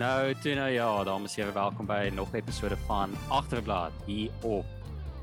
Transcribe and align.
Nou, 0.00 0.34
toe 0.40 0.54
nou 0.56 0.70
ja, 0.72 1.04
dames 1.04 1.34
en 1.36 1.42
here, 1.42 1.52
welkom 1.52 1.86
by 1.86 2.10
nog 2.14 2.32
'n 2.32 2.36
episode 2.36 2.76
van 2.76 3.10
Agterblad 3.28 3.92
hier 4.06 4.30
op 4.40 4.64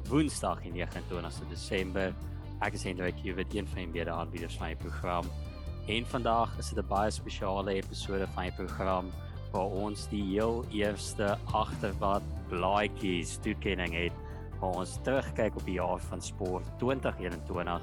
Woensdag 0.07 0.61
die 0.61 0.71
29ste 0.71 1.47
Desember. 1.49 2.13
Ek 2.59 2.73
is 2.73 2.83
Hendrik, 2.83 3.15
jy 3.23 3.33
weet 3.33 3.55
een 3.55 3.67
van 3.67 3.75
die 3.75 3.87
mede 3.87 4.11
aanbieders 4.11 4.57
van 4.57 4.67
die 4.67 4.75
program. 4.75 5.25
En 5.87 6.05
vandag 6.05 6.57
is 6.57 6.69
dit 6.69 6.83
'n 6.83 6.87
baie 6.87 7.11
spesiale 7.11 7.73
episode 7.73 8.27
van 8.27 8.43
die 8.43 8.51
program 8.51 9.11
waar 9.51 9.65
ons 9.65 10.07
die 10.07 10.23
heel 10.23 10.65
eerste 10.71 11.37
Agterblad 11.51 12.21
blaadjies 12.49 13.37
toekenning 13.41 13.93
het. 13.93 14.13
Waar 14.59 14.75
ons 14.75 14.99
terugkyk 15.01 15.55
op 15.55 15.65
die 15.65 15.81
jaar 15.81 15.99
van 15.99 16.21
sport 16.21 16.65
2021 16.77 17.81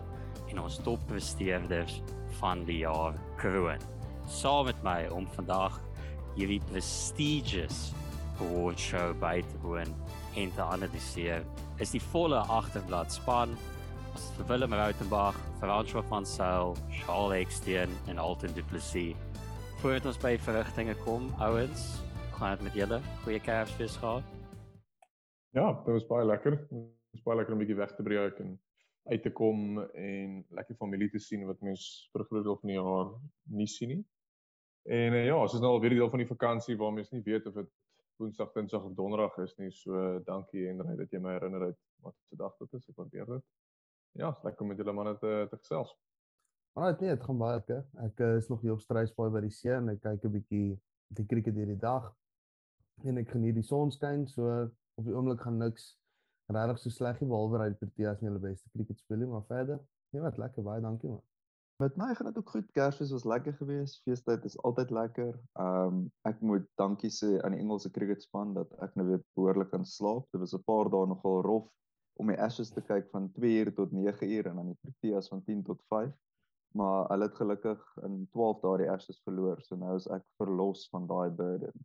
en 0.48 0.60
ons 0.60 0.78
toppresteerders 0.78 2.02
van 2.38 2.64
die 2.64 2.78
jaar 2.78 3.14
kroon. 3.36 3.80
Saam 4.26 4.64
met 4.64 4.82
my 4.82 5.06
om 5.10 5.26
vandag 5.26 5.80
hierdie 6.36 6.60
prestigious 6.70 7.92
award 8.40 8.78
show 8.78 9.14
by 9.20 9.40
te 9.40 9.60
woon 9.62 9.94
en 10.36 10.52
te 10.52 10.62
analiseer 10.62 11.44
is 11.80 11.94
die 11.96 12.02
volle 12.12 12.42
agterblad 12.52 13.12
span 13.12 13.56
as 14.16 14.30
Willem 14.48 14.72
Rautenbach, 14.72 15.36
François 15.60 16.04
van 16.08 16.24
Sail, 16.24 16.76
Charles 16.88 17.36
Eksteen 17.36 17.90
en 18.08 18.18
Alton 18.18 18.52
Du 18.54 18.62
Plessis. 18.62 19.16
Voordat 19.82 20.06
ons 20.08 20.20
by 20.22 20.38
verrigtinge 20.40 20.94
kom, 21.04 21.26
ouens, 21.44 21.82
gaan 22.38 22.56
dit 22.56 22.64
met 22.64 22.78
julle? 22.80 23.00
Goeie 23.24 23.40
Kersfees 23.44 23.98
gehad? 24.00 24.24
Ja, 25.52 25.66
dit 25.84 25.92
was 25.92 26.08
baie 26.08 26.24
lekker. 26.24 26.56
Dit 26.70 27.18
was 27.18 27.26
baie 27.28 27.36
lekker 27.36 27.52
om 27.52 27.60
'n 27.60 27.64
bietjie 27.64 27.76
weg 27.76 27.92
te 27.96 28.02
breek 28.02 28.40
en 28.40 28.56
uit 29.12 29.22
te 29.22 29.30
kom 29.30 29.80
en 29.80 30.44
lekker 30.48 30.76
familie 30.76 31.10
te 31.10 31.18
sien 31.18 31.46
wat 31.46 31.60
mens 31.60 32.08
vir 32.12 32.24
groot 32.24 32.44
deel 32.44 32.58
van 32.60 32.68
die 32.68 32.76
jaar 32.76 33.12
nie 33.44 33.66
sien 33.66 33.88
nie. 33.88 34.04
En 34.86 35.12
uh, 35.12 35.24
ja, 35.26 35.34
ons 35.34 35.54
is 35.54 35.62
nou 35.62 35.72
al 35.74 35.80
weer 35.82 35.96
deel 35.96 36.10
van 36.10 36.22
die 36.22 36.28
vakansie 36.30 36.76
waar 36.78 36.92
mens 36.94 37.10
nie 37.10 37.22
weet 37.26 37.46
of 37.50 37.54
dit 37.58 37.70
Woensdag, 38.16 38.52
Dinsdag 38.54 38.84
of 38.84 38.94
Donderdag 38.96 39.34
is 39.42 39.54
nie. 39.60 39.70
So 39.74 40.20
dankie 40.24 40.66
Henry 40.68 40.94
dat 40.96 41.12
jy 41.12 41.20
my 41.20 41.34
herinner 41.36 41.66
het 41.68 41.78
wat 42.04 42.14
se 42.28 42.38
dag 42.38 42.54
dit 42.62 42.76
is. 42.78 42.86
Ek 42.88 43.00
waardeer 43.02 43.26
dit. 43.34 43.44
Ja, 44.16 44.30
lekker 44.46 44.64
om 44.64 44.70
met 44.72 44.78
julle 44.80 44.94
manne 44.96 45.16
te 45.20 45.32
te 45.50 45.58
gesels. 45.58 45.92
Maar 46.76 46.94
dit 46.94 47.04
nee, 47.04 47.16
dit 47.16 47.24
gaan 47.24 47.38
baie 47.40 47.58
lekker. 47.58 47.82
Ek 48.06 48.22
uh, 48.24 48.30
is 48.36 48.48
nog 48.52 48.62
hier 48.62 48.76
op 48.76 48.84
Strysbaai 48.84 49.28
by 49.34 49.42
die 49.44 49.52
see 49.52 49.74
en 49.74 49.92
ek 49.92 50.00
kyk 50.06 50.24
'n 50.24 50.32
bietjie 50.38 50.64
die 51.18 51.26
krieket 51.28 51.58
hierdie 51.58 51.80
dag. 51.82 52.08
En 53.04 53.18
ek 53.20 53.34
geniet 53.34 53.58
die 53.58 53.66
sonskyn, 53.66 54.26
so 54.28 54.48
op 54.96 55.04
die 55.04 55.14
oomblik 55.14 55.42
gaan 55.44 55.58
niks 55.60 55.96
regtig 56.46 56.78
so 56.78 56.90
sleg 56.94 57.20
nie 57.20 57.28
behalwe 57.28 57.58
dat 57.58 57.74
die 57.74 57.80
Proteas 57.80 58.20
nie 58.20 58.30
hulle 58.30 58.42
beste 58.42 58.70
krieket 58.72 59.00
speel 59.02 59.18
nie, 59.18 59.28
maar 59.30 59.44
verder, 59.48 59.80
nee, 60.14 60.22
wat 60.22 60.38
lekker, 60.38 60.62
baie 60.62 60.80
dankie 60.80 61.10
man. 61.10 61.24
Met 61.76 61.96
my 61.96 62.14
gaan 62.14 62.26
dit 62.26 62.38
ook 62.38 62.50
goed. 62.50 62.70
Kersfees 62.72 63.10
was 63.10 63.24
lekker 63.24 63.52
geweest. 63.52 64.00
Feestyd 64.02 64.44
is 64.44 64.56
altyd 64.64 64.90
lekker. 64.90 65.34
Um, 65.60 66.06
ek 66.24 66.40
moet 66.40 66.64
dankie 66.80 67.10
sê 67.12 67.34
aan 67.44 67.52
die 67.52 67.60
Engelse 67.60 67.90
cricketspan 67.92 68.54
dat 68.56 68.70
ek 68.86 68.94
nou 68.96 69.04
weer 69.10 69.20
behoorlik 69.36 69.68
kan 69.74 69.84
slaap. 69.84 70.24
Dit 70.32 70.40
was 70.40 70.54
'n 70.56 70.64
paar 70.64 70.88
dae 70.90 71.06
nogal 71.06 71.42
rof 71.44 71.66
om 72.16 72.32
die 72.32 72.38
Ashes 72.40 72.72
te 72.72 72.80
kyk 72.80 73.10
van 73.12 73.28
2 73.32 73.58
uur 73.60 73.72
tot 73.74 73.92
9 73.92 74.30
uur 74.30 74.46
en 74.46 74.56
dan 74.56 74.72
die 74.72 74.78
Proteas 74.80 75.28
van 75.28 75.44
10 75.44 75.62
tot 75.62 75.82
5. 75.92 76.14
Maar 76.72 77.08
hulle 77.10 77.28
het 77.28 77.36
gelukkig 77.36 77.82
in 78.08 78.28
12 78.32 78.60
dae 78.60 78.78
die 78.78 78.90
Ashes 78.90 79.20
verloor. 79.24 79.60
So 79.60 79.76
nou 79.76 79.96
is 79.96 80.08
ek 80.08 80.24
verlos 80.40 80.88
van 80.88 81.06
daai 81.06 81.30
burden. 81.30 81.76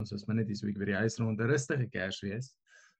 Ons 0.00 0.12
is 0.12 0.24
maar 0.26 0.36
net 0.36 0.48
hier 0.48 0.56
so 0.56 0.66
ek 0.66 0.80
weer 0.80 0.94
die 0.94 1.02
huis 1.04 1.18
rond 1.20 1.40
'n 1.40 1.52
rustige 1.52 1.88
Kersfees. 1.92 2.56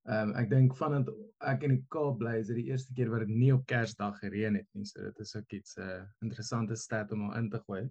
Ehm 0.07 0.29
um, 0.31 0.35
ek 0.39 0.51
dink 0.51 0.75
vandat 0.79 1.09
ek 1.51 1.65
in 1.67 1.73
die 1.75 1.85
Kaap 1.91 2.21
bly 2.21 2.37
is 2.39 2.47
dit 2.47 2.61
die 2.61 2.69
eerste 2.71 2.93
keer 2.95 3.09
wat 3.11 3.25
dit 3.25 3.33
nie 3.35 3.51
op 3.55 3.65
Kersdag 3.67 4.21
gereën 4.23 4.55
het 4.55 4.69
nie. 4.79 4.85
So 4.87 5.03
dit 5.03 5.19
is 5.25 5.35
ook 5.37 5.57
iets 5.59 5.77
'n 5.77 5.83
uh, 5.83 6.03
interessante 6.23 6.77
stat 6.77 7.13
om 7.13 7.33
in 7.35 7.51
te 7.51 7.59
gooi. 7.67 7.89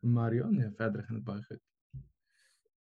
Maar 0.00 0.34
ja, 0.34 0.46
nee, 0.46 0.70
verder 0.76 1.02
gaan 1.02 1.16
dit 1.16 1.24
baie 1.24 1.42
goed. 1.42 1.60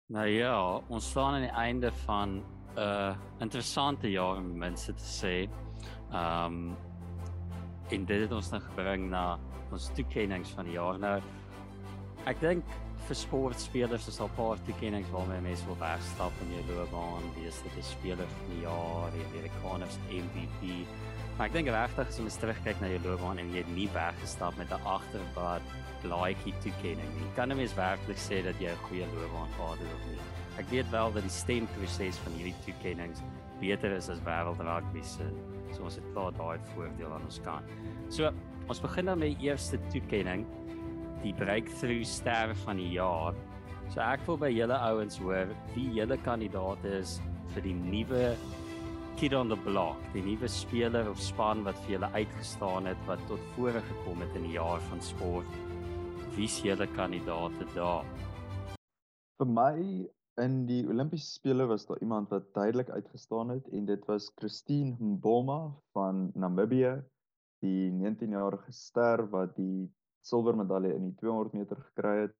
Nou 0.06 0.26
ja, 0.26 0.76
ons 0.88 1.10
staan 1.10 1.34
aan 1.34 1.46
die 1.48 1.56
einde 1.64 1.92
van 1.92 2.36
'n 2.36 2.78
uh, 2.78 3.16
interessante 3.40 4.10
jaar 4.10 4.36
om 4.36 4.58
mense 4.58 4.94
te 4.94 5.08
sê. 5.20 5.48
Ehm 6.12 6.52
um, 6.52 6.76
en 7.90 8.04
dit 8.04 8.20
het 8.20 8.32
ons 8.32 8.50
nou 8.50 8.60
gebring 8.60 9.08
na 9.10 9.38
ons 9.72 9.90
toekennings 9.94 10.50
van 10.50 10.64
die 10.64 10.74
jaar. 10.74 10.98
Nou 10.98 11.22
ek 12.24 12.40
dink 12.40 12.64
vir 13.06 13.16
sportspelers 13.16 14.08
is 14.08 14.20
al 14.20 14.30
paar 14.36 14.60
toekennings 14.66 15.10
waarmee 15.12 15.40
mense 15.40 15.64
wil 15.68 15.78
wegstap 15.80 16.32
in 16.44 16.54
jou 16.56 16.64
loopbaan, 16.72 17.28
wees 17.36 17.62
dit 17.62 17.76
'n 17.76 17.82
speler 17.82 18.28
van 18.36 18.48
die 18.50 18.62
jaar, 18.62 19.10
die 19.12 19.24
Amerikaners 19.30 19.98
MVP. 20.10 20.86
Maar 21.36 21.46
ek 21.46 21.52
dink 21.52 21.68
regtig 21.68 22.08
as 22.08 22.16
jy 22.16 22.22
mens 22.22 22.36
terugkyk 22.36 22.80
na 22.80 22.88
jou 22.88 23.00
loopbaan 23.04 23.38
en 23.38 23.50
jy 23.52 23.58
het 23.58 23.74
nie 23.74 23.88
weggestap 23.94 24.56
met 24.56 24.70
'n 24.70 24.82
agterblad 24.84 25.62
laaitjie 26.02 26.54
toekenning 26.62 27.12
nie. 27.18 27.30
Kan 27.34 27.52
'n 27.52 27.56
mens 27.56 27.74
werklik 27.74 28.18
sê 28.18 28.42
dat 28.42 28.58
jy 28.60 28.70
'n 28.70 28.84
goeie 28.88 29.06
loopbaan 29.06 29.50
gehad 29.56 29.78
het 29.78 29.94
of 29.94 30.04
nie? 30.10 30.18
Ek 30.58 30.68
weet 30.70 30.90
wel 30.90 31.12
dat 31.12 31.22
die 31.22 31.30
stemproses 31.30 32.16
van 32.16 32.32
hierdie 32.32 32.54
toekennings 32.64 33.22
beter 33.60 33.92
is 33.92 34.08
as 34.08 34.20
wêreldrugby 34.20 35.02
se. 35.02 35.26
So 35.74 35.82
ons 35.82 35.94
het 35.94 36.04
klaar 36.12 36.32
daai 36.32 36.58
voordeel 36.74 37.12
aan 37.12 37.24
ons 37.24 37.40
kant. 37.44 37.64
So, 38.08 38.32
ons 38.68 38.80
begin 38.80 39.04
dan 39.04 39.18
met 39.18 39.38
die 39.38 39.48
eerste 39.48 39.78
toekenning 39.92 40.46
die 41.22 41.34
breakthrough 41.34 42.04
ster 42.06 42.54
van 42.64 42.78
die 42.80 42.92
jaar. 42.94 43.36
So 43.92 44.02
ek 44.04 44.26
wil 44.28 44.36
by 44.40 44.50
julle 44.52 44.76
ouens 44.90 45.18
hoor 45.22 45.50
wie 45.74 45.88
julle 45.96 46.18
kandidaat 46.24 46.84
is 46.90 47.18
vir 47.54 47.64
die 47.64 47.74
nuwe 47.76 48.34
kid 49.18 49.34
on 49.34 49.48
the 49.50 49.56
block, 49.64 49.98
die 50.14 50.22
nuwe 50.22 50.46
speler 50.52 51.08
of 51.10 51.18
span 51.18 51.64
wat 51.66 51.78
vir 51.84 51.96
julle 51.96 52.10
uitgestaan 52.14 52.86
het 52.86 53.00
wat 53.08 53.22
tot 53.30 53.42
vore 53.56 53.80
gekom 53.88 54.22
het 54.22 54.36
in 54.38 54.46
die 54.46 54.54
jaar 54.54 54.84
van 54.90 55.02
sport. 55.02 55.58
Wie 56.36 56.46
is 56.46 56.60
julle 56.62 56.86
kandidaate 56.94 57.66
daar? 57.74 58.06
Vir 59.38 59.50
my 59.50 59.74
in 60.38 60.60
die 60.68 60.84
Olimpiese 60.86 61.32
spele 61.32 61.66
was 61.66 61.86
daar 61.88 61.98
iemand 62.04 62.30
wat 62.30 62.52
duidelik 62.54 62.90
uitgestaan 62.94 63.56
het 63.56 63.66
en 63.74 63.86
dit 63.90 64.06
was 64.06 64.30
Christine 64.38 64.94
Mboma 65.00 65.74
van 65.96 66.28
Namibië, 66.34 67.00
die 67.64 67.90
19-jarige 67.90 68.72
ster 68.72 69.24
wat 69.32 69.56
die 69.56 69.88
silwermedalje 70.28 70.94
in 70.94 71.10
die 71.10 71.16
200 71.22 71.56
meter 71.58 71.80
gekry 71.90 72.14
het. 72.26 72.36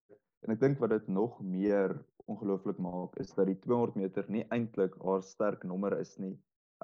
En 0.47 0.55
ek 0.55 0.61
dink 0.61 0.83
wat 0.83 0.95
dit 0.95 1.09
nog 1.09 1.41
meer 1.43 1.97
ongelooflik 2.29 2.79
maak 2.79 3.17
is 3.23 3.33
dat 3.35 3.49
die 3.49 3.59
200 3.65 3.97
meter 3.97 4.29
nie 4.29 4.45
eintlik 4.55 4.95
haar 5.05 5.23
sterk 5.25 5.65
nommer 5.65 5.99
is 5.99 6.17
nie. 6.19 6.35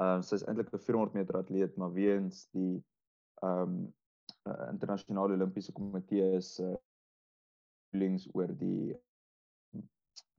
Ehm 0.01 0.19
uh, 0.19 0.23
sy 0.27 0.41
is 0.41 0.47
eintlik 0.49 0.73
'n 0.73 0.87
400 0.87 1.19
meter 1.21 1.39
atleet, 1.39 1.77
maar 1.77 1.93
weens 1.93 2.49
die 2.57 2.83
ehm 3.43 3.63
um, 3.63 3.77
uh, 4.49 4.69
internasionale 4.73 5.37
olimpiese 5.39 5.73
komitee 5.73 6.41
se 6.41 6.71
uh, 6.73 6.77
links 7.95 8.29
oor 8.35 8.51
die 8.59 8.95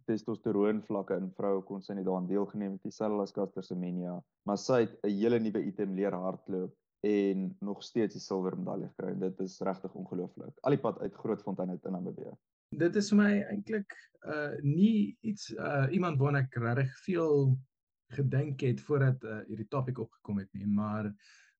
testosteroon 0.05 0.83
vlakke 0.85 1.17
in 1.17 1.31
vroue 1.37 1.63
kon 1.65 1.81
sy 1.81 1.95
nie 1.97 2.05
daaraan 2.05 2.27
deelgeneem 2.29 2.75
het 2.75 2.83
dieselfde 2.85 3.23
as 3.23 3.33
Caster 3.33 3.65
Semenya, 3.65 4.19
maar 4.45 4.59
sy 4.61 4.81
het 4.83 4.97
'n 5.03 5.13
hele 5.19 5.39
nuwe 5.39 5.63
item 5.71 5.95
leer 5.95 6.13
hardloop 6.13 6.73
en 7.05 7.45
nog 7.59 7.83
steeds 7.83 8.17
die 8.17 8.23
silwer 8.23 8.57
medalje 8.57 8.89
gekry. 8.93 9.13
Dit 9.19 9.39
is 9.45 9.59
regtig 9.59 9.93
ongelooflik. 9.93 10.57
Al 10.65 10.75
die 10.75 10.81
pad 10.81 10.99
uit 11.03 11.15
Grootfontein 11.21 11.69
uit 11.69 11.85
in 11.85 11.97
Namibië. 11.97 12.33
Dit 12.75 12.97
is 12.99 13.11
vir 13.13 13.19
my 13.21 13.31
eintlik 13.51 13.93
uh 14.25 14.55
nie 14.65 15.15
iets 15.21 15.51
uh 15.53 15.85
iemand 15.93 16.19
waarna 16.19 16.41
ek 16.47 16.57
regtig 16.63 16.95
veel 17.05 17.53
gedink 18.15 18.61
het 18.65 18.81
voordat 18.81 19.23
uh 19.23 19.41
hierdie 19.49 19.69
topik 19.69 20.01
opgekom 20.01 20.41
het 20.41 20.49
nie, 20.53 20.67
maar 20.67 21.11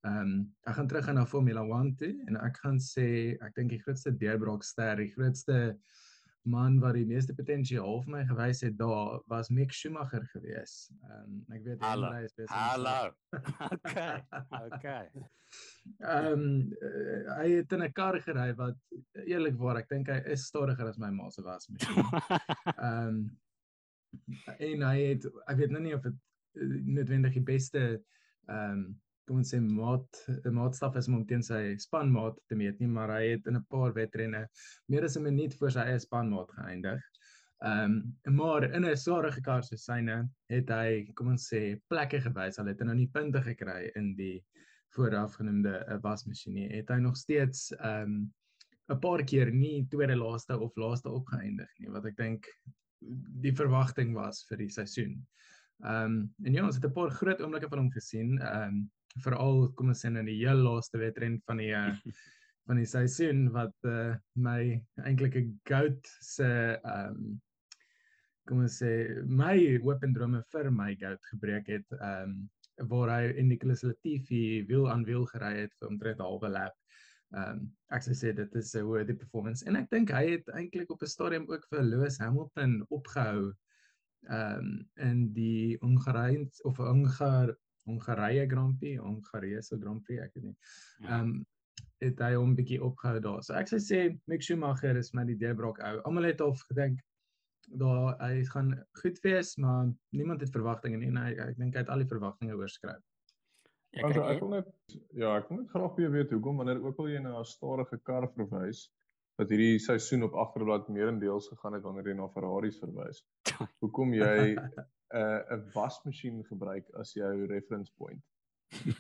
ehm 0.05 0.17
um, 0.21 0.33
ek 0.69 0.77
gaan 0.77 0.87
terug 0.89 1.05
gaan 1.05 1.17
na 1.19 1.25
Formula 1.25 1.61
1 1.65 1.95
toe 2.01 2.11
en 2.29 2.37
ek 2.41 2.57
gaan 2.63 2.81
sê 2.81 3.07
ek 3.41 3.55
dink 3.55 3.73
die 3.73 3.81
grootste 3.81 4.13
deurbraak 4.17 4.63
ster, 4.63 4.97
die 5.01 5.13
grootste 5.13 5.77
man 6.45 6.79
wat 6.79 6.93
die 6.97 7.05
meeste 7.09 7.33
potensiaal 7.33 8.01
vir 8.05 8.11
my 8.13 8.23
gewys 8.29 8.61
het 8.65 8.75
daar 8.77 9.21
was 9.31 9.49
Mick 9.49 9.73
Schumacher 9.73 10.25
gewees. 10.33 10.75
Ehm 11.03 11.23
um, 11.23 11.39
ek 11.55 11.63
weet 11.65 11.85
Hallo. 11.85 12.11
hy 12.13 12.25
is 12.27 12.35
besig. 12.37 12.55
Hallo. 12.55 13.11
okay. 13.71 14.21
Okay. 14.75 15.07
Ehm 16.03 16.33
um, 16.33 16.43
uh, 16.81 17.37
hy 17.39 17.47
het 17.57 17.71
in 17.73 17.83
'n 17.83 17.93
kar 17.93 18.19
gery 18.21 18.49
wat 18.59 18.77
eerlikwaar 19.25 19.81
ek 19.81 19.89
dink 19.89 20.11
hy 20.11 20.19
is 20.33 20.45
stadiger 20.45 20.87
as 20.89 20.99
my 21.01 21.09
ma 21.09 21.29
se 21.29 21.41
was 21.41 21.67
masjien. 21.69 22.05
Ehm 22.75 23.07
um, 23.07 23.23
en 24.59 24.85
hy 24.89 24.99
het 25.01 25.25
ek 25.47 25.57
weet 25.57 25.73
nou 25.73 25.81
nie 25.83 25.95
of 25.95 26.03
dit 26.05 26.15
uh, 26.61 26.77
noodwendig 26.99 27.33
die 27.39 27.47
beste 27.53 27.81
ehm 27.89 28.71
um, 28.71 28.85
kom 29.27 29.41
ons 29.41 29.51
sê 29.53 29.59
maat 29.59 30.19
maatstaf 30.53 30.97
is 30.99 31.07
om 31.09 31.25
teen 31.25 31.43
sy 31.43 31.75
spanmaat 31.81 32.37
te 32.49 32.57
meet 32.59 32.79
nie, 32.79 32.89
maar 32.97 33.13
hy 33.17 33.35
het 33.35 33.47
in 33.49 33.57
'n 33.57 33.67
paar 33.69 33.93
wedrenne 33.93 34.47
meer 34.87 35.03
as 35.05 35.17
'n 35.17 35.23
minuut 35.23 35.53
voor 35.59 35.71
sy 35.71 35.85
eie 35.85 35.99
spanmaat 35.99 36.51
geëindig. 36.57 37.01
Ehm 37.63 37.93
um, 38.27 38.35
maar 38.35 38.63
in 38.63 38.85
'n 38.85 38.97
swaarige 38.97 39.41
kar 39.41 39.63
soos 39.63 39.85
syne 39.85 40.29
het 40.49 40.69
hy 40.69 41.11
kom 41.15 41.27
ons 41.27 41.47
sê 41.53 41.79
plekke 41.89 42.19
gewys. 42.21 42.57
Hy 42.57 42.67
het 42.67 42.83
nou 42.83 42.95
nie 42.95 43.09
punte 43.13 43.41
gekry 43.41 43.91
in 43.95 44.15
die 44.15 44.43
voorafgenoemde 44.95 45.85
uh, 45.87 45.97
wasmasjien 46.03 46.53
nie. 46.53 46.69
Het 46.69 46.89
hy 46.89 46.99
nog 46.99 47.17
steeds 47.17 47.71
ehm 47.79 48.01
um, 48.03 48.33
'n 48.89 48.99
paar 48.99 49.23
keer 49.23 49.51
nie 49.51 49.87
tweede 49.89 50.15
laaste 50.15 50.59
of 50.59 50.75
laaste 50.75 51.09
opgeëindig 51.09 51.69
nie, 51.79 51.89
wat 51.89 52.05
ek 52.05 52.17
dink 52.17 52.45
die 53.41 53.53
verwagting 53.55 54.13
was 54.13 54.43
vir 54.49 54.57
die 54.57 54.69
seisoen. 54.69 55.15
Ehm 55.83 56.03
um, 56.05 56.33
en 56.43 56.53
ja, 56.53 56.65
ons 56.65 56.75
het 56.75 56.85
'n 56.85 56.93
paar 56.93 57.11
groot 57.11 57.41
oomblikke 57.41 57.69
van 57.69 57.79
hom 57.79 57.91
gesien. 57.91 58.37
Ehm 58.41 58.75
um, 58.75 58.91
veral 59.23 59.69
kom 59.75 59.91
ons 59.93 60.01
sê 60.03 60.11
in 60.11 60.27
die 60.27 60.41
heel 60.41 60.61
laaste 60.65 60.99
wedren 60.99 61.39
van 61.47 61.61
die 61.61 61.71
uh, 61.75 61.93
van 62.67 62.79
die 62.81 62.89
seisoen 62.89 63.49
wat 63.53 63.75
uh, 63.85 64.15
my 64.33 64.59
eintlik 65.05 65.37
'n 65.41 65.51
goat 65.69 66.13
se 66.21 66.47
ehm 66.75 67.17
um, 67.17 67.41
kom 68.45 68.61
ons 68.61 68.77
sê 68.81 68.91
my 69.25 69.55
hoop 69.81 70.03
en 70.05 70.13
drome 70.13 70.41
vir 70.53 70.69
my 70.71 70.91
gout 71.01 71.31
gebreek 71.31 71.71
het 71.77 71.97
ehm 71.99 72.29
um, 72.29 72.35
waar 72.91 73.09
hy 73.09 73.27
en 73.39 73.47
Nicholas 73.47 73.85
Latifi 73.87 74.65
wiel 74.67 74.89
aan 74.91 75.05
wiel 75.07 75.23
gery 75.29 75.53
het 75.61 75.75
vir 75.79 75.87
omtrent 75.87 76.19
halwe 76.19 76.49
lap. 76.49 76.75
Ehm 77.35 77.51
um, 77.51 77.61
ek 77.95 78.03
sou 78.07 78.15
sê 78.17 78.33
dit 78.35 78.57
is 78.61 78.73
'n 78.75 78.83
hoë 78.87 79.05
die 79.07 79.19
performance 79.21 79.65
en 79.65 79.77
ek 79.79 79.89
dink 79.93 80.11
hy 80.11 80.25
het 80.35 80.49
eintlik 80.59 80.91
op 80.91 81.01
'n 81.01 81.13
stadium 81.15 81.45
ook 81.51 81.69
vir 81.69 81.83
Lewis 81.83 82.19
Hamilton 82.19 82.81
opgehou 82.89 83.53
ehm 84.29 84.59
um, 84.59 84.89
in 85.09 85.33
die 85.33 85.77
Hongarye 85.81 86.49
of 86.63 86.77
Hongar 86.77 87.55
Hongarye 87.85 88.45
Grand 88.51 88.77
Prix, 88.79 89.01
Hongarese 89.01 89.79
Grand 89.81 90.03
Prix, 90.03 90.21
ek 90.25 90.37
weet 90.37 90.49
nie. 90.51 90.57
Ehm 91.07 91.19
um, 91.19 91.35
het 92.03 92.19
hy 92.19 92.35
hom 92.35 92.53
bietjie 92.55 92.79
opgehou 92.83 93.19
daar. 93.23 93.43
So 93.43 93.55
ek 93.55 93.69
sou 93.71 93.79
sê 93.81 93.99
Mick 94.31 94.43
Schumacher 94.43 94.97
is 94.99 95.13
my 95.15 95.23
die 95.27 95.37
deurbraak 95.39 95.79
ou. 95.79 95.99
Almal 96.07 96.27
het 96.29 96.41
al 96.43 96.55
gedink 96.67 97.01
daar 97.81 98.15
hy 98.21 98.43
gaan 98.51 98.73
goed 99.01 99.19
wees, 99.23 99.55
maar 99.57 99.87
niemand 100.13 100.43
het 100.43 100.53
verwagtinge 100.53 100.99
nie 101.01 101.09
en 101.09 101.21
hy 101.23 101.31
ek 101.47 101.57
dink 101.57 101.75
hy 101.75 101.83
het 101.85 101.91
al 101.93 102.03
die 102.03 102.09
verwagtinge 102.11 102.57
oorskry. 102.57 102.95
Ja, 103.95 104.09
kyk, 104.11 104.21
ek 104.35 104.43
wil 104.43 104.51
net 104.57 104.69
ja, 105.15 105.31
ek 105.37 105.49
wil 105.49 105.61
net 105.61 105.71
graag 105.71 105.95
weer 105.97 106.11
weet 106.13 106.35
hoekom 106.35 106.61
wanneer 106.61 106.83
ook 106.83 106.99
al 106.99 107.09
jy 107.13 107.23
na 107.23 107.39
'n 107.39 107.47
stadige 107.47 107.99
kar 108.03 108.27
verwys 108.35 108.89
dat 109.39 109.49
hierdie 109.51 109.79
seisoen 109.79 110.23
op 110.27 110.35
agterblad 110.45 110.89
meerendeels 110.89 111.47
gegaan 111.51 111.73
het 111.73 111.83
wanneer 111.83 112.11
jy 112.11 112.17
na 112.19 112.27
Ferraris 112.31 112.79
verwys. 112.79 113.23
Hoekom 113.83 114.13
jy 114.13 114.55
'n 115.15 115.19
uh, 115.21 115.57
'n 115.57 115.67
wasmasjien 115.73 116.43
gebruik 116.51 116.89
as 117.01 117.13
jou 117.13 117.45
reference 117.51 117.91
point. 117.97 118.23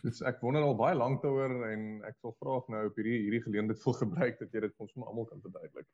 Dis 0.03 0.21
ek 0.21 0.41
wonder 0.41 0.63
al 0.63 0.77
baie 0.79 0.95
lank 0.95 1.21
daaroor 1.23 1.55
en 1.71 1.85
ek 2.07 2.17
wil 2.23 2.35
graag 2.39 2.67
nou 2.71 2.85
op 2.89 2.99
hierdie 2.99 3.19
hierdie 3.25 3.43
geleentheid 3.43 3.83
wil 3.83 3.97
gebruik 4.03 4.39
dat 4.39 4.53
jy 4.53 4.63
dit 4.65 4.75
vir 4.75 4.85
ons 4.87 4.95
maar 4.95 5.11
almal 5.11 5.27
kan 5.31 5.43
verduidelik. 5.43 5.87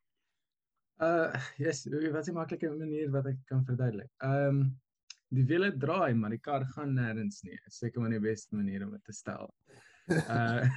Uh 1.02 1.34
yes, 1.58 1.88
wat 2.14 2.30
'n 2.30 2.38
maklike 2.38 2.70
manier 2.70 3.10
wat 3.12 3.32
ek 3.32 3.40
kan 3.50 3.66
verduidelik. 3.66 4.12
Ehm 4.22 4.62
um, 4.62 4.64
die 5.32 5.46
wiele 5.48 5.72
draai, 5.78 6.14
maar 6.14 6.30
die 6.30 6.44
kar 6.44 6.66
gaan 6.76 6.94
nêrens 6.94 7.40
nie. 7.48 7.58
Is 7.66 7.80
seker 7.80 8.02
maar 8.02 8.12
die 8.12 8.20
beste 8.20 8.56
manier 8.56 8.84
om 8.86 8.92
dit 8.92 9.04
te 9.04 9.16
stel. 9.16 9.54
Uh 10.12 10.68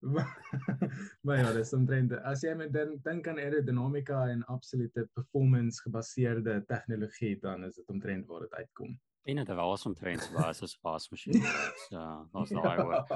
maar 1.24 1.38
ja, 1.38 1.52
dis 1.52 1.72
omtrent 1.76 2.12
as 2.24 2.42
jy 2.42 2.54
met 2.56 2.72
dink 2.72 3.02
dink 3.04 3.28
aan 3.28 3.38
aerodinamika 3.38 4.22
en 4.32 4.44
absolute 4.48 5.06
performance 5.12 5.82
gebaseerde 5.84 6.64
tegnologie, 6.66 7.36
dan 7.40 7.64
is 7.64 7.76
dit 7.76 7.88
omtrent 7.88 8.26
waar 8.26 8.46
dit 8.46 8.54
uitkom. 8.54 8.98
en 9.22 9.36
dit 9.36 9.48
was 9.48 9.86
omtrent 9.86 10.30
was 10.32 10.62
as 10.62 10.78
wasmasjien. 10.80 11.42
So, 11.88 12.28
daar's 12.32 12.50
daai 12.56 12.82
woord. 12.82 13.12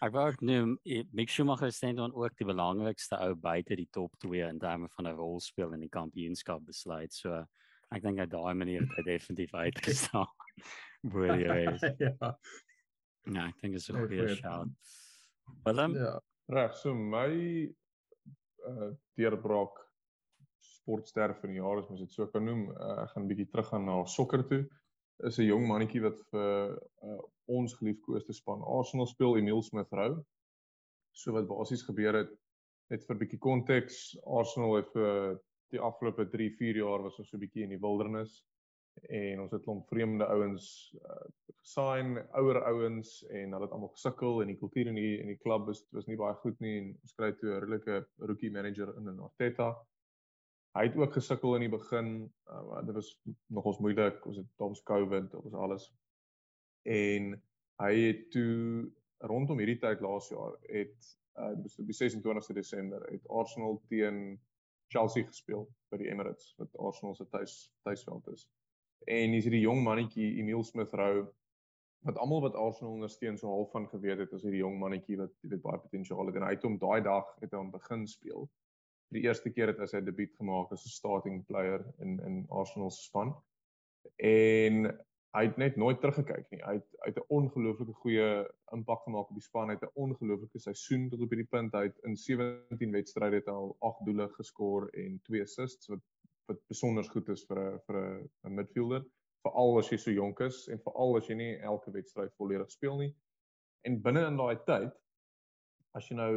Ek 0.00 0.14
wou 0.16 0.24
ook 0.30 0.40
noem 0.40 0.78
eh, 0.82 1.04
Mick 1.12 1.30
Schumacher 1.30 1.72
staan 1.72 2.00
dan 2.00 2.14
ook 2.14 2.36
die 2.40 2.48
belangrikste 2.48 3.20
ou 3.20 3.34
buite 3.36 3.76
die 3.76 3.88
top 3.90 4.16
2 4.24 4.48
in 4.48 4.58
terme 4.58 4.88
van 4.96 5.08
'n 5.08 5.16
rol 5.20 5.40
speel 5.40 5.76
in 5.76 5.84
die 5.84 5.92
kampioenskap 5.92 6.64
besluit. 6.64 7.12
So 7.12 7.44
ek 7.92 8.02
dink 8.02 8.18
hy 8.18 8.26
daai 8.26 8.54
manier 8.54 8.80
het 8.80 8.96
hy 8.96 9.06
definitief 9.12 9.54
uitgestaan. 9.54 10.32
Jy 11.04 11.64
is. 11.68 11.82
ja. 12.00 12.38
Ja, 13.24 13.48
ek 13.48 13.60
dink 13.60 13.76
dit 13.76 13.82
is 13.82 13.90
'n 13.90 14.00
Goeie 14.00 14.36
shout. 14.36 14.72
Willem, 15.64 15.94
Ja. 15.96 16.20
Reg, 16.46 16.74
so 16.76 16.94
my 16.94 17.30
uh 18.68 18.90
deurbraak 19.16 19.78
sportster 20.60 21.34
van 21.40 21.52
die 21.52 21.60
jaar 21.60 21.80
as 21.80 21.88
mens 21.88 22.00
dit 22.00 22.12
so 22.12 22.26
kan 22.32 22.44
noem, 22.44 22.66
uh, 22.72 23.02
ek 23.04 23.12
gaan 23.14 23.24
'n 23.24 23.30
bietjie 23.30 23.48
teruggaan 23.52 23.84
na 23.88 24.04
sokker 24.04 24.44
toe. 24.48 24.62
Is 25.24 25.38
'n 25.38 25.48
jong 25.48 25.66
mannetjie 25.68 26.02
wat 26.02 26.20
vir 26.32 26.76
uh, 27.02 27.20
ons 27.48 27.74
geliefkoeste 27.78 28.32
span 28.32 28.62
Arsenal 28.62 29.06
speel, 29.06 29.36
Emil 29.38 29.62
Smith 29.62 29.92
Rowe. 29.92 30.24
So 31.12 31.32
wat 31.32 31.48
basies 31.48 31.84
gebeur 31.86 32.14
het, 32.14 32.32
net 32.90 33.04
vir 33.06 33.14
'n 33.16 33.22
bietjie 33.24 33.38
konteks, 33.38 34.16
Arsenal 34.26 34.76
het 34.76 34.92
vir 34.92 35.40
die 35.72 35.80
afgelope 35.80 36.28
3, 36.30 36.50
4 36.58 36.76
jaar 36.76 37.02
was 37.02 37.18
ons 37.18 37.30
so 37.30 37.36
'n 37.36 37.40
bietjie 37.40 37.64
in 37.64 37.70
die 37.70 37.80
wildernis 37.80 38.44
en 39.02 39.40
ons 39.40 39.50
het 39.50 39.60
'n 39.60 39.64
klomp 39.64 39.88
vreemde 39.88 40.26
ouens 40.26 40.94
uh, 41.02 41.26
gesign, 41.62 42.18
ouer 42.32 42.62
ouens 42.64 43.24
en 43.28 43.52
hulle 43.52 43.64
het 43.64 43.72
almal 43.72 43.88
gesukkel 43.88 44.42
en 44.42 44.52
die 44.52 44.58
kultuur 44.58 44.86
in 44.86 44.94
die 44.94 45.18
in 45.18 45.26
die 45.26 45.38
klub 45.38 45.66
was 45.66 45.84
was 45.90 46.06
nie 46.06 46.16
baie 46.16 46.34
goed 46.34 46.60
nie 46.60 46.76
en 46.78 46.92
ons 47.02 47.14
kry 47.14 47.32
toe 47.32 47.50
'n 47.50 47.60
redelike 47.64 48.06
rookie 48.16 48.50
manager 48.50 48.96
in 48.96 49.08
in 49.08 49.20
Arteta. 49.20 49.68
Hy 50.74 50.84
het 50.88 50.96
ook 50.96 51.12
gesukkel 51.12 51.54
in 51.54 51.60
die 51.60 51.76
begin. 51.78 52.32
Uh, 52.50 52.86
dit 52.86 52.94
was 52.94 53.20
nogals 53.46 53.78
moeilik. 53.78 54.26
Ons 54.26 54.36
het 54.36 54.46
ons 54.56 54.82
COVID, 54.82 55.34
ons 55.34 55.54
alles. 55.54 55.92
En 56.82 57.42
hy 57.82 57.94
het 58.06 58.30
toe 58.30 58.90
rondom 59.18 59.58
hierdie 59.58 59.78
tyd 59.78 60.00
laas 60.00 60.28
jaar 60.28 60.56
het 60.68 61.18
uh 61.34 61.50
op 61.78 61.86
die 61.86 61.98
26ste 61.98 62.54
Desember 62.54 63.06
het 63.10 63.28
Arsenal 63.28 63.80
teen 63.88 64.40
Chelsea 64.88 65.26
gespeel 65.26 65.64
by 65.90 65.98
die 65.98 66.10
Emirates 66.10 66.52
wat 66.58 66.76
Arsenal 66.78 67.14
se 67.14 67.26
tuis 67.28 67.54
tuisveld 67.82 68.28
is. 68.32 68.46
En 69.06 69.32
hier's 69.34 69.44
hierdie 69.44 69.64
jong 69.64 69.82
mannetjie 69.84 70.36
Emil 70.40 70.64
Smith 70.64 70.92
Rowe 70.92 71.28
wat 72.04 72.18
almal 72.20 72.42
wat 72.44 72.56
Arsenal 72.60 72.92
ondersteun 72.92 73.38
so 73.38 73.48
half 73.48 73.70
van 73.72 73.88
geweet 73.88 74.18
het 74.18 74.32
as 74.36 74.42
hierdie 74.44 74.60
jong 74.60 74.76
mannetjie 74.80 75.16
wat 75.20 75.32
weet 75.40 75.62
baie 75.64 75.80
potensiaal 75.80 76.28
het 76.28 76.36
en 76.36 76.44
hy 76.44 76.52
het 76.52 76.66
hom 76.66 76.76
daai 76.80 77.00
dag 77.04 77.30
het 77.40 77.54
hy 77.54 77.60
hom 77.62 77.72
begin 77.72 78.04
speel. 78.08 78.44
Vir 79.08 79.20
die 79.20 79.24
eerste 79.28 79.52
keer 79.52 79.72
het 79.72 79.80
hy 79.80 79.88
sy 79.88 80.02
debuut 80.04 80.34
gemaak 80.36 80.72
as 80.72 80.84
'n 80.84 80.92
starting 80.92 81.42
player 81.48 81.84
in 82.04 82.20
in 82.28 82.44
Arsenal 82.50 82.90
se 82.90 83.06
span. 83.08 83.32
En 84.20 84.92
hy 85.34 85.42
het 85.48 85.56
net 85.58 85.76
nooit 85.80 86.00
teruggekyk 86.00 86.50
nie. 86.52 86.60
Hy 86.62 86.74
het 86.78 86.88
hy 87.04 87.12
het 87.12 87.18
'n 87.18 87.32
ongelooflike 87.38 87.94
goeie 88.04 88.28
impak 88.72 89.02
gemaak 89.04 89.30
op 89.30 89.40
die 89.40 89.48
span. 89.48 89.68
Hy 89.68 89.78
het 89.80 89.88
'n 89.88 90.00
ongelooflike 90.06 90.58
seisoen 90.58 91.08
tot 91.08 91.20
op 91.20 91.30
hierdie 91.30 91.50
punt. 91.50 91.72
Hy 91.72 91.88
het 91.88 91.98
in 92.04 92.16
17 92.16 92.92
wedstryde 92.92 93.42
al 93.46 93.76
8 93.80 94.04
doele 94.04 94.28
geskor 94.28 94.88
en 94.92 95.20
2 95.22 95.42
assists 95.42 95.88
wat 95.88 96.00
wat 96.50 96.60
besonder 96.68 97.04
goed 97.04 97.28
is 97.28 97.44
vir 97.48 97.60
'n 97.60 97.78
vir 97.86 98.00
'n 98.48 98.54
midfielder, 98.54 99.04
veral 99.44 99.78
as 99.78 99.90
jy 99.90 99.98
so 99.98 100.10
jonk 100.10 100.40
is 100.40 100.68
en 100.68 100.82
veral 100.88 101.16
as 101.16 101.28
jy 101.28 101.36
nie 101.36 101.52
elke 101.60 101.92
wedstryd 101.92 102.34
volledig 102.36 102.70
speel 102.70 102.96
nie. 102.98 103.14
En 103.84 104.00
binne 104.02 104.26
in 104.26 104.36
daai 104.36 104.56
tyd 104.66 104.92
as 105.94 106.08
jy 106.10 106.16
nou 106.16 106.32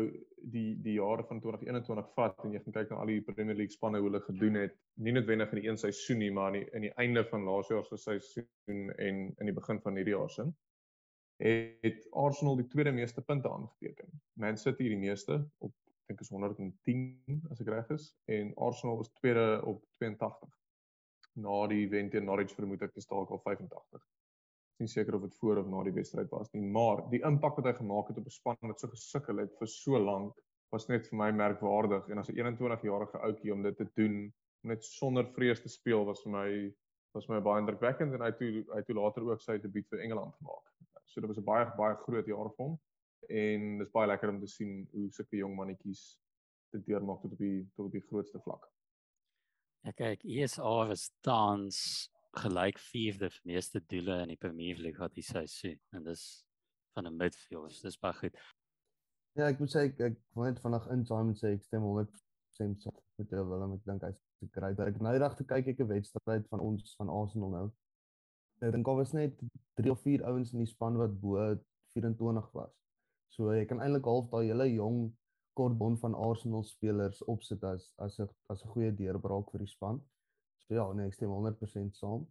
die 0.54 0.76
die 0.86 0.98
jare 1.00 1.24
van 1.30 1.40
2021 1.42 2.12
vat 2.16 2.46
en 2.46 2.54
jy 2.54 2.60
gaan 2.64 2.76
kyk 2.76 2.92
na 2.92 3.00
al 3.02 3.08
die 3.08 3.22
Premier 3.22 3.58
League 3.58 3.74
spanne 3.74 3.98
hoe 3.98 4.10
hulle 4.10 4.22
gedoen 4.22 4.60
het, 4.62 4.76
nie 5.02 5.14
noodwendig 5.16 5.54
in 5.54 5.62
die 5.62 5.70
een 5.70 5.82
seisoen 5.82 6.20
nie, 6.20 6.32
maar 6.32 6.54
in 6.54 6.60
die, 6.60 6.70
in 6.78 6.82
die 6.82 6.94
einde 7.04 7.24
van 7.32 7.48
laas 7.48 7.72
jaar 7.74 7.86
se 7.86 7.98
seisoen 7.98 8.92
en 8.98 9.24
in 9.40 9.50
die 9.50 9.56
begin 9.60 9.82
van 9.82 9.98
hierdie 9.98 10.14
jaar 10.14 10.30
se 10.30 10.52
het 11.38 12.08
Arsenal 12.18 12.56
die 12.58 12.68
tweede 12.68 12.92
meeste 12.92 13.22
punte 13.22 13.50
aangeteken. 13.50 14.10
Man 14.42 14.58
City 14.58 14.88
die 14.90 14.98
meeste 14.98 15.44
op 15.58 15.74
dink 16.08 16.22
is 16.22 16.30
110 16.30 17.42
as 17.52 17.62
ek 17.62 17.74
reg 17.74 17.90
is 17.96 18.16
en 18.26 18.54
Arsenal 18.56 19.02
is 19.02 19.12
tweede 19.20 19.62
op 19.64 19.84
82. 20.00 20.54
Na 21.36 21.68
die 21.68 21.88
wen 21.90 22.10
teen 22.10 22.26
Norwich 22.26 22.56
vermoed 22.56 22.82
ek 22.82 22.96
is 22.96 23.10
dalk 23.10 23.32
al 23.32 23.44
85 23.44 24.06
nie 24.82 24.90
seker 24.90 25.16
of 25.16 25.22
dit 25.26 25.38
voor 25.42 25.58
of 25.58 25.70
na 25.72 25.84
die 25.88 25.94
wedstryd 25.94 26.30
was 26.30 26.52
nie, 26.54 26.62
maar 26.62 27.02
die 27.12 27.22
impak 27.26 27.58
wat 27.58 27.70
hy 27.70 27.74
gemaak 27.80 28.12
het 28.12 28.20
op 28.22 28.28
'n 28.30 28.36
span 28.36 28.58
wat 28.70 28.80
so 28.80 28.88
gesukkel 28.88 29.42
het 29.42 29.54
vir 29.60 29.68
so 29.68 29.98
lank 30.00 30.36
was 30.72 30.88
net 30.88 31.08
vir 31.08 31.18
my 31.18 31.32
merkwaardig 31.32 32.10
en 32.10 32.20
as 32.20 32.30
'n 32.30 32.38
21-jarige 32.38 33.22
ouetjie 33.28 33.54
om 33.54 33.64
dit 33.64 33.78
te 33.78 33.88
doen 33.96 34.34
net 34.64 34.84
sonder 34.84 35.26
vrees 35.38 35.62
te 35.62 35.70
speel 35.70 36.06
was 36.06 36.22
vir 36.24 36.32
my 36.32 36.50
was 37.14 37.28
my 37.30 37.40
baie 37.40 37.62
indrukwekkend 37.62 38.14
en 38.14 38.22
hy 38.22 38.32
toe 38.32 38.66
hy 38.76 38.82
toe 38.82 38.96
later 38.96 39.24
ook 39.24 39.42
sy 39.42 39.58
debuut 39.58 39.88
vir 39.90 40.00
Engeland 40.00 40.36
gemaak. 40.36 40.66
So 41.06 41.22
dit 41.22 41.30
was 41.30 41.38
'n 41.38 41.44
baie 41.44 41.66
baie 41.78 41.96
groot 41.96 42.26
jaar 42.26 42.50
vir 42.50 42.66
hom 42.66 42.80
en 43.30 43.78
dis 43.82 43.92
baie 43.92 44.08
lekker 44.08 44.30
om 44.30 44.40
te 44.40 44.48
sien 44.48 44.88
hoe 44.92 45.12
sulke 45.12 45.38
jong 45.38 45.56
mannetjies 45.56 46.04
dit 46.76 46.86
deurmaak 46.86 47.22
tot 47.22 47.34
op 47.34 47.40
die 47.40 47.64
tot 47.76 47.86
op 47.88 47.96
die 47.96 48.06
grootste 48.10 48.42
vlak. 48.44 48.68
Ja 49.88 49.94
kyk, 49.96 50.24
ESA 50.26 50.74
was 50.90 51.10
tans 51.26 52.10
gelyk 52.38 52.80
vierde 52.92 53.30
vir 53.34 53.50
meeste 53.54 53.82
doele 53.92 54.22
in 54.26 54.34
die 54.34 54.42
Premier 54.42 54.78
League 54.78 55.02
wat 55.02 55.16
hy 55.16 55.24
seisoen 55.26 55.80
en 55.96 56.04
dis 56.04 56.24
van 56.94 57.08
'n 57.08 57.18
midfield. 57.18 57.82
Dis 57.84 58.00
baie 58.00 58.14
goed. 58.14 58.38
Ja, 59.38 59.48
ek 59.48 59.60
moet 59.60 59.70
sê 59.70 59.86
ek, 59.86 60.00
ek 60.02 60.16
wil 60.36 60.46
net 60.46 60.60
vanaand 60.60 60.92
in 60.92 61.06
Simon 61.06 61.36
sê 61.36 61.54
ek 61.54 61.64
stem 61.64 61.84
100% 61.86 62.82
saam 62.82 62.96
met 63.18 63.30
jou 63.30 63.44
Willem. 63.50 63.74
Ek 63.74 63.84
dink 63.86 64.02
hy's 64.02 64.22
'n 64.42 64.50
great. 64.52 64.80
Ek 64.80 65.02
nou 65.02 65.20
dag 65.20 65.36
te 65.36 65.44
kyk 65.44 65.68
ek 65.68 65.80
'n 65.80 65.88
wedstryd 65.88 66.48
van 66.50 66.60
ons 66.60 66.96
van 66.98 67.10
Arsenal 67.10 67.50
nou. 67.50 67.68
Ek 68.62 68.72
dink 68.72 68.86
daar 68.86 68.96
was 68.96 69.14
net 69.14 69.40
3 69.76 69.92
of 69.92 70.02
4 70.02 70.26
ouens 70.26 70.54
in 70.54 70.60
die 70.60 70.74
span 70.74 70.98
wat 70.98 71.20
bo 71.22 71.38
24 71.94 72.52
was. 72.54 72.74
So 73.30 73.54
jy 73.54 73.66
kan 73.66 73.82
eintlik 73.84 74.06
half 74.06 74.30
daai 74.32 74.48
hele 74.48 74.68
jong 74.74 75.12
kortbon 75.58 75.98
van 75.98 76.16
Arsenal 76.16 76.64
spelers 76.64 77.24
opsit 77.26 77.64
as 77.64 77.92
as 77.98 78.20
'n 78.20 78.30
as 78.50 78.64
'n 78.64 78.70
goeie 78.74 78.92
deurbraak 78.92 79.52
vir 79.52 79.60
die 79.60 79.74
span. 79.74 80.02
So 80.58 80.74
ja, 80.74 80.94
nee, 80.94 81.08
ek 81.08 81.14
stem 81.14 81.30
100% 81.30 81.96
saam. 81.96 82.28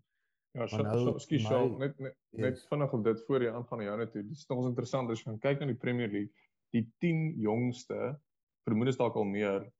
Ja, 0.56 0.66
so, 0.66 0.82
nou, 0.82 1.20
so 1.20 1.78
net 1.78 1.98
net, 1.98 2.16
net 2.30 2.54
Yes. 2.56 2.66
vinnig 2.68 2.92
op 2.92 3.04
dit 3.04 3.24
voor 3.26 3.42
jy 3.42 3.50
aangaan 3.52 3.78
na 3.78 3.84
jou 3.84 4.06
toe. 4.10 4.22
Dit 4.22 4.36
is 4.36 4.46
nogals 4.48 4.68
interessant 4.68 5.10
as 5.10 5.18
jy 5.18 5.24
gaan 5.24 5.38
kyk 5.38 5.60
na 5.60 5.66
die 5.66 5.74
Premier 5.74 6.08
League, 6.08 6.32
die 6.72 6.92
10 7.00 7.34
jongste, 7.40 8.20
vermoedes 8.64 8.96
dalk 8.96 9.16
al 9.16 9.24
meer 9.24 9.72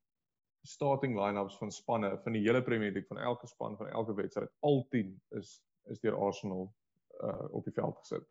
starting 0.67 1.17
line-ups 1.17 1.57
van 1.59 1.71
spanne 1.71 2.11
van 2.25 2.33
die 2.33 2.43
hele 2.43 2.63
Premier 2.63 2.93
League 2.93 3.09
van 3.09 3.19
elke 3.19 3.47
span 3.47 3.77
van 3.77 3.89
elke 3.89 4.15
wedstryd, 4.15 4.51
al 4.61 4.87
10 4.91 5.21
is 5.31 5.63
is 5.87 6.01
deur 6.01 6.17
Arsenal 6.19 6.75
uh 7.23 7.47
op 7.55 7.65
die 7.65 7.73
veld 7.73 7.97
gesit. 7.99 8.27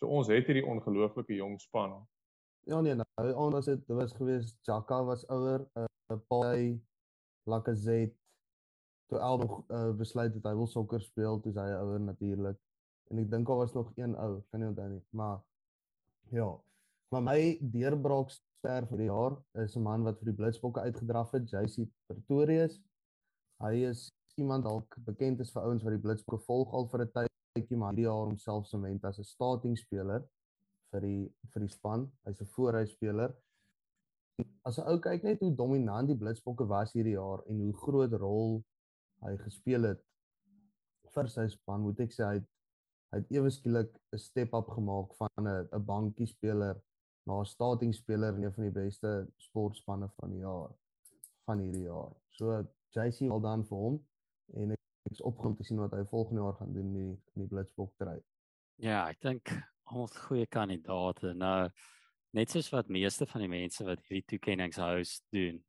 So 0.00 0.08
ons 0.08 0.28
het 0.28 0.46
hierdie 0.46 0.66
ongelooflike 0.66 1.34
jong 1.34 1.60
span. 1.60 2.06
Ja 2.66 2.80
nee, 2.80 2.94
nou 2.94 3.34
aan 3.34 3.50
was 3.52 3.64
dit 3.64 3.86
was 3.86 4.12
gewees 4.12 4.56
Jaka 4.60 5.04
was 5.04 5.26
ouer, 5.26 5.66
uh 5.76 6.18
Paul, 6.28 6.80
Lacazette, 7.42 8.16
toe 9.06 9.18
al 9.18 9.38
nog 9.38 9.64
uh, 9.68 9.90
besluit 9.96 10.34
het 10.34 10.46
hy 10.48 10.52
wil 10.56 10.68
sokker 10.70 11.02
speel, 11.02 11.40
toe 11.44 11.52
hy 11.58 11.66
ouer 11.76 12.00
natuurlik. 12.00 12.60
En 13.12 13.20
ek 13.20 13.28
dink 13.32 13.48
daar 13.48 13.60
was 13.60 13.74
nog 13.76 13.90
een 13.96 14.16
ou, 14.16 14.38
kan 14.48 14.62
nie 14.62 14.68
onthou 14.68 14.88
nie, 14.94 15.02
maar 15.10 15.42
ja. 16.32 16.48
Maar 17.12 17.24
my 17.26 17.38
deurbraak 17.74 18.32
ster 18.32 18.88
vir 18.88 19.02
die 19.02 19.10
jaar 19.10 19.36
is 19.64 19.76
'n 19.76 19.84
man 19.84 20.08
wat 20.08 20.18
vir 20.20 20.32
die 20.32 20.38
Blitsbokke 20.40 20.80
uitgedraf 20.88 21.36
het, 21.36 21.50
JC 21.50 21.84
Pretorius. 22.08 22.80
Hy 23.60 23.74
is 23.90 24.08
iemand 24.40 24.64
dalk 24.64 24.96
bekend 25.04 25.40
is 25.40 25.52
vir 25.52 25.68
ouens 25.68 25.84
wat 25.84 25.92
die 25.92 26.04
Blitsbokke 26.06 26.44
volg 26.46 26.72
al 26.72 26.88
vir 26.88 27.04
'n 27.04 27.12
tydjie, 27.12 27.76
maar 27.76 27.92
hierdie 27.92 28.08
jaar 28.08 28.24
homself 28.24 28.66
sement 28.66 29.04
as 29.04 29.18
'n 29.18 29.32
starting 29.34 29.76
speler 29.78 30.24
vir 30.94 31.08
die 31.08 31.50
vir 31.52 31.66
die 31.66 31.74
span. 31.74 32.06
Hy's 32.24 32.40
'n 32.40 32.52
voorhuisspeler 32.54 33.34
as 34.68 34.78
'n 34.78 34.88
ou 34.90 34.98
kyk 35.06 35.22
net 35.26 35.42
hoe 35.44 35.54
dominant 35.62 36.08
die 36.10 36.18
Blitsbokke 36.22 36.66
was 36.70 36.94
hierdie 36.96 37.18
jaar 37.18 37.44
en 37.50 37.60
hoe 37.64 37.76
groot 37.84 38.14
rol 38.24 38.56
hy 39.26 39.36
gespeel 39.42 39.88
het 39.90 40.02
vir 41.14 41.28
sy 41.30 41.46
span, 41.52 41.84
moet 41.86 42.00
ek 42.04 42.14
sê 42.14 42.24
hy 42.26 42.38
het, 42.40 42.48
hy 43.12 43.20
het 43.20 43.36
ewe 43.36 43.50
skielik 43.56 43.92
'n 44.12 44.18
step 44.18 44.54
up 44.58 44.72
gemaak 44.76 45.14
van 45.20 45.48
'n 45.48 45.68
'n 45.78 45.84
bankie 45.90 46.26
speler 46.26 46.80
na 47.26 47.40
'n 47.40 47.52
starting 47.54 47.94
speler 47.94 48.34
in 48.34 48.44
een 48.44 48.54
van 48.56 48.64
die 48.64 48.78
beste 48.82 49.12
sportspanne 49.48 50.08
van 50.18 50.30
die 50.30 50.42
jaar 50.42 50.72
van 51.46 51.58
hierdie 51.58 51.84
jaar. 51.84 52.12
So 52.30 52.66
JC 52.94 53.28
wel 53.28 53.40
dan 53.40 53.64
vir 53.64 53.78
hom 53.78 54.00
en 54.54 54.70
ek 54.70 54.80
is 55.10 55.20
opgewonde 55.20 55.58
te 55.58 55.64
sien 55.64 55.78
wat 55.78 55.92
hy 55.92 56.04
volgende 56.04 56.42
jaar 56.42 56.56
gaan 56.58 56.72
doen 56.72 56.86
in 56.86 56.94
die 56.94 57.14
in 57.34 57.40
die 57.42 57.48
Blitsbok 57.52 57.92
dry. 57.96 58.18
Ja, 58.76 59.08
ek 59.08 59.20
dink 59.20 59.54
almal 59.84 60.08
goeie 60.26 60.46
kandidaate. 60.46 61.34
Nou 61.34 61.68
net 62.34 62.50
soos 62.50 62.70
wat 62.72 62.90
meeste 62.92 63.26
van 63.30 63.44
die 63.44 63.50
mense 63.50 63.84
wat 63.86 64.02
hierdie 64.08 64.26
toekenningshuis 64.34 65.20
doen, 65.34 65.60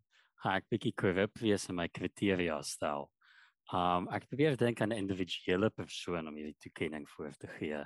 gaan 0.42 0.62
ek 0.62 0.70
bietjie 0.74 0.94
korrup 0.98 1.38
wees 1.42 1.68
in 1.70 1.78
my 1.78 1.88
kriteria 1.88 2.58
stel. 2.66 3.10
Um 3.74 4.10
ek 4.14 4.28
probeer 4.30 4.58
dink 4.58 4.82
aan 4.82 4.94
'n 4.94 5.04
individuele 5.04 5.70
persoon 5.70 6.28
om 6.28 6.36
hierdie 6.36 6.58
toekenning 6.60 7.08
voor 7.10 7.34
te 7.38 7.48
gee. 7.60 7.86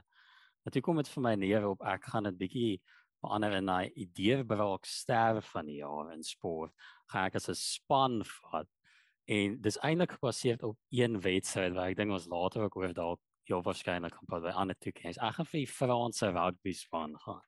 Natuurlik 0.66 0.86
kom 0.86 0.98
dit 0.98 1.08
vir 1.08 1.24
my 1.24 1.36
neer 1.36 1.68
op 1.68 1.82
ek 1.82 2.04
gaan 2.06 2.24
dit 2.24 2.38
bietjie 2.38 2.82
verander 3.22 3.54
in 3.54 3.70
'n 3.70 3.92
idee 3.96 4.44
bewaak 4.44 4.86
sterwe 4.86 5.42
van 5.42 5.66
die 5.66 5.80
jaar 5.80 6.14
in 6.14 6.24
sport. 6.24 6.72
Gaan 7.12 7.26
ek 7.26 7.36
as 7.36 7.50
'n 7.50 7.56
span 7.56 8.24
vat 8.24 8.68
en 9.28 9.62
dis 9.62 9.78
eintlik 9.78 10.12
gebaseer 10.12 10.58
op 10.66 10.78
een 10.90 11.22
wedstryd 11.22 11.74
wat 11.74 11.92
ek 11.92 11.98
dink 11.98 12.12
ons 12.12 12.28
later 12.28 12.64
ook 12.64 12.76
oor 12.76 12.94
dalk 12.94 13.22
jou 13.50 13.62
waarskynlik 13.65 14.13
kan 14.15 14.27
praat 14.29 14.46
by 14.48 14.56
ander 14.56 14.77
toekennings. 14.77 15.20
Ek 15.22 15.38
gaan 15.38 15.48
vir 15.50 15.63
die 15.63 15.72
Franse 15.72 16.29
rugby 16.34 16.74
span 16.77 17.15
gaan. 17.24 17.41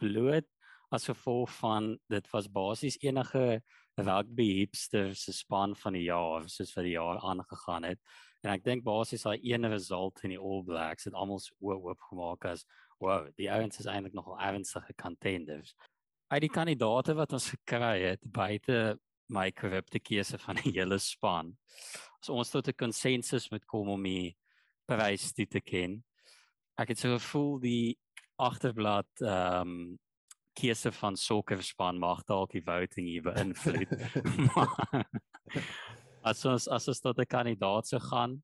Bloot 0.00 0.48
as 0.90 1.06
gevolg 1.06 1.52
van 1.60 1.92
dit 2.10 2.26
was 2.32 2.48
basies 2.50 2.98
enige 3.04 3.60
rugby 4.00 4.48
hipster 4.58 5.14
se 5.14 5.32
span 5.32 5.76
van 5.78 5.94
die 5.94 6.06
jaar 6.08 6.48
soos 6.50 6.72
vir 6.74 6.88
die 6.88 6.96
jaar 6.96 7.20
aangegaan 7.30 7.86
het. 7.92 8.00
En 8.42 8.54
ek 8.54 8.64
dink 8.64 8.84
basies 8.84 9.26
daai 9.26 9.38
een 9.44 9.68
result 9.70 10.22
in 10.24 10.34
die 10.34 10.40
All 10.40 10.64
Blacks 10.66 11.06
het 11.06 11.14
almal 11.14 11.42
so 11.44 11.54
oop 11.76 12.08
gemaak 12.08 12.48
as 12.50 12.64
wow 13.00 13.28
die 13.38 13.50
ouens 13.52 13.80
is 13.80 13.88
eintlik 13.88 14.16
nogal 14.16 14.38
ernstige 14.40 14.96
contenders. 14.98 15.76
Uit 16.30 16.42
die 16.46 16.52
kandidaate 16.52 17.14
wat 17.18 17.32
ons 17.36 17.50
gekry 17.54 17.96
het 18.08 18.26
buite 18.26 18.98
my 19.30 19.50
korrupte 19.54 20.00
keuse 20.02 20.40
van 20.42 20.58
die 20.58 20.74
hele 20.78 20.98
span 20.98 21.54
as 22.20 22.28
ons 22.28 22.50
tot 22.50 22.68
'n 22.68 22.76
konsensus 22.76 23.50
moet 23.50 23.64
kom 23.66 23.88
om 23.88 24.02
die 24.02 24.36
prys 24.90 25.32
te 25.32 25.60
ken 25.72 26.00
ek 26.80 26.94
het 26.94 27.02
so 27.02 27.16
gevoel 27.16 27.58
die 27.62 27.98
agterblad 28.40 29.24
ehm 29.24 29.74
um, 29.74 29.98
keuse 30.60 30.90
van 30.92 31.16
sokkerspan 31.16 31.98
mag 32.02 32.24
dalk 32.28 32.50
die 32.52 32.62
voting 32.64 33.06
hier 33.06 33.22
beïnvloed. 33.24 33.92
as 36.30 36.42
ons 36.44 36.66
as 36.68 36.88
ons 36.90 37.00
tot 37.00 37.20
'n 37.22 37.32
kandidaat 37.34 37.86
sou 37.86 38.00
gaan, 38.02 38.34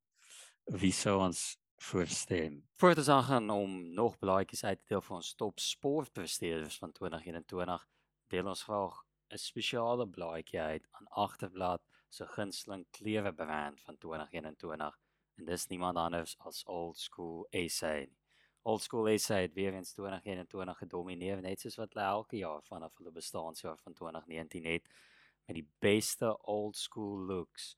wie 0.82 0.92
sou 0.92 1.16
ons 1.20 1.58
voorstem? 1.88 2.62
Voordat 2.80 3.08
ons 3.08 3.26
gaan 3.26 3.50
om 3.50 3.74
nog 3.94 4.16
blaadjies 4.18 4.64
uit 4.64 4.78
te 4.78 4.94
deel 4.94 5.02
vir 5.08 5.16
ons 5.16 5.34
top 5.34 5.60
sportpresteerders 5.60 6.78
van 6.78 6.92
2021, 6.92 7.84
deel 8.32 8.48
ons 8.54 8.62
graag 8.62 9.02
'n 9.32 9.38
spesiale 9.38 10.06
blaadjie 10.06 10.60
uit 10.60 10.86
aan 10.92 11.08
agterblad 11.26 11.82
se 12.08 12.24
gunsteling 12.26 12.86
klerebrand 12.90 13.82
van 13.82 13.98
2021 13.98 14.96
en 15.36 15.44
dis 15.44 15.66
niemand 15.68 15.96
anders 15.96 16.36
as 16.38 16.64
Old 16.64 16.98
School 16.98 17.46
SA. 17.68 18.06
Old 18.62 18.82
School 18.82 19.18
SA 19.18 19.34
het 19.44 19.54
weer 19.54 19.74
eens 19.74 19.92
2021 19.92 20.78
gedomineer 20.78 21.40
net 21.40 21.60
soos 21.60 21.76
wat 21.76 21.92
hulle 21.94 22.06
elke 22.06 22.36
jaar 22.36 22.62
vanaf 22.62 22.96
hulle 22.98 23.12
bestaanjaar 23.12 23.78
van 23.78 23.94
2019 23.94 24.64
het 24.64 24.88
met 25.46 25.60
die 25.60 25.68
beste 25.78 26.32
old 26.42 26.76
school 26.76 27.20
looks, 27.26 27.76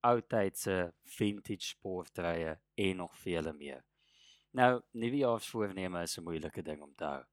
oudtydse 0.00 0.94
vintage 1.16 1.68
sportdrye 1.74 2.58
en 2.74 2.96
nog 2.96 3.16
vele 3.20 3.52
meer. 3.52 3.84
Nou, 4.54 4.80
nuwejaarsvoorneme 4.90 6.02
is 6.02 6.18
'n 6.18 6.22
moeilike 6.22 6.62
ding 6.62 6.82
om 6.82 6.94
te 6.94 7.04
hou. 7.04 7.24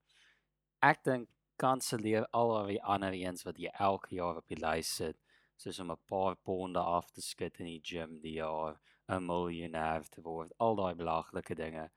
Ek 0.82 1.04
dink 1.04 1.30
kanselleer 1.56 2.28
al 2.32 2.68
die 2.68 2.84
ander 2.84 3.14
eens 3.14 3.44
wat 3.44 3.58
jy 3.58 3.70
elke 3.80 4.16
jaar 4.16 4.38
op 4.38 4.48
die 4.48 4.60
lys 4.60 4.96
sit, 4.96 5.18
soos 5.56 5.80
om 5.80 5.92
'n 5.92 6.06
paar 6.06 6.36
ponde 6.36 6.80
af 6.80 7.12
te 7.12 7.22
skud 7.22 7.60
in 7.60 7.66
die 7.66 7.82
gym 7.84 8.20
die 8.22 8.34
jaar, 8.34 8.80
'n 9.12 9.26
miljonair 9.26 10.08
te 10.10 10.22
word, 10.22 10.54
al 10.58 10.76
daai 10.76 10.96
belaglike 10.96 11.56
dinge 11.56 11.90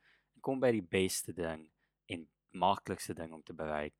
kom 0.44 0.61
by 0.61 0.71
die 0.76 0.87
beste 0.97 1.33
ding 1.33 1.62
en 2.12 2.26
maklikste 2.64 3.14
ding 3.16 3.33
om 3.33 3.42
te 3.42 3.56
bereik 3.56 3.94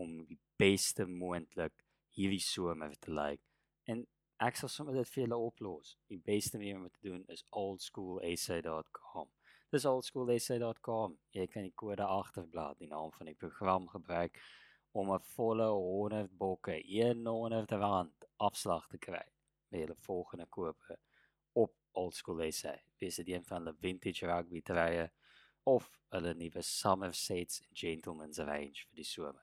om 0.00 0.16
die 0.26 0.38
beste 0.58 1.06
moontlik 1.06 1.84
hierdie 2.16 2.42
somer 2.42 2.96
te 2.98 3.14
lyk. 3.14 3.42
En 3.90 4.02
ek 4.42 4.58
sal 4.58 4.72
sommer 4.72 4.98
dit 4.98 5.12
vir 5.12 5.22
julle 5.24 5.38
oplos. 5.48 5.94
Die 6.10 6.18
beste 6.18 6.58
manier 6.58 6.80
om 6.80 6.88
dit 6.88 6.96
te 6.98 7.08
doen 7.08 7.22
is 7.30 7.44
oldschoolsa.com. 7.62 9.30
Dis 9.70 9.86
oldschoolsa.com. 9.90 11.16
Jy 11.38 11.46
kan 11.52 11.66
die 11.66 11.76
kode 11.78 12.06
agterblad, 12.06 12.78
die 12.82 12.90
naam 12.90 13.14
van 13.14 13.30
die 13.30 13.38
program 13.38 13.88
gebruik 13.94 14.42
om 14.92 15.10
'n 15.14 15.22
volle 15.36 15.70
100 15.70 16.36
bokke, 16.38 16.80
100 16.90 17.70
rand 17.70 18.28
afslag 18.36 18.86
te 18.88 18.98
kry 18.98 19.26
by 19.70 19.82
julle 19.82 19.96
volgende 20.06 20.46
kope 20.46 20.98
op 21.94 22.02
oldschoolsa. 22.02 22.74
Dis 22.98 23.16
die 23.16 23.34
een 23.34 23.44
van 23.44 23.64
die 23.64 23.74
vintage 23.80 24.26
rugby 24.26 24.62
treye 24.62 25.10
of 25.64 25.88
hulle 26.12 26.34
nuwe 26.34 26.62
Somersets 26.62 27.62
Gentlemen's 27.72 28.38
range 28.38 28.84
vir 28.88 29.00
die 29.00 29.06
somer. 29.08 29.42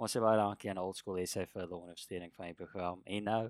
Ons 0.00 0.16
sê 0.16 0.22
baie 0.22 0.38
dankie 0.38 0.70
aan 0.72 0.80
Old 0.80 0.96
School 0.96 1.20
SA 1.26 1.44
vir 1.46 1.62
hulle 1.62 1.76
ondersteuning 1.76 2.32
van 2.34 2.50
die 2.50 2.56
program. 2.56 3.02
En 3.04 3.28
nou 3.28 3.42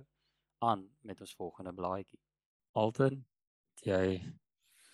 aan 0.66 0.88
met 1.07 1.21
ons 1.21 1.35
volgende 1.38 1.73
blaadjie. 1.73 2.21
Alton, 2.73 3.23
jy 3.87 4.21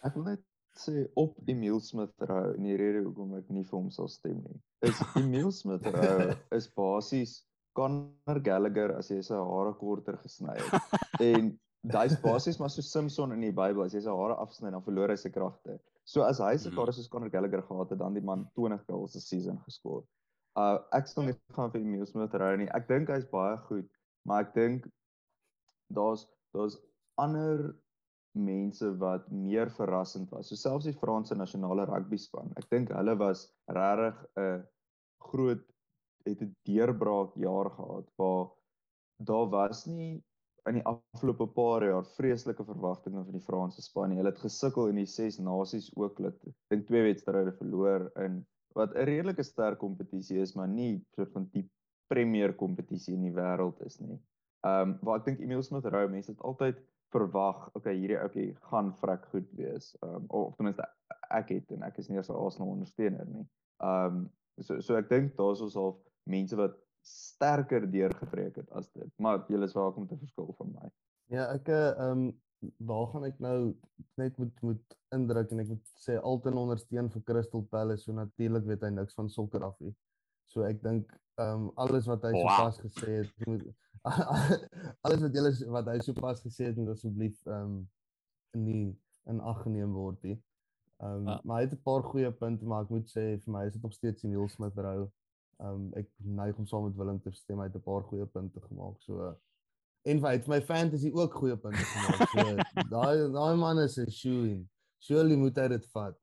Ek 0.04 0.14
wil 0.14 0.28
net 0.28 0.44
sê 0.76 1.06
op 1.18 1.38
Emil 1.48 1.80
Smith 1.80 2.12
rou 2.28 2.52
en 2.52 2.68
die 2.68 2.76
rede 2.76 3.02
hoekom 3.06 3.34
ek 3.40 3.48
nie 3.50 3.64
vir 3.64 3.78
hom 3.78 3.90
sal 3.90 4.10
stem 4.12 4.42
nie. 4.44 4.60
Is 4.86 5.00
Emil 5.16 5.50
Smith 5.56 5.88
rou 5.96 6.28
is 6.58 6.68
basies 6.76 7.38
Conor 7.76 8.40
Gallagher 8.44 8.94
as 8.96 9.10
hy 9.12 9.18
sy 9.24 9.36
hare 9.36 9.72
korter 9.80 10.20
gesny 10.22 10.54
het. 10.60 11.00
en 11.30 11.56
Hy's 11.94 12.16
basies 12.26 12.58
maar 12.58 12.70
so 12.70 12.82
Simpson 12.82 13.32
in 13.32 13.40
die 13.40 13.52
Bybel, 13.54 13.84
as 13.84 13.94
hy 13.94 14.02
sy 14.04 14.10
hare 14.10 14.36
afsny 14.42 14.70
dan 14.70 14.84
verloor 14.84 15.12
hy 15.12 15.18
sy 15.20 15.30
kragte. 15.30 15.78
So 16.06 16.22
as 16.22 16.40
hy 16.42 16.56
se 16.58 16.70
kare 16.74 16.94
soos 16.94 17.08
Conor 17.10 17.30
Gallagher 17.30 17.62
gehad 17.66 17.90
het, 17.90 17.98
dan 17.98 18.14
die 18.14 18.24
man 18.24 18.46
20 18.58 18.84
goals 18.86 19.16
'n 19.16 19.20
season 19.20 19.58
geskoor. 19.66 20.04
Uh 20.56 20.78
ek 20.96 21.08
sal 21.10 21.26
nie 21.26 21.36
gaan 21.56 21.72
vir 21.72 21.80
Emil 21.80 22.06
Smith 22.06 22.34
ry 22.34 22.56
nie. 22.56 22.68
Ek 22.74 22.88
dink 22.88 23.10
hy's 23.10 23.26
baie 23.32 23.56
goed, 23.68 23.88
maar 24.24 24.46
ek 24.46 24.54
dink 24.54 24.86
daar's 25.92 26.26
daar's 26.54 26.78
ander 27.18 27.74
mense 28.36 28.88
wat 29.00 29.30
meer 29.32 29.70
verrassend 29.70 30.30
was. 30.30 30.48
So 30.48 30.56
selfs 30.56 30.84
die 30.84 30.96
Franse 30.96 31.34
nasionale 31.34 31.86
rugby 31.88 32.18
span. 32.20 32.52
Ek 32.56 32.68
dink 32.70 32.92
hulle 32.92 33.16
was 33.18 33.48
regtig 33.68 34.22
'n 34.36 34.64
groot 35.30 35.64
het 36.26 36.42
'n 36.42 36.54
deurbraak 36.66 37.34
jaar 37.34 37.70
gehad 37.70 38.06
waar 38.16 38.46
daar 39.18 39.48
was 39.50 39.86
nie 39.86 40.22
in 40.66 40.80
die 40.80 40.86
afgelope 40.88 41.46
paar 41.56 41.84
jaar 41.84 42.04
vreeslike 42.16 42.64
verwagtinge 42.64 43.22
van 43.24 43.38
die 43.38 43.44
Franse 43.44 43.82
span. 43.82 44.14
Hulle 44.16 44.32
het 44.32 44.42
gesukkel 44.42 44.90
in 44.90 45.00
die 45.00 45.08
ses 45.10 45.38
nasies 45.38 45.90
ook. 45.94 46.18
Hulle 46.18 46.32
het 46.32 46.54
dink 46.72 46.86
twee 46.88 47.04
wedstryde 47.06 47.52
verloor 47.58 48.10
in 48.24 48.42
wat 48.76 48.94
'n 48.94 49.06
redelike 49.08 49.42
sterk 49.42 49.78
kompetisie 49.78 50.40
is, 50.40 50.54
maar 50.54 50.68
nie 50.68 51.04
soort 51.14 51.32
van 51.32 51.48
die 51.52 51.64
premier 52.12 52.52
kompetisie 52.54 53.14
in 53.14 53.22
die 53.22 53.34
wêreld 53.34 53.80
is 53.86 53.98
nie. 54.00 54.18
Ehm 54.66 54.90
um, 54.90 54.98
waar 55.02 55.18
ek 55.20 55.24
dink 55.24 55.40
Emil 55.40 55.62
Smith 55.62 55.84
Rowe 55.84 56.08
mense 56.08 56.30
het 56.30 56.42
altyd 56.42 56.82
verwag, 57.14 57.70
okay, 57.74 57.94
hierdie 57.94 58.18
ouetjie 58.18 58.48
gaan 58.70 58.92
vrek 59.00 59.26
goed 59.32 59.48
wees. 59.52 59.94
Ehm 60.02 60.14
um, 60.14 60.26
of 60.28 60.56
ten 60.56 60.64
minste 60.64 60.88
ek 61.30 61.48
het 61.54 61.70
en 61.70 61.82
ek 61.82 61.98
is 61.98 62.08
nie 62.08 62.18
eens 62.18 62.30
'n 62.30 62.40
Arsenal 62.42 62.74
ondersteuner 62.74 63.26
nie. 63.26 63.46
Ehm 63.82 64.16
um, 64.16 64.30
so 64.58 64.80
so 64.80 64.96
ek 64.96 65.08
dink 65.08 65.36
daar's 65.36 65.60
ons 65.60 65.76
al 65.76 65.96
mense 66.24 66.56
wat 66.56 66.76
sterker 67.06 67.90
deurgebreek 67.90 68.56
het 68.56 68.70
as 68.70 68.88
dit. 68.92 69.10
Maar 69.22 69.44
jy 69.48 69.60
is 69.64 69.76
welkom 69.76 70.06
te 70.08 70.18
verskil 70.18 70.52
van 70.58 70.72
my. 70.74 70.90
Ja, 71.32 71.46
ek 71.54 71.70
ehm 71.74 72.26
um, 72.26 72.26
daar 72.88 73.06
gaan 73.12 73.24
ek 73.28 73.38
nou 73.38 73.76
net 74.16 74.38
moet 74.40 74.62
moet 74.64 74.94
indruk 75.14 75.50
en 75.52 75.60
ek 75.62 75.68
moet 75.68 75.90
sê 76.02 76.16
altyd 76.18 76.56
ondersteun 76.56 77.10
vir 77.12 77.22
Crystal 77.28 77.62
Palace. 77.70 78.02
So 78.06 78.16
natuurlik 78.16 78.64
weet 78.66 78.86
hy 78.86 78.90
niks 78.96 79.14
van 79.18 79.28
sokker 79.30 79.66
af 79.66 79.76
nie. 79.84 79.92
So 80.50 80.64
ek 80.66 80.82
dink 80.82 81.12
ehm 81.42 81.66
um, 81.66 81.70
alles 81.84 82.08
wat 82.10 82.24
hy 82.26 82.32
wow. 82.34 82.48
sopas 82.48 82.80
gesê 82.86 83.18
het, 83.20 83.46
moet 83.46 83.66
alles 85.06 85.22
wat 85.26 85.36
julle 85.36 85.52
wat 85.76 85.92
hy 85.92 85.98
sopas 86.08 86.42
gesê 86.42 86.70
het, 86.70 86.80
moet 86.80 86.94
asseblief 86.96 87.38
ehm 87.46 87.76
um, 87.76 87.78
nie 88.56 88.86
in 89.30 89.40
ag 89.42 89.62
geneem 89.66 89.92
word 89.92 90.22
nie. 90.22 90.38
Ehm 91.02 91.20
um, 91.20 91.28
Ja. 91.28 91.40
maar 91.44 91.60
hy 91.60 91.68
het 91.68 91.76
'n 91.76 91.82
paar 91.84 92.02
goeie 92.02 92.32
punte, 92.32 92.66
maar 92.66 92.84
ek 92.88 92.90
moet 92.90 93.08
sê 93.12 93.36
vir 93.44 93.52
my 93.52 93.66
is 93.66 93.72
dit 93.74 93.82
nog 93.82 93.92
steeds 93.92 94.22
die 94.22 94.34
Will 94.34 94.48
Smith 94.48 94.78
rou. 94.88 95.10
Um, 95.64 95.88
ek 95.96 96.08
neig 96.20 96.58
om 96.60 96.66
saam 96.68 96.84
met 96.84 96.96
Willem 97.00 97.20
te 97.24 97.32
stem, 97.32 97.60
hy 97.62 97.70
het 97.70 97.76
'n 97.76 97.84
paar 97.84 98.02
goeie 98.04 98.26
punte 98.26 98.60
gemaak. 98.60 99.00
So 99.00 99.32
en 100.04 100.18
hy 100.22 100.32
het 100.36 100.44
vir 100.44 100.54
my 100.54 100.60
fantasy 100.60 101.10
ook 101.14 101.32
goeie 101.34 101.56
punte 101.56 101.84
gemaak. 101.92 102.28
So 102.34 102.44
daai 102.94 103.32
daai 103.32 103.56
man 103.56 103.78
is 103.78 103.96
'n 103.98 104.10
shoe-in. 104.10 104.68
Surely 104.98 105.36
moet 105.36 105.56
hy 105.56 105.68
dit 105.68 105.86
vat. 105.94 106.18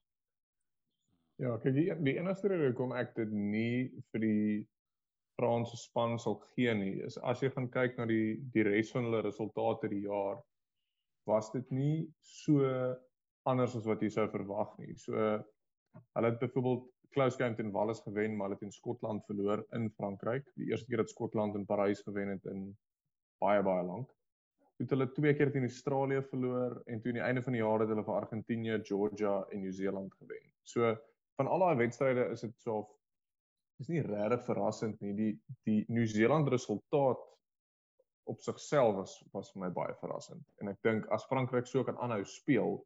Ja, 1.41 1.57
kyk 1.57 1.73
die 1.73 1.87
die 2.05 2.17
enigste 2.19 2.47
rede 2.47 2.69
hoekom 2.69 2.93
ek 2.93 3.15
dit 3.15 3.31
nie 3.31 3.89
vir 4.11 4.21
die 4.21 4.67
Franse 5.39 5.77
span 5.77 6.19
sal 6.19 6.37
gee 6.53 6.73
nie 6.77 7.01
is 7.01 7.17
as 7.17 7.41
jy 7.41 7.49
gaan 7.49 7.69
kyk 7.73 7.97
na 7.97 8.05
die 8.05 8.37
die 8.53 8.63
res 8.67 8.91
van 8.93 9.07
hulle 9.07 9.23
resultate 9.25 9.89
die 9.89 10.03
jaar 10.05 10.37
was 11.25 11.49
dit 11.51 11.71
nie 11.71 12.05
so 12.21 12.61
anders 13.49 13.75
as 13.75 13.87
wat 13.89 14.01
jy 14.03 14.11
sou 14.13 14.27
verwag 14.29 14.77
nie. 14.77 14.93
So 14.95 15.17
hulle 15.17 16.29
het 16.29 16.39
byvoorbeeld 16.39 16.92
close 17.13 17.37
game 17.37 17.55
teen 17.55 17.71
Wales 17.71 18.01
gewen, 18.05 18.35
maar 18.35 18.49
hulle 18.49 18.59
het 18.59 18.67
in 18.67 18.75
Skotland 18.75 19.25
verloor 19.25 19.65
in 19.77 19.89
Frankryk. 19.97 20.49
Die 20.59 20.69
eerste 20.71 20.89
keer 20.89 21.03
dat 21.03 21.09
Skotland 21.09 21.55
in 21.55 21.65
Parys 21.65 22.01
gewen 22.01 22.33
het 22.33 22.45
in 22.51 22.67
baie 23.43 23.63
baie 23.63 23.83
lank. 23.83 24.09
Toe 24.73 24.85
het 24.85 24.93
hulle 24.95 25.09
twee 25.13 25.33
keer 25.37 25.51
teen 25.53 25.67
Australië 25.69 26.21
verloor 26.29 26.79
en 26.85 27.01
toe 27.01 27.13
aan 27.13 27.19
die 27.19 27.25
einde 27.27 27.43
van 27.45 27.55
die 27.55 27.61
jaar 27.61 27.83
het 27.83 27.91
hulle 27.93 28.05
vir 28.07 28.19
Argentinië, 28.19 28.79
Georgia 28.89 29.35
en 29.49 29.61
Nieu-Seeland 29.61 30.13
gewen. 30.21 30.49
So 30.63 30.95
van 31.37 31.47
al 31.47 31.65
daai 31.65 31.75
wedstryde 31.85 32.29
is 32.33 32.41
dit 32.45 32.55
so 32.61 32.83
is 33.81 33.89
nie 33.89 34.01
regtig 34.05 34.43
verrassend 34.47 34.99
nie. 35.01 35.13
Die 35.17 35.31
die 35.67 35.83
Nieu-Seeland 35.87 36.49
resultaat 36.53 37.21
op 38.29 38.41
sigself 38.41 38.95
was 38.95 39.17
was 39.33 39.51
vir 39.53 39.65
my 39.65 39.69
baie 39.73 39.93
verrassend. 40.01 40.43
En 40.61 40.71
ek 40.71 40.81
dink 40.85 41.07
as 41.11 41.27
Frankryk 41.29 41.67
so 41.67 41.83
kan 41.83 41.99
aanhou 41.99 42.23
speel, 42.25 42.79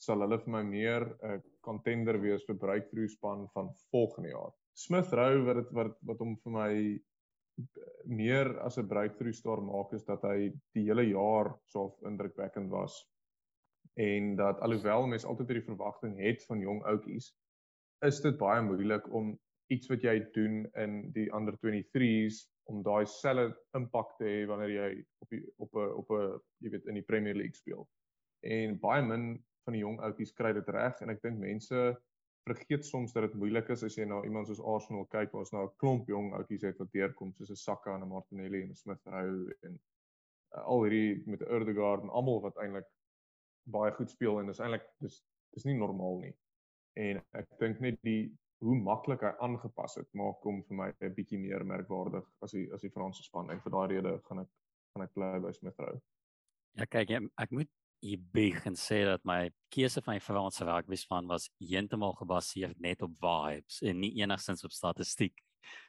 sal 0.00 0.24
hulle 0.24 0.38
vir 0.44 0.54
my 0.56 0.62
meer 0.66 1.06
'n 1.06 1.36
uh, 1.36 1.40
contender 1.66 2.18
wees 2.20 2.44
vir 2.48 2.58
breakthrough 2.58 3.10
span 3.10 3.46
van 3.54 3.70
volgende 3.90 4.32
jaar. 4.34 4.52
Smith 4.74 5.12
Rowe 5.12 5.44
wat 5.48 5.60
dit 5.62 5.72
wat 5.76 5.96
wat 6.10 6.18
hom 6.24 6.36
vir 6.44 6.52
my 6.56 6.72
meer 8.06 8.58
as 8.64 8.78
'n 8.78 8.88
breakthrough 8.88 9.36
star 9.36 9.60
maak 9.62 9.92
is 9.92 10.04
dat 10.04 10.22
hy 10.22 10.52
die 10.74 10.86
hele 10.88 11.04
jaar 11.10 11.54
so 11.66 11.96
indrukwekkend 12.06 12.70
was 12.70 13.04
en 14.00 14.36
dat 14.36 14.60
alhoewel 14.60 15.06
mense 15.06 15.26
altyd 15.26 15.48
hierdie 15.48 15.68
verwagting 15.68 16.16
het 16.18 16.44
van 16.46 16.60
jong 16.60 16.82
ouetjies 16.84 17.32
is 18.06 18.20
dit 18.20 18.38
baie 18.38 18.62
moeilik 18.62 19.12
om 19.12 19.34
iets 19.70 19.90
wat 19.90 20.02
jy 20.02 20.16
doen 20.34 20.64
in 20.82 21.12
die 21.14 21.28
under 21.36 21.56
23s 21.66 22.46
om 22.70 22.82
daai 22.86 23.06
selfe 23.06 23.58
impak 23.78 24.16
te 24.18 24.26
hê 24.26 24.38
wanneer 24.50 24.72
jy 24.74 24.88
op 25.24 25.34
die 25.34 25.42
op 25.58 25.76
'n 25.76 25.92
op 26.02 26.10
'n 26.16 26.40
jy 26.64 26.70
weet 26.70 26.86
in 26.86 26.98
die 26.98 27.08
Premier 27.10 27.34
League 27.34 27.54
speel. 27.54 27.88
En 28.42 28.78
baie 28.78 29.02
min 29.02 29.44
van 29.64 29.76
die 29.76 29.82
jong 29.82 29.98
ouetjies 30.00 30.32
kry 30.36 30.52
dit 30.56 30.68
reg 30.68 31.00
en 31.00 31.10
ek 31.14 31.22
dink 31.22 31.38
mense 31.38 31.82
vergeet 32.48 32.86
soms 32.86 33.12
dat 33.12 33.28
dit 33.28 33.34
moeilik 33.40 33.68
is 33.74 33.84
as 33.84 33.96
jy 33.98 34.06
na 34.08 34.20
iemand 34.24 34.48
soos 34.48 34.62
Arsenal 34.74 35.06
kyk 35.12 35.32
waar 35.32 35.44
ons 35.44 35.52
nou 35.52 35.64
'n 35.66 35.76
klomp 35.82 36.08
jong 36.08 36.32
ouetjies 36.38 36.66
het 36.68 36.78
wat 36.78 36.92
deurkom 36.92 37.32
soos 37.34 37.50
'n 37.50 37.56
Saka 37.56 37.94
en 37.94 38.02
'n 38.02 38.08
Martinelli 38.08 38.62
en 38.62 38.70
'n 38.70 38.80
Smith 38.82 39.04
Rowe 39.04 39.54
en 39.62 39.78
uh, 40.56 40.62
al 40.64 40.84
hierdie 40.84 41.22
met 41.26 41.42
Erdegaard 41.42 42.02
en 42.02 42.10
almal 42.10 42.40
wat 42.40 42.56
eintlik 42.56 42.88
baie 43.64 43.92
goed 43.92 44.10
speel 44.10 44.40
en 44.40 44.46
dis 44.46 44.60
eintlik 44.60 44.86
dis 45.00 45.22
dis 45.54 45.64
nie 45.64 45.74
normaal 45.74 46.18
nie. 46.18 46.34
En 46.96 47.22
ek 47.32 47.58
dink 47.58 47.80
net 47.80 47.98
die 48.02 48.32
hoe 48.64 48.76
maklik 48.76 49.22
hy 49.24 49.32
aangepas 49.40 49.96
het 49.96 50.08
maak 50.12 50.42
hom 50.44 50.62
vir 50.68 50.76
my 50.76 50.88
'n 51.00 51.14
bietjie 51.14 51.38
meer 51.38 51.64
merkwaardig 51.64 52.26
as 52.42 52.52
die 52.52 52.66
as 52.72 52.80
die 52.80 52.90
Franse 52.96 53.22
span 53.22 53.50
en 53.50 53.60
vir 53.60 53.72
daai 53.72 53.88
rede 53.88 54.20
gaan 54.24 54.40
ek 54.44 54.50
gaan 54.94 55.04
ek 55.06 55.14
bly 55.14 55.38
by 55.40 55.52
Smith 55.52 55.78
Rowe. 55.78 56.00
Ja 56.78 56.86
kyk, 56.86 57.10
ek, 57.10 57.30
ek 57.38 57.50
moet 57.50 57.70
bieg 58.32 58.64
en 58.66 58.76
sê 58.78 59.02
dat 59.04 59.24
my 59.28 59.50
keuse 59.72 60.00
van 60.02 60.16
die 60.16 60.24
Franse 60.24 60.64
rugbyspan 60.64 61.28
was 61.28 61.50
heeltemal 61.60 62.14
gebaseer 62.18 62.72
net 62.78 63.02
op 63.02 63.12
vibes 63.20 63.80
en 63.82 64.00
nie 64.00 64.14
enigstens 64.22 64.64
op 64.64 64.72
statistiek. 64.72 65.36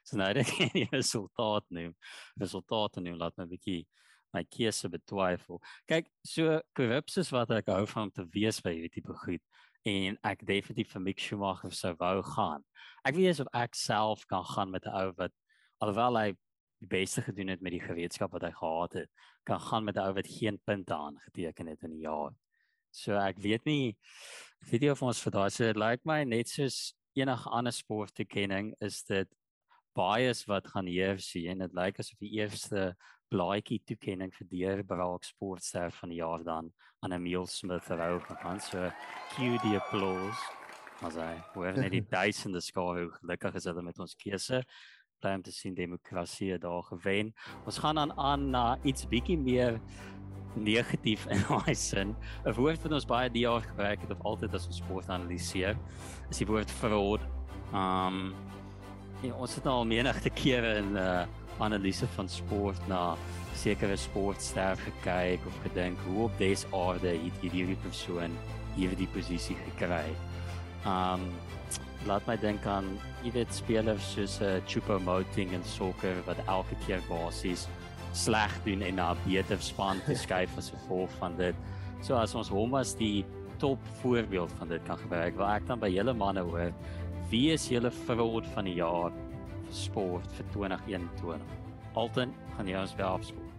So 0.03 0.17
nou 0.19 0.29
dat 0.33 0.43
ek 0.43 0.73
die 0.75 0.87
resultaat 0.91 1.65
noem, 1.69 1.95
resultate 2.41 3.01
noem 3.01 3.17
laat 3.19 3.37
my 3.37 3.47
'n 3.47 3.53
bietjie 3.55 3.81
my 4.33 4.43
keuse 4.47 4.89
betwyfel. 4.91 5.59
Kyk, 5.87 6.07
so 6.23 6.59
korrups 6.77 7.17
is 7.17 7.31
wat 7.35 7.51
ek 7.51 7.71
hou 7.71 7.85
van 7.87 8.11
te 8.11 8.25
wees 8.35 8.61
by 8.63 8.75
hierdie 8.75 8.93
tipe 8.99 9.15
goed 9.25 9.43
en 9.87 10.17
ek 10.27 10.45
definitief 10.45 10.91
vir 10.93 11.01
Mick 11.01 11.19
Schumacher 11.19 11.73
sou 11.73 11.95
wou 11.99 12.21
gaan. 12.35 12.63
Ek 13.07 13.15
weet 13.17 13.41
of 13.41 13.49
ek 13.57 13.75
self 13.75 14.27
kan 14.29 14.45
gaan 14.45 14.71
met 14.71 14.85
'n 14.85 14.93
ou 14.93 15.13
wat 15.17 15.33
alhoewel 15.81 16.17
hy 16.17 16.29
die 16.81 16.89
beste 16.89 17.21
gedoen 17.21 17.53
het 17.53 17.61
met 17.61 17.75
die 17.75 17.83
gereedskap 17.83 18.33
wat 18.35 18.45
hy 18.47 18.51
gehad 18.57 18.97
het, 19.03 19.11
kan 19.47 19.61
gaan 19.61 19.85
met 19.85 19.95
'n 19.95 20.05
ou 20.05 20.13
wat 20.13 20.27
geen 20.27 20.59
punte 20.65 20.93
aangeteken 20.93 21.67
het 21.67 21.83
in 21.83 21.91
die 21.97 22.05
jaar. 22.07 22.33
So 22.91 23.15
ek 23.15 23.37
weet 23.39 23.65
nie 23.65 23.97
ek 24.61 24.71
weet 24.71 24.81
nie 24.81 24.91
of 24.91 25.01
ons 25.01 25.21
vir 25.23 25.31
daai 25.31 25.49
so 25.49 25.63
dit 25.63 25.75
lyk 25.75 25.89
like 25.89 26.05
my 26.05 26.23
net 26.23 26.49
soos 26.49 26.93
enige 27.15 27.49
ander 27.49 27.71
sporttoekenning 27.71 28.73
is 28.81 29.03
dit 29.03 29.27
bias 29.95 30.45
wat 30.47 30.67
gaan 30.67 30.87
heers 30.87 31.35
en 31.35 31.59
dit 31.59 31.73
lyk 31.73 31.99
asof 31.99 32.19
die 32.19 32.35
eerste 32.39 32.95
blaadjie 33.31 33.79
toekenning 33.87 34.31
vir 34.35 34.47
die 34.51 34.83
Braak 34.87 35.23
sportster 35.23 35.91
van 35.91 36.11
die 36.11 36.19
jaar 36.19 36.43
dan 36.43 36.71
aan 37.01 37.15
Emil 37.15 37.47
Smith 37.47 37.87
rou 37.89 38.19
gegaan. 38.19 38.59
So 38.59 38.91
cue 39.35 39.59
die 39.63 39.77
applause. 39.79 40.39
Maar 41.01 41.15
hy, 41.17 41.37
hoor 41.55 41.77
net 41.79 41.95
die 41.95 42.03
duisende 42.19 42.61
skare 42.61 43.05
hoe 43.05 43.13
gelukkig 43.21 43.55
is 43.57 43.65
hulle 43.69 43.81
met 43.81 43.99
ons 44.03 44.15
keuse. 44.19 44.61
Bly 45.21 45.35
om 45.37 45.43
te 45.45 45.51
sien 45.53 45.75
demokrasie 45.77 46.57
daar 46.57 46.83
gewen. 46.83 47.33
Ons 47.65 47.77
gaan 47.77 47.95
dan 47.95 48.13
aan 48.17 48.49
na 48.49 48.77
iets 48.81 49.05
bietjie 49.07 49.37
meer 49.37 49.77
negatief 50.55 51.27
in 51.29 51.43
daai 51.49 51.75
sin. 51.75 52.15
'n 52.45 52.55
Woord 52.57 52.81
wat 52.83 52.95
ons 52.97 53.05
baie 53.05 53.29
die 53.29 53.45
jaar 53.45 53.61
gebruik 53.61 54.01
het 54.01 54.11
of 54.11 54.23
altyd 54.25 54.55
as 54.57 54.65
ons 54.67 54.81
sport 54.81 55.09
analiseer, 55.09 55.77
is 56.29 56.41
die 56.41 56.47
woord 56.49 56.71
fraud. 56.81 57.21
Um 57.73 58.33
ja, 59.21 59.35
ons 59.37 59.53
het 59.55 59.67
al 59.69 59.85
menige 59.85 60.29
kere 60.33 60.77
in 60.81 60.93
'n 60.93 60.97
uh, 60.97 61.27
analise 61.61 62.07
van 62.17 62.29
sport 62.29 62.87
na 62.87 63.15
sekere 63.53 63.95
sportster 63.95 64.77
gekyk 64.77 65.45
of 65.45 65.55
gedink 65.63 65.99
hoe 66.07 66.23
op 66.25 66.37
dese 66.37 66.65
aarde 66.73 67.13
het 67.13 67.41
hierdie 67.41 67.77
persoon 67.85 68.33
hierdie 68.75 69.07
posisie 69.13 69.55
gekry. 69.69 70.09
Um 70.85 71.29
laat 72.09 72.25
my 72.27 72.35
dink 72.41 72.65
aan 72.65 72.87
jy 73.23 73.31
weet 73.35 73.53
spelers 73.53 74.05
soos 74.15 74.39
'n 74.41 74.45
uh, 74.45 74.61
Choupo-Moting 74.65 75.53
in 75.53 75.63
sokker 75.63 76.23
wat 76.25 76.39
elke 76.47 76.75
keer 76.85 77.01
basies 77.09 77.67
sleg 78.13 78.51
doen 78.65 78.81
en 78.81 78.95
na 78.95 79.11
'n 79.13 79.21
beter 79.25 79.61
span 79.61 80.01
te 80.05 80.15
skuif 80.23 80.57
as 80.57 80.71
gevolg 80.71 81.11
van 81.19 81.37
dit. 81.37 81.55
So 82.01 82.15
as 82.15 82.35
ons 82.35 82.49
hom 82.49 82.75
as 82.75 82.93
die 82.95 83.25
top 83.57 83.79
voorbeeld 84.01 84.51
van 84.57 84.67
dit 84.67 84.83
kan 84.83 84.97
gebruik, 84.97 85.37
wil 85.37 85.45
ek 85.45 85.67
dan 85.67 85.79
by 85.79 85.89
julle 85.89 86.13
manne 86.13 86.41
hoor, 86.41 86.73
wie 87.29 87.51
is 87.51 87.69
julle 87.69 87.91
fraud 87.91 88.45
van 88.55 88.65
die 88.65 88.75
jaar 88.81 89.11
vir 89.11 89.73
sport 89.73 90.27
vir 90.37 90.45
2021? 90.53 91.41
Alton, 91.93 92.33
gaan 92.55 92.67
jy 92.67 92.77
ons 92.79 92.95
weer 92.95 93.05
afskool? 93.05 93.49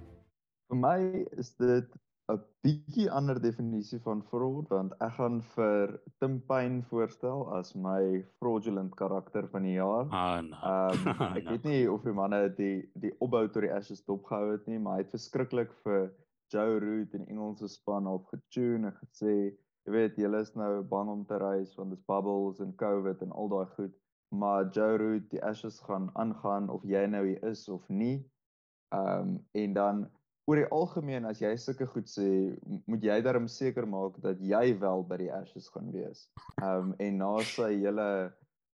Vir 0.73 0.79
my 0.81 0.99
is 1.39 1.55
dit 1.61 1.89
'n 2.31 2.39
bietjie 2.65 3.09
ander 3.11 3.39
definisie 3.43 3.99
van 4.05 4.21
fraud 4.31 4.69
want 4.75 4.93
ek 5.07 5.15
gaan 5.17 5.41
vir 5.55 5.95
Tim 6.23 6.37
Payne 6.51 6.83
voorstel 6.91 7.43
as 7.57 7.73
my 7.87 8.03
fraudulent 8.39 8.95
karakter 9.01 9.49
van 9.55 9.67
die 9.67 9.75
jaar. 9.75 10.07
Ah, 10.19 10.39
no. 10.47 10.61
Ehm 10.73 11.09
um, 11.09 11.25
ek 11.39 11.45
no. 11.45 11.51
weet 11.51 11.67
nie 11.71 11.81
of 11.95 12.07
die 12.07 12.15
manne 12.21 12.41
die 12.61 12.77
die 13.07 13.13
opbou 13.27 13.43
tot 13.49 13.67
die 13.67 13.73
Ashes 13.79 14.05
dopgehou 14.07 14.53
het 14.53 14.71
nie, 14.71 14.79
maar 14.79 15.01
hy 15.01 15.07
het 15.07 15.17
verskriklik 15.17 15.75
vir 15.83 16.13
Joe 16.55 16.79
Root 16.85 17.19
en 17.19 17.27
Engelse 17.27 17.69
span 17.75 18.07
op 18.07 18.31
getune 18.31 18.93
en 18.93 18.97
gesê, 19.01 19.35
jy 19.87 19.93
weet, 19.97 20.19
julle 20.21 20.43
is 20.47 20.55
nou 20.55 20.73
bang 20.95 21.11
om 21.11 21.27
te 21.27 21.39
reis 21.43 21.75
want 21.79 21.91
dis 21.91 22.07
bubbles 22.07 22.61
en 22.63 22.75
COVID 22.79 23.23
en 23.27 23.35
al 23.43 23.51
daai 23.57 23.69
goed, 23.77 23.95
maar 24.31 24.71
Joe 24.71 24.99
Root, 25.01 25.31
die 25.35 25.43
Ashes 25.43 25.81
gaan 25.89 26.11
aangaan 26.15 26.71
of 26.71 26.85
jy 26.87 27.07
nou 27.11 27.27
hier 27.27 27.43
is 27.51 27.69
of 27.69 27.89
nie. 27.89 28.19
Ehm 28.95 29.33
um, 29.35 29.39
en 29.59 29.73
dan 29.75 30.11
oor 30.51 30.59
die 30.59 30.69
algemeen 30.75 31.27
as 31.29 31.41
jy 31.43 31.53
sulke 31.61 31.87
goed 31.87 32.09
sê, 32.11 32.27
moet 32.91 33.05
jy 33.07 33.19
darm 33.23 33.47
seker 33.49 33.87
maak 33.87 34.19
dat 34.25 34.41
jy 34.43 34.73
wel 34.81 35.05
by 35.07 35.19
die 35.21 35.31
Ashes 35.33 35.69
gaan 35.75 35.93
wees. 35.95 36.27
Ehm 36.61 36.93
um, 36.93 36.95
en 36.99 37.19
na 37.23 37.33
sy 37.47 37.71
hele 37.77 38.09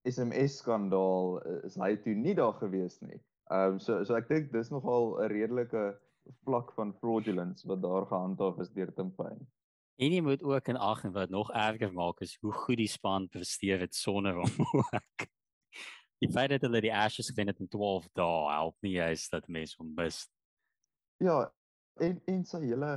SMS 0.07 0.59
skandaal 0.63 1.37
is 1.67 1.77
hy 1.77 1.95
toe 2.03 2.15
nie 2.17 2.33
daar 2.37 2.55
gewees 2.61 2.97
nie. 3.05 3.19
Ehm 3.53 3.75
um, 3.75 3.79
so 3.79 4.01
so 4.03 4.17
ek 4.17 4.29
dink 4.31 4.51
dis 4.53 4.71
nogal 4.73 5.13
'n 5.19 5.29
redelike 5.33 5.85
vlak 6.45 6.73
van 6.73 6.93
fraudulence 7.01 7.67
wat 7.67 7.81
daar 7.81 8.05
gehandhaaf 8.05 8.59
is 8.59 8.73
deur 8.73 8.93
Tim 8.95 9.13
Payne. 9.15 9.45
En 9.99 10.13
jy 10.13 10.21
moet 10.21 10.43
ook 10.43 10.67
in 10.67 10.77
ag 10.77 11.03
neem 11.03 11.13
wat 11.13 11.29
nog 11.29 11.51
erger 11.51 11.93
maak 11.93 12.21
is 12.21 12.37
hoe 12.41 12.51
goed 12.51 12.77
die 12.77 12.87
span 12.87 13.27
presteer 13.27 13.79
het 13.79 13.95
sonder 13.95 14.33
hom 14.33 14.65
ook. 14.81 15.27
Die 16.19 16.31
feit 16.31 16.49
dat 16.49 16.61
hulle 16.61 16.81
die 16.81 16.93
Ashes 16.93 17.29
gewen 17.29 17.47
het 17.47 17.59
in 17.59 17.67
12 17.67 18.07
dae 18.13 18.51
help 18.51 18.75
nie 18.81 18.97
juist 18.97 19.31
dat 19.31 19.47
mense 19.47 19.75
hom 19.77 19.91
mis. 19.95 20.27
Ja, 21.19 21.51
en 21.99 22.21
en 22.25 22.45
sy 22.45 22.61
hele 22.65 22.91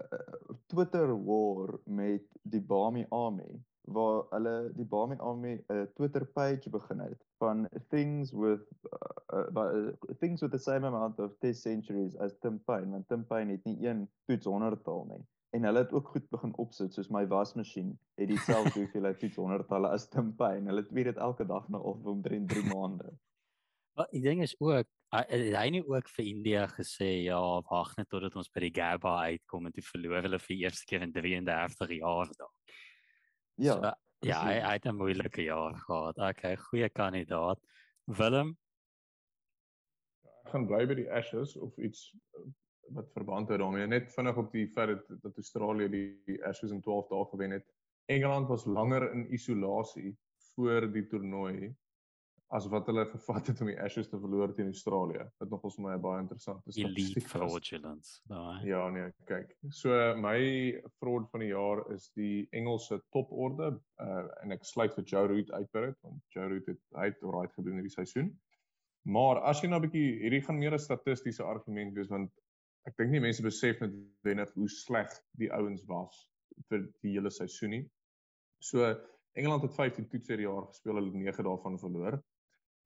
uh, 0.00 0.54
Twitter 0.66 1.12
war 1.24 1.78
met 1.84 2.24
die 2.42 2.60
Bami 2.60 3.06
Army 3.10 3.60
waar 3.92 4.24
hulle 4.30 4.70
die 4.78 4.86
Bami 4.86 5.16
Army 5.18 5.54
'n 5.58 5.76
uh, 5.76 5.82
Twitter 5.98 6.26
page 6.26 6.70
begin 6.70 6.98
het 6.98 7.26
van 7.38 7.68
things 7.88 8.32
with 8.32 8.66
uh, 9.32 9.46
uh, 9.56 9.92
things 10.18 10.40
with 10.40 10.50
the 10.50 10.58
same 10.58 10.86
amount 10.86 11.18
of 11.18 11.38
test 11.38 11.62
centuries 11.62 12.16
as 12.16 12.38
Tim 12.38 12.60
Payne 12.64 12.90
want 12.90 13.08
Tim 13.08 13.26
Payne 13.26 13.52
het 13.52 13.64
nie 13.64 13.86
een 13.86 14.08
toets 14.24 14.46
honderdtal 14.46 15.04
nie. 15.04 15.24
en 15.52 15.64
hulle 15.64 15.78
het 15.78 15.92
ook 15.92 16.08
goed 16.08 16.28
begin 16.28 16.56
opsit 16.56 16.94
soos 16.94 17.10
my 17.12 17.26
wasmasjien 17.28 17.92
het 18.20 18.28
dieselfde 18.28 18.78
hoeveelheid 18.80 19.18
toets 19.20 19.36
honderdtalle 19.36 19.90
as 19.92 20.08
Tim 20.08 20.30
Payne. 20.36 20.70
Hulle 20.70 20.86
weet 20.90 21.10
dit 21.10 21.16
elke 21.16 21.46
dag 21.46 21.68
nou 21.68 21.82
of 21.92 22.04
omtrent 22.04 22.48
3 22.48 22.64
maande. 22.70 23.12
Maar 23.92 24.08
die 24.10 24.22
ding 24.22 24.40
is 24.42 24.54
ook 24.58 24.88
het 25.12 25.56
hy 25.56 25.66
nie 25.74 25.82
ook 25.84 26.08
vir 26.08 26.24
India 26.24 26.66
gesê 26.70 27.10
ja, 27.26 27.40
wag 27.68 27.92
net 27.98 28.08
totdat 28.08 28.36
ons 28.40 28.48
by 28.52 28.64
die 28.64 28.72
Gaba 28.78 29.18
uitkom 29.28 29.68
en 29.68 29.74
toe 29.76 29.84
verloor 29.84 30.24
hulle 30.24 30.40
vir 30.40 30.56
eerste 30.56 30.88
keer 30.88 31.04
in 31.04 31.12
33 31.12 31.98
jaar 31.98 32.32
daar. 32.38 32.54
Ja. 33.60 33.74
So, 33.74 33.92
ja, 34.22 34.40
hy, 34.46 34.56
hy 34.62 34.72
het 34.78 34.86
'n 34.86 34.96
moeilike 34.96 35.42
jaar 35.42 35.76
gehad. 35.76 36.18
Okay, 36.18 36.56
goeie 36.56 36.88
kandidaat. 36.88 37.60
Willem, 38.06 38.56
Ek 40.42 40.50
gaan 40.50 40.66
bly 40.66 40.86
by 40.86 40.94
die 40.98 41.10
Ashes 41.10 41.54
of 41.56 41.76
iets 41.78 42.10
eh, 42.36 42.46
wat 42.96 43.12
verband 43.14 43.48
hou 43.48 43.58
daarmee. 43.58 43.86
Net 43.86 44.10
vinnig 44.14 44.36
op 44.36 44.50
die 44.52 44.66
feit 44.74 44.90
dat, 44.90 45.22
dat 45.22 45.36
Australië 45.36 45.88
die, 45.88 46.08
die 46.26 46.40
Ashes 46.44 46.74
in 46.74 46.82
12 46.82 47.08
dae 47.12 47.28
gewen 47.30 47.50
het. 47.50 47.68
Engeland 48.10 48.48
was 48.48 48.66
langer 48.66 49.06
in 49.12 49.28
isolasie 49.32 50.16
voor 50.54 50.88
die 50.92 51.06
toernooi 51.06 51.70
as 52.56 52.66
wat 52.72 52.86
hulle 52.90 53.04
gevat 53.14 53.48
het 53.50 53.60
om 53.64 53.70
die 53.70 53.78
Ashes 53.80 54.10
te 54.10 54.18
verloor 54.20 54.52
teen 54.56 54.70
Australië. 54.72 55.24
Wat 55.40 55.52
nogals 55.52 55.78
vir 55.78 55.86
my 55.86 55.96
baie 56.04 56.20
interessante 56.22 56.72
elite 56.74 56.88
statistiek 56.88 57.24
was. 57.24 57.32
fraudulence. 57.32 58.14
Daai. 58.30 58.66
Ja 58.68 58.82
nee, 58.92 59.08
kyk. 59.30 59.54
So 59.72 59.96
my 60.20 60.38
fraud 61.00 61.28
van 61.32 61.44
die 61.44 61.52
jaar 61.52 61.84
is 61.94 62.10
die 62.18 62.46
Engelse 62.52 63.00
toporde 63.14 63.72
uh 64.04 64.24
en 64.42 64.56
ek 64.56 64.66
sluit 64.68 64.94
vir 64.98 65.08
Joe 65.14 65.28
Root 65.32 65.52
uit 65.52 65.68
by 65.72 65.86
dit 65.88 66.00
want 66.06 66.36
Joe 66.36 66.48
Root 66.52 66.68
het 66.72 66.82
hy 66.98 67.08
het 67.10 67.28
right 67.28 67.54
gedoen 67.56 67.80
hierdie 67.80 67.94
seisoen. 67.94 68.32
Maar 69.08 69.40
as 69.50 69.62
jy 69.62 69.70
nou 69.70 69.80
'n 69.80 69.86
bietjie 69.88 70.08
hierdie 70.22 70.42
gaan 70.46 70.58
meer 70.58 70.74
'n 70.76 70.86
statistiese 70.88 71.42
argument 71.42 71.96
wees 71.96 72.10
want 72.12 72.30
ek 72.86 72.96
dink 72.98 73.10
nie 73.10 73.22
mense 73.22 73.42
besef 73.42 73.80
net 73.80 73.94
wenig 74.26 74.52
hoe 74.54 74.68
sleg 74.68 75.10
die 75.38 75.50
ouens 75.52 75.86
was 75.88 76.28
vir 76.68 76.84
die 77.02 77.16
hele 77.16 77.30
seisoen 77.30 77.70
nie. 77.70 77.84
So 78.60 78.92
Engeland 79.32 79.62
het 79.62 79.74
15 79.74 80.08
toets 80.08 80.28
hierdie 80.28 80.46
jaar 80.46 80.66
gespeel, 80.68 80.98
hulle 80.98 81.08
het 81.08 81.14
9 81.16 81.44
daarvan 81.44 81.78
verloor. 81.80 82.18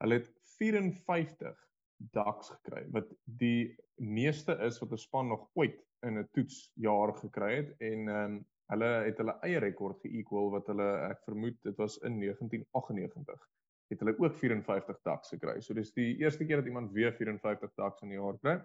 Hulle 0.03 0.21
het 0.21 0.31
54 0.59 1.57
ducks 1.97 2.51
gekry 2.53 2.85
wat 2.93 3.09
die 3.25 3.77
meeste 3.97 4.57
is 4.67 4.79
wat 4.83 4.93
'n 4.93 5.01
span 5.01 5.29
nog 5.29 5.49
ooit 5.55 5.79
in 6.07 6.19
'n 6.19 6.29
toetsjaar 6.33 7.15
gekry 7.23 7.53
het 7.57 7.71
en 7.81 8.09
ehm 8.09 8.25
um, 8.25 8.45
hulle 8.73 8.89
het 9.07 9.19
hulle 9.23 9.39
eie 9.47 9.59
rekord 9.63 10.01
ge-equal 10.03 10.51
wat 10.51 10.67
hulle 10.67 10.89
ek 11.11 11.21
vermoed 11.25 11.59
dit 11.63 11.77
was 11.77 11.99
in 11.99 12.19
1998 12.21 13.47
het 13.91 14.01
hulle 14.03 14.17
ook 14.19 14.35
54 14.35 15.03
ducks 15.03 15.29
gekry. 15.29 15.61
So 15.61 15.75
dis 15.75 15.93
die 15.95 16.17
eerste 16.19 16.45
keer 16.45 16.57
dat 16.57 16.67
iemand 16.67 16.93
weer 16.93 17.13
54 17.15 17.75
ducks 17.75 18.03
in 18.03 18.09
'n 18.09 18.19
jaar 18.21 18.39
kry 18.39 18.57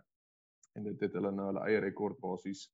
en 0.74 0.84
dit 0.84 1.00
het 1.00 1.14
hulle 1.14 1.32
nou 1.32 1.46
hulle 1.52 1.66
eie 1.68 1.80
rekord 1.80 2.20
basies 2.20 2.72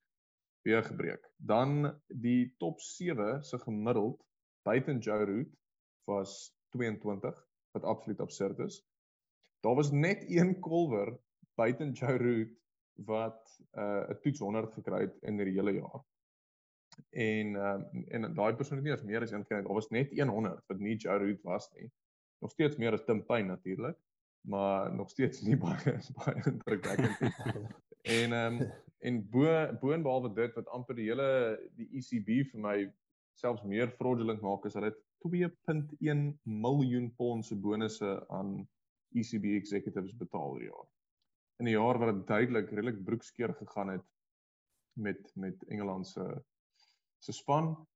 weer 0.64 0.84
gebreek. 0.84 1.28
Dan 1.38 2.00
die 2.08 2.54
top 2.58 2.80
7 2.80 3.44
se 3.44 3.60
gemiddeld 3.60 4.24
buiten 4.64 5.00
Joe 5.00 5.26
Root 5.26 5.52
was 6.06 6.54
22 6.70 7.47
wat 7.72 7.84
absoluut 7.84 8.20
absurd 8.20 8.60
is. 8.60 8.86
Daar 9.60 9.76
was 9.76 9.92
net 9.92 10.24
een 10.28 10.60
kolwer 10.60 11.18
buiten 11.56 11.92
Joe 11.92 12.18
Root 12.18 12.54
wat 12.94 13.60
'n 13.72 13.80
uh, 13.80 14.10
'n 14.10 14.20
toets 14.22 14.40
100 14.40 14.74
gekry 14.74 15.02
het 15.02 15.18
in 15.22 15.38
die 15.38 15.54
hele 15.54 15.74
jaar. 15.74 16.04
En 17.10 17.56
um, 17.56 18.06
en 18.08 18.34
daai 18.34 18.56
persoon 18.56 18.78
het 18.78 18.86
nie 18.86 18.94
eens 18.94 19.04
meer 19.04 19.22
as 19.22 19.32
een 19.32 19.46
nie. 19.50 19.62
Daar 19.62 19.74
was 19.74 19.90
net 19.90 20.20
100 20.20 20.64
wat 20.68 20.80
nie 20.80 20.96
Joe 20.96 21.18
Root 21.18 21.42
was 21.42 21.72
nie. 21.74 21.92
Nog 22.40 22.52
steeds 22.52 22.78
meer 22.78 22.94
as 22.94 23.04
Tim 23.04 23.26
Payne 23.26 23.48
natuurlik, 23.48 23.98
maar 24.42 24.94
nog 24.96 25.10
steeds 25.10 25.42
nie 25.42 25.58
baie 25.66 26.00
baie 26.16 26.44
indrukwekkend 26.46 27.20
nie. 27.20 27.34
En 28.08 28.34
ehm 28.34 28.62
um, 28.62 28.72
en 28.98 29.30
bo 29.30 29.44
boonbehalwe 29.80 30.34
dit 30.34 30.54
wat 30.54 30.68
amper 30.68 30.96
die 30.96 31.10
hele 31.10 31.60
die 31.76 31.88
ECB 32.00 32.50
vir 32.52 32.62
my 32.62 32.78
selfs 33.38 33.64
meer 33.64 33.92
fraudulent 34.00 34.42
maak 34.42 34.66
is 34.66 34.74
hulle 34.74 34.90
het 34.90 35.02
2.1 35.26 36.40
miljoen 36.44 37.16
pond 37.16 37.46
se 37.46 37.56
bonusse 37.56 38.12
aan 38.30 38.68
ECB 39.16 39.44
executives 39.58 40.16
betaal 40.16 40.54
hierdie 40.54 40.70
jaar. 40.70 40.88
In 41.60 41.68
'n 41.68 41.76
jaar 41.76 42.00
wat 42.00 42.14
dit 42.14 42.28
duidelik 42.28 42.70
redelik 42.70 43.04
broekskeer 43.04 43.54
gegaan 43.54 43.90
het 43.90 44.06
met 44.94 45.32
met 45.36 45.64
Engeland 45.68 46.08
se 46.08 46.44
se 47.18 47.34
span 47.34 47.88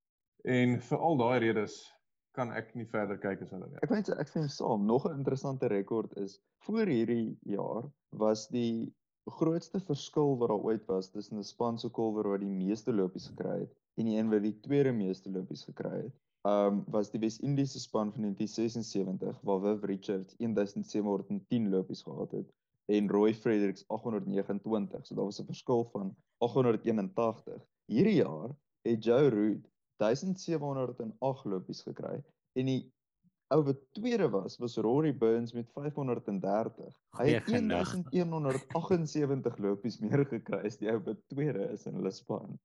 en 0.43 0.79
vir 0.81 0.97
al 0.97 1.17
daai 1.17 1.39
redes 1.39 1.75
kan 2.31 2.51
ek 2.51 2.73
nie 2.75 2.85
verder 2.85 3.17
kyk 3.17 3.41
as 3.41 3.51
hulle 3.51 3.67
nie. 3.67 3.81
Ek 3.83 3.91
weet 3.91 4.09
ek 4.09 4.31
sien 4.31 4.49
saam 4.49 4.85
nog 4.85 5.05
'n 5.05 5.17
interessante 5.17 5.67
rekord 5.67 6.17
is 6.17 6.39
voor 6.65 6.87
hierdie 6.87 7.37
jaar 7.41 7.91
was 8.09 8.47
die 8.47 8.93
grootste 9.25 9.79
verskil 9.79 10.37
wat 10.37 10.49
daar 10.49 10.65
ooit 10.69 10.85
was 10.87 11.11
tussen 11.11 11.37
'n 11.37 11.43
span 11.43 11.77
so 11.77 11.89
kolwer 11.89 12.27
wat 12.27 12.39
die 12.39 12.55
meeste 12.65 12.93
lopies 12.93 13.27
gekry 13.27 13.59
het 13.59 13.75
en 13.97 14.05
die 14.05 14.17
een 14.17 14.29
wat 14.29 14.41
die 14.41 14.59
tweede 14.59 14.91
meeste 14.91 15.29
lopies 15.29 15.65
gekry 15.65 16.03
het. 16.03 16.15
Um 16.41 16.83
was 16.89 17.11
die 17.11 17.19
Wes-Indiese 17.21 17.79
span 17.79 18.11
van 18.13 18.21
1976 18.21 19.41
waar 19.41 19.59
Viv 19.61 19.83
Richards 19.83 20.35
1710 20.37 21.69
lopies 21.69 22.01
gehad 22.01 22.31
het 22.31 22.53
en 22.85 23.09
Roy 23.09 23.33
Fredericks 23.33 23.87
829. 23.87 25.05
So 25.05 25.15
daar 25.15 25.25
was 25.25 25.39
'n 25.41 25.45
verskil 25.45 25.83
van 25.91 26.15
881. 26.37 27.61
Hierdie 27.85 28.15
jaar 28.15 28.55
het 28.81 29.03
Joe 29.03 29.29
Root 29.29 29.69
1708 29.97 31.45
lopies 31.45 31.81
gekry 31.81 32.23
en 32.53 32.65
die 32.65 32.91
ou 33.51 33.63
wat 33.63 33.79
tweede 33.91 34.29
was 34.29 34.57
was 34.57 34.77
Rory 34.77 35.11
Burns 35.17 35.53
met 35.53 35.69
530. 35.71 36.99
Hy 37.19 37.27
het 37.29 37.43
Goeie 37.43 37.57
genug. 37.57 37.93
1178 38.09 39.57
lopies 39.57 39.99
meer 39.99 40.25
gekry 40.25 40.65
as 40.65 40.77
die 40.77 40.89
ou 40.91 40.99
wat 41.03 41.19
tweede 41.27 41.69
is 41.71 41.85
in 41.85 41.93
hulle 41.99 42.11
span. 42.11 42.59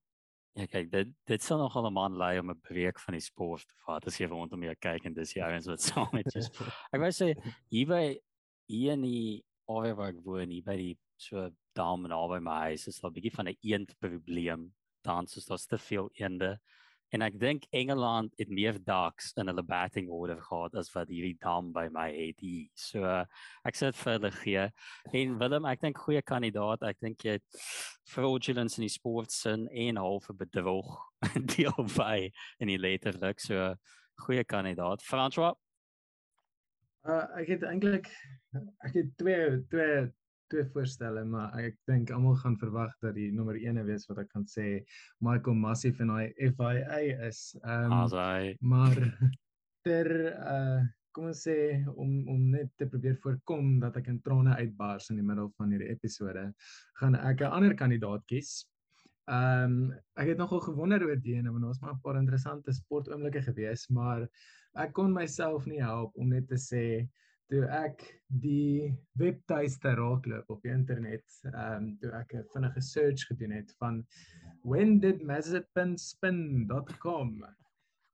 Ja 0.57 0.65
kyk, 0.73 0.87
dit 0.89 1.09
dit 1.29 1.43
sal 1.45 1.59
nogal 1.61 1.87
'n 1.87 1.93
man 1.93 2.15
lei 2.17 2.39
om 2.41 2.51
'n 2.51 2.61
breek 2.65 2.99
van 3.01 3.13
die 3.13 3.21
sport 3.21 3.67
te 3.69 3.75
vat 3.85 4.07
as 4.07 4.17
jy 4.21 4.27
rondom 4.27 4.63
jou 4.63 4.75
kyk 4.81 5.05
en 5.05 5.15
dis 5.15 5.35
die 5.35 5.43
ouens 5.45 5.67
wat 5.67 5.81
saam 5.89 6.09
met 6.13 6.33
jou. 6.33 6.45
Ek 6.93 7.01
wou 7.01 7.13
sê 7.13 7.35
hier 7.71 7.87
by 7.87 8.17
hier 8.69 8.93
in 8.93 9.03
die 9.03 9.45
area 9.69 9.95
waar 9.95 10.15
ek 10.15 10.25
woon, 10.25 10.51
hier 10.51 10.65
by 10.65 10.77
die 10.77 10.97
so 11.19 11.51
dam 11.77 12.09
naby 12.09 12.41
my 12.41 12.57
huis 12.71 12.89
is 12.89 13.01
daar 13.01 13.11
'n 13.11 13.17
bietjie 13.19 13.35
van 13.37 13.49
'n 13.49 13.59
eend 13.63 13.93
probleem. 14.01 14.73
Dans 15.05 15.37
is 15.37 15.47
daar's 15.47 15.67
te 15.67 15.79
veel 15.79 16.09
eende. 16.17 16.59
En 17.15 17.23
ek 17.23 17.37
dink 17.39 17.67
Engeland 17.71 18.33
het 18.41 18.51
meer 18.51 18.79
ducks 18.83 19.31
in 19.39 19.47
hulle 19.51 19.63
batting 19.63 20.09
order 20.11 20.41
gehad 20.43 20.75
as 20.75 20.91
wat 20.95 21.11
hierdie 21.13 21.37
dam 21.43 21.71
by 21.75 21.87
my 21.95 22.09
het. 22.11 22.43
So 22.75 23.05
ek 23.67 23.79
sê 23.79 23.93
dit 23.93 24.01
vir 24.01 24.17
hulle 24.17 24.33
gee. 24.41 24.65
En 25.13 25.37
Willem, 25.39 25.69
ek 25.71 25.85
dink 25.85 26.01
goeie 26.03 26.23
kandidaat. 26.27 26.83
Ek 26.83 26.99
dink 27.01 27.23
jy 27.25 27.37
het 27.39 27.61
fraudulence 28.11 28.81
in 28.81 28.89
die 28.89 28.93
sportsin 28.93 29.69
en 29.71 30.03
halfe 30.03 30.35
bedrog 30.35 30.99
deel 31.55 31.79
by 31.95 32.27
in 32.59 32.75
die 32.75 32.81
letterlik. 32.81 33.41
So 33.41 33.75
goeie 34.27 34.45
kandidaat. 34.45 35.05
François, 35.07 35.55
Uh 37.07 37.23
ek 37.39 37.53
het 37.53 37.63
eintlik 37.63 38.09
ek 38.83 38.97
het 38.97 39.11
twee 39.21 39.43
twee 39.71 39.99
twee 40.53 40.67
voorstelle, 40.75 41.25
maar 41.25 41.55
ek 41.61 41.79
dink 41.91 42.11
almal 42.15 42.37
gaan 42.43 42.59
verwag 42.61 42.93
dat 43.05 43.17
die 43.19 43.31
nommer 43.35 43.59
1 43.59 43.83
wees 43.89 44.07
wat 44.11 44.21
ek 44.25 44.31
gaan 44.35 44.47
sê 44.51 44.67
Michael 45.25 45.59
Massive 45.63 46.03
en 46.05 46.13
hy 46.15 46.29
FIA 46.57 47.01
is. 47.29 47.41
Ehm 47.63 47.97
hy 48.13 48.55
maar 48.61 48.97
ter 49.87 50.13
uh 50.35 50.85
kom 51.17 51.31
ons 51.31 51.43
sê 51.47 51.59
om 51.97 52.11
om 52.29 52.41
net 52.53 52.69
te 52.77 52.85
probeer 52.93 53.17
voorkom 53.23 53.79
dat 53.81 53.95
ek 53.97 54.11
in 54.13 54.19
trane 54.25 54.53
uitbars 54.61 55.09
in 55.13 55.21
die 55.21 55.25
middel 55.25 55.49
van 55.57 55.71
hierdie 55.73 55.89
episode, 55.95 56.43
gaan 57.01 57.17
ek 57.17 57.41
'n 57.41 57.55
ander 57.59 57.75
kandidaat 57.75 58.27
kies. 58.29 58.67
Ehm 59.27 59.65
um, 59.65 59.95
ek 60.21 60.35
het 60.35 60.39
nogal 60.39 60.61
gewonder 60.61 61.03
oor 61.03 61.17
die 61.17 61.39
ene 61.39 61.51
want 61.51 61.65
daar 61.65 61.73
was 61.73 61.81
maar 61.81 61.95
'n 61.95 62.05
paar 62.05 62.19
interessante 62.21 62.73
sportoomblikke 62.73 63.43
gewees, 63.49 63.89
maar 63.89 64.29
ek 64.75 64.93
kon 64.93 65.13
myself 65.13 65.67
nie 65.67 65.81
help 65.81 66.13
om 66.17 66.29
net 66.29 66.49
te 66.49 66.61
sê 66.61 67.09
toe 67.51 67.65
ek 67.71 68.03
die 68.43 68.97
webtuiste 69.21 69.91
raakloop 69.99 70.51
op 70.51 70.63
die 70.67 70.73
internet, 70.75 71.27
ehm 71.53 71.77
um, 71.77 71.99
toe 72.03 72.13
ek 72.21 72.29
'n 72.35 72.45
vinnige 72.55 72.81
search 72.81 73.23
gedoen 73.31 73.53
het 73.59 73.71
van 73.79 73.95
when 74.63 75.01
did 75.01 75.23
mazepinspin.com. 75.23 77.45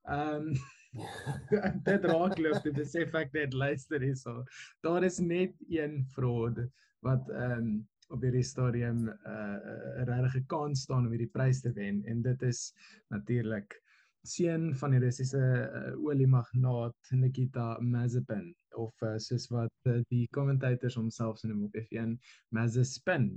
Ehm 0.09 0.37
um, 0.37 0.55
dit 1.89 2.05
raakloop 2.05 2.63
toe 2.63 2.73
besef 2.77 3.15
ek 3.15 3.33
net 3.33 3.55
luister 3.55 4.01
hierso. 4.01 4.45
Daar 4.85 5.05
is 5.05 5.19
net 5.19 5.55
een 5.69 6.07
fraud 6.15 6.59
wat 7.01 7.29
ehm 7.31 7.59
um, 7.59 7.89
op 8.13 8.21
hierdie 8.21 8.45
stadium 8.45 9.09
'n 9.09 9.09
uh, 9.09 10.05
'n 10.05 10.23
regte 10.25 10.45
kans 10.47 10.83
staan 10.83 11.07
om 11.07 11.13
hierdie 11.15 11.33
prys 11.33 11.61
te 11.61 11.73
wen 11.73 12.05
en 12.05 12.23
dit 12.23 12.43
is 12.43 12.75
natuurlik 13.09 13.82
seun 14.23 14.75
van 14.79 14.95
die 14.95 15.01
Russiese 15.03 15.41
uh, 15.43 15.95
oliemagnaat 16.05 17.13
Nikita 17.19 17.77
Mazepin 17.81 18.53
of 18.79 18.95
uh, 19.03 19.17
soos 19.19 19.49
wat 19.51 19.91
uh, 19.91 20.01
die 20.13 20.27
commentators 20.35 20.97
homself 20.97 21.43
noem 21.43 21.65
op 21.69 21.79
F1 21.83 22.15
Mazepin. 22.55 23.33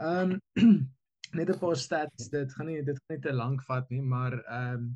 Ehm 0.00 0.38
um, 0.56 0.80
net 1.38 1.50
'n 1.50 1.58
paar 1.58 1.76
stats, 1.76 2.28
dit 2.28 2.52
gaan 2.54 2.66
nie 2.66 2.82
dit 2.82 2.98
gaan 2.98 3.16
nie 3.16 3.22
te 3.22 3.32
lank 3.32 3.62
vat 3.68 3.90
nie, 3.90 4.02
maar 4.02 4.34
ehm 4.40 4.74
um, 4.74 4.90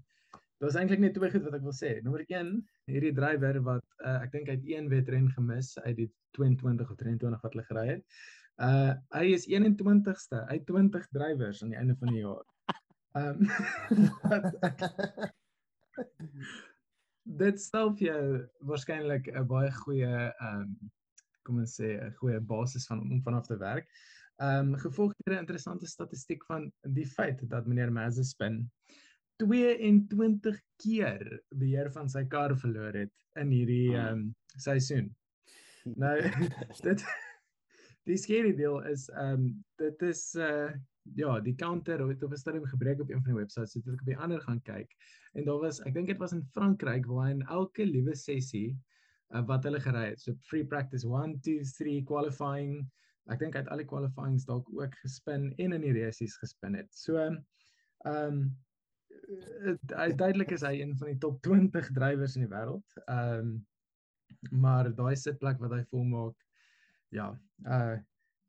daar's 0.63 0.79
eintlik 0.81 1.03
net 1.03 1.15
twee 1.15 1.31
goed 1.31 1.45
wat 1.47 1.59
ek 1.59 1.67
wil 1.67 1.77
sê. 1.77 1.91
Nommer 2.03 2.25
1, 2.27 2.55
hierdie 2.91 3.15
drywer 3.15 3.61
wat 3.67 3.85
uh, 4.05 4.23
ek 4.25 4.33
dink 4.33 4.49
hy 4.49 4.57
het 4.57 4.71
een 4.71 4.89
wedren 4.89 5.29
gemis 5.37 5.75
uit 5.85 5.97
die 5.99 6.11
22 6.39 6.91
of 6.91 6.99
23 6.99 7.43
wat 7.45 7.55
hulle 7.55 7.67
gery 7.69 7.87
het. 7.93 8.05
Uh 8.63 8.95
hy 9.15 9.27
is 9.35 9.47
21ste 9.51 10.45
uit 10.51 10.67
20 10.67 11.09
drywers 11.15 11.63
aan 11.63 11.75
die 11.75 11.79
einde 11.79 11.97
van 11.99 12.13
die 12.15 12.23
jaar. 12.23 12.45
Ehm 13.15 13.47
dit 17.41 17.61
stel 17.61 17.93
vir 17.97 18.07
jou 18.09 18.25
waarskynlik 18.69 19.31
'n 19.31 19.47
baie 19.49 19.71
goeie 19.85 20.11
ehm 20.11 20.63
um, 20.63 20.91
kom 21.47 21.61
ons 21.63 21.77
sê 21.79 21.95
'n 21.95 22.15
goeie 22.19 22.41
basis 22.41 22.87
van 22.91 23.01
om 23.01 23.23
vanaf 23.23 23.47
te 23.47 23.57
werk. 23.61 23.87
Ehm 24.43 24.75
um, 24.75 24.79
gevolg 24.83 25.15
deur 25.23 25.37
'n 25.37 25.45
interessante 25.45 25.87
statistiek 25.87 26.45
van 26.45 26.73
die 26.83 27.07
feit 27.07 27.49
dat 27.51 27.67
meneer 27.67 27.93
Mazepin 27.93 28.71
22 29.37 30.59
keer 30.83 31.43
beheer 31.55 31.93
van 31.93 32.09
sy 32.09 32.25
kar 32.25 32.57
verloor 32.59 32.95
het 32.95 33.13
in 33.39 33.51
hierdie 33.51 33.95
ehm 33.95 34.09
um, 34.13 34.35
seisoen. 34.57 35.15
Nou 35.85 36.19
dit 36.89 37.07
die 38.11 38.19
skerry 38.19 38.55
deel 38.57 38.83
is 38.91 39.07
ehm 39.09 39.33
um, 39.33 39.65
dit 39.79 40.03
is 40.03 40.35
uh 40.35 40.75
ja, 41.13 41.41
die 41.41 41.55
counter 41.55 42.09
het 42.09 42.23
op 42.23 42.33
'n 42.33 42.37
stadium 42.37 42.67
gebreek 42.67 43.01
op 43.01 43.11
een 43.11 43.23
van 43.23 43.33
die 43.33 43.41
websites, 43.41 43.73
so 43.73 43.79
het 43.79 43.95
ek 43.95 44.01
op 44.01 44.07
die 44.07 44.19
ander 44.19 44.41
gaan 44.41 44.63
kyk. 44.63 44.97
En 45.33 45.45
daar 45.45 45.61
was, 45.61 45.81
ek 45.81 45.95
dink 45.95 46.07
dit 46.07 46.19
was 46.19 46.33
in 46.33 46.45
Frankryk 46.45 47.07
waar 47.07 47.31
in 47.31 47.43
elke 47.43 47.87
liewe 47.87 48.15
sessie 48.15 48.79
uh, 49.35 49.47
wat 49.47 49.65
hulle 49.65 49.81
gery 49.81 50.09
het. 50.09 50.21
So 50.21 50.35
free 50.35 50.65
practice 50.65 51.07
1, 51.07 51.41
2, 51.41 51.63
3 51.79 52.03
qualifying. 52.05 52.91
Ek 53.27 53.39
dink 53.39 53.55
het 53.55 53.69
al 53.69 53.81
die 53.83 53.89
qualifyings 53.89 54.45
dalk 54.45 54.69
ook 54.73 54.95
gespin 55.03 55.53
en 55.57 55.73
in 55.73 55.81
die 55.81 55.97
races 55.97 56.37
gespin 56.37 56.75
het. 56.75 56.93
So 56.95 57.17
ehm 57.19 57.43
um, 58.05 58.57
duidelik 60.17 60.51
is 60.53 60.63
hy 60.63 60.81
een 60.81 60.97
van 60.99 61.09
die 61.09 61.19
top 61.19 61.41
20 61.43 61.93
drywers 61.97 62.35
in 62.37 62.45
die 62.45 62.53
wêreld. 62.53 62.99
Ehm 63.07 63.39
um, 63.39 63.67
maar 64.51 64.91
daai 64.95 65.17
sitplek 65.17 65.61
wat 65.61 65.73
hy 65.73 65.85
volmaak 65.89 66.37
ja, 67.15 67.31
uh 67.65 67.97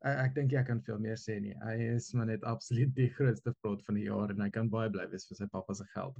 ek, 0.04 0.16
ek 0.26 0.34
dink 0.34 0.52
jy 0.52 0.62
kan 0.68 0.80
veel 0.86 0.98
meer 1.02 1.18
sê 1.20 1.38
nie. 1.40 1.54
Hy 1.64 1.76
is 1.96 2.12
maar 2.14 2.28
net 2.30 2.44
absoluut 2.44 2.94
die 2.96 3.10
grootste 3.16 3.54
fraud 3.60 3.84
van 3.86 4.00
die 4.00 4.08
jaar 4.08 4.32
en 4.34 4.42
hy 4.44 4.50
kan 4.50 4.70
baie 4.72 4.90
bly 4.92 5.06
wees 5.12 5.28
vir 5.30 5.40
sy 5.40 5.48
pappa 5.52 5.74
se 5.74 5.86
geld. 5.94 6.18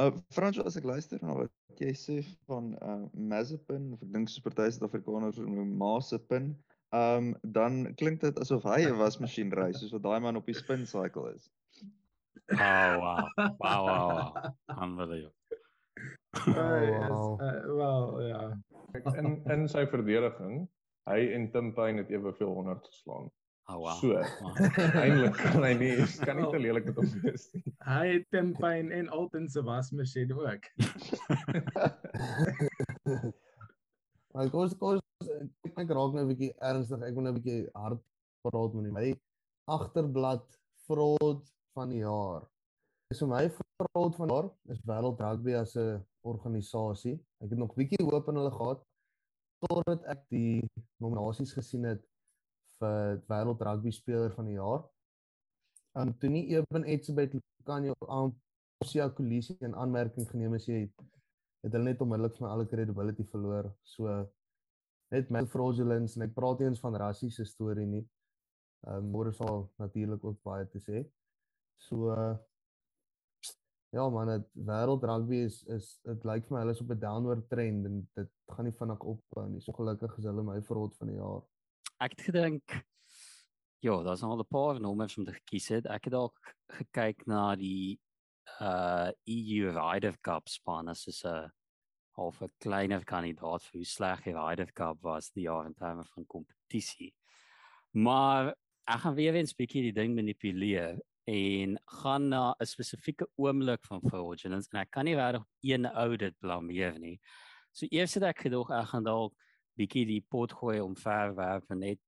Uh 0.00 0.10
Frans, 0.32 0.58
as 0.58 0.78
ek 0.80 0.88
luister 0.88 1.20
na 1.20 1.34
wat 1.36 1.80
jy 1.82 1.92
sê 1.92 2.20
van 2.48 2.72
uh 2.80 3.02
Mazepin, 3.12 3.90
of 3.92 4.04
ek 4.04 4.12
dink 4.14 4.30
soos 4.32 4.44
party 4.44 4.70
Suid-Afrikaners 4.72 5.40
noem 5.44 5.74
Mazepin, 5.80 6.54
um 6.96 7.34
dan 7.56 7.84
klink 8.00 8.22
dit 8.24 8.40
asof 8.40 8.64
hy 8.68 8.86
'n 8.86 8.96
wasmasjien 9.00 9.52
ry, 9.52 9.68
soos 9.76 9.92
wat 9.92 10.06
daai 10.06 10.20
man 10.24 10.40
op 10.40 10.48
die 10.48 10.56
spin 10.56 10.86
cycle 10.88 11.34
is. 11.34 11.50
Oh 12.56 12.96
wow. 13.00 13.28
Wow 13.36 13.80
wow. 13.84 14.08
wow. 14.34 14.80
Unbelievable. 14.80 15.36
Is 16.32 16.56
wow. 16.56 17.40
uh, 17.40 17.76
wel 17.76 18.20
ja. 18.28 18.42
Kyk, 18.92 19.12
in 19.20 19.42
in 19.52 19.68
sy 19.68 19.84
verdediging, 19.86 20.64
hy 21.10 21.20
en 21.34 21.50
Tim 21.50 21.72
Payne 21.74 21.98
het 22.02 22.10
eweveel 22.10 22.52
100 22.54 22.86
geslaan. 22.86 23.30
Oh 23.70 23.76
wow. 23.78 23.94
So, 24.00 24.08
Wow. 24.42 24.56
eintlik 24.98 25.36
kan 25.38 25.62
hy 25.62 25.72
nie 25.78 25.92
kan 26.26 26.36
nie 26.36 26.50
te 26.50 26.58
lelik 26.58 26.84
met 26.90 26.96
hom 26.96 27.10
wees 27.22 27.44
nie. 27.54 27.62
Hy 27.92 28.06
het 28.12 28.26
Tim 28.34 28.52
Payne 28.58 28.94
en 28.94 29.08
Alton 29.08 29.48
se 29.48 29.62
wasmasjien 29.62 30.32
ook. 30.34 30.66
Maar 34.32 34.48
kom 34.50 34.64
ons 34.64 34.74
ek 34.74 35.78
ek 35.78 35.90
raak 35.94 36.14
nou 36.14 36.22
'n 36.24 36.30
bietjie 36.32 36.52
ernstig. 36.58 37.02
Ek 37.06 37.14
wil 37.14 37.22
nou 37.26 37.32
'n 37.34 37.38
bietjie 37.40 37.68
hard 37.74 38.00
praat 38.42 38.74
met 38.74 38.92
my 38.92 39.08
agterblad 39.70 40.46
fraud 40.86 41.42
van 41.76 41.88
die 41.90 42.02
jaar. 42.02 42.48
Dis 43.10 43.20
vir 43.22 43.28
my 43.28 43.44
fraud 43.50 44.16
van 44.16 44.28
die 44.28 44.34
jaar 44.34 44.48
is 44.74 44.80
Wêreld 44.88 45.20
Rugby 45.20 45.54
as 45.54 45.76
'n 45.76 46.02
organisasie. 46.26 47.14
Ek 47.44 47.50
het 47.50 47.58
nog 47.58 47.74
bietjie 47.74 48.02
hoop 48.02 48.28
in 48.28 48.36
hulle 48.40 48.50
gehad 48.50 48.82
totdat 49.62 50.04
ek 50.14 50.24
die 50.34 50.62
nominasies 51.02 51.54
gesien 51.56 51.86
het 51.88 52.02
vir 52.80 53.20
Wêreld 53.30 53.62
Rugby 53.62 53.92
speler 53.94 54.34
van 54.34 54.48
die 54.50 54.58
jaar. 54.58 54.84
Um 55.98 56.12
toe 56.18 56.30
nie 56.32 56.46
Eben 56.54 56.86
Etzebeth 56.88 57.36
kan 57.68 57.84
jou 57.86 57.96
aan 58.08 58.32
Sia 58.86 59.08
Kolisi 59.14 59.56
in 59.60 59.76
aanmerking 59.78 60.26
geneem 60.28 60.56
as 60.58 60.66
jy 60.66 60.86
het 61.62 61.74
hulle 61.76 61.92
net 61.92 62.00
onmiddellik 62.02 62.38
van 62.40 62.50
alle 62.50 62.66
credibility 62.66 63.26
verloor. 63.30 63.68
So 63.86 64.10
net 65.14 65.30
met 65.30 65.50
fraudulence 65.52 66.18
en 66.18 66.26
ek 66.26 66.34
praat 66.34 66.62
nie 66.62 66.70
eens 66.70 66.82
van 66.82 66.96
rassiese 66.98 67.46
storie 67.46 67.86
nie. 67.86 68.04
Ehm 68.88 69.12
um, 69.12 69.12
daar 69.12 69.34
sal 69.36 69.68
natuurlik 69.78 70.24
ook 70.24 70.40
baie 70.42 70.66
te 70.72 70.80
sê. 70.82 71.04
So 71.86 72.10
uh, 72.10 72.34
ja 73.92 74.08
man, 74.08 74.30
dit 74.32 74.46
wêreld 74.68 75.04
rugby 75.04 75.42
is 75.46 75.62
is 75.68 75.88
dit 76.08 76.24
lyk 76.28 76.46
vir 76.46 76.56
my 76.56 76.62
hulle 76.62 76.76
is 76.76 76.80
op 76.80 76.92
'n 76.94 77.00
downward 77.00 77.48
trend 77.48 77.86
en 77.86 77.98
dit 78.16 78.30
gaan 78.54 78.64
nie 78.64 78.78
vinnig 78.78 79.04
ophou 79.14 79.48
nie. 79.48 79.60
So 79.60 79.72
gelukkig 79.72 80.16
is 80.18 80.24
hulle 80.24 80.42
my 80.42 80.60
fraud 80.62 80.96
van 80.96 81.12
die 81.12 81.18
jaar. 81.18 81.42
Ek 82.00 82.16
het 82.16 82.24
gedink 82.30 82.82
ja, 83.82 84.02
daar's 84.02 84.22
al 84.22 84.38
'n 84.38 84.46
paar 84.48 84.80
nommers 84.80 85.18
om 85.18 85.24
te 85.24 85.34
kies 85.44 85.68
het. 85.68 85.86
Ek 85.86 86.04
het 86.04 86.12
dalk 86.12 86.54
gekyk 86.78 87.26
na 87.26 87.54
die 87.56 88.00
uh 88.60 89.10
EU 89.26 89.70
Ryder 89.70 90.16
Cup 90.20 90.48
span 90.48 90.88
as 90.88 91.06
'n 91.06 91.50
half 92.16 92.42
'n 92.42 92.52
kleiner 92.58 93.04
kandidaat 93.04 93.62
vir 93.62 93.78
hoe 93.80 93.84
sleg 93.84 94.24
die 94.24 94.34
Ryder 94.34 94.72
Cup 94.72 95.02
was 95.02 95.30
die 95.30 95.44
jaar 95.44 95.66
in 95.66 95.74
terme 95.74 96.04
van 96.04 96.26
kompetisie. 96.26 97.14
Maar 97.92 98.54
ek 98.86 99.00
gaan 99.00 99.14
weer 99.14 99.34
eens 99.34 99.54
bietjie 99.54 99.82
die 99.82 99.92
ding 100.00 100.14
manipuleer 100.14 101.00
en 101.24 101.76
gaan 102.02 102.28
na 102.28 102.54
'n 102.60 102.66
spesifieke 102.66 103.26
oomblik 103.36 103.84
van 103.84 104.00
fraudulence 104.00 104.68
en 104.72 104.80
ek 104.80 104.90
kan 104.90 105.04
nie 105.04 105.14
regtig 105.14 105.44
een 105.62 105.86
ou 105.86 106.16
dit 106.16 106.34
blameer 106.38 106.98
nie. 106.98 107.20
So 107.72 107.86
eers 107.90 108.14
het 108.14 108.22
ek 108.22 108.38
gedog 108.38 108.70
ek 108.70 108.88
gaan 108.88 109.04
dalk 109.04 109.34
bietjie 109.78 110.06
die 110.06 110.24
pot 110.28 110.52
gooi 110.52 110.80
om 110.80 110.96
verwerp 110.96 111.70
en 111.70 111.78
net 111.78 111.98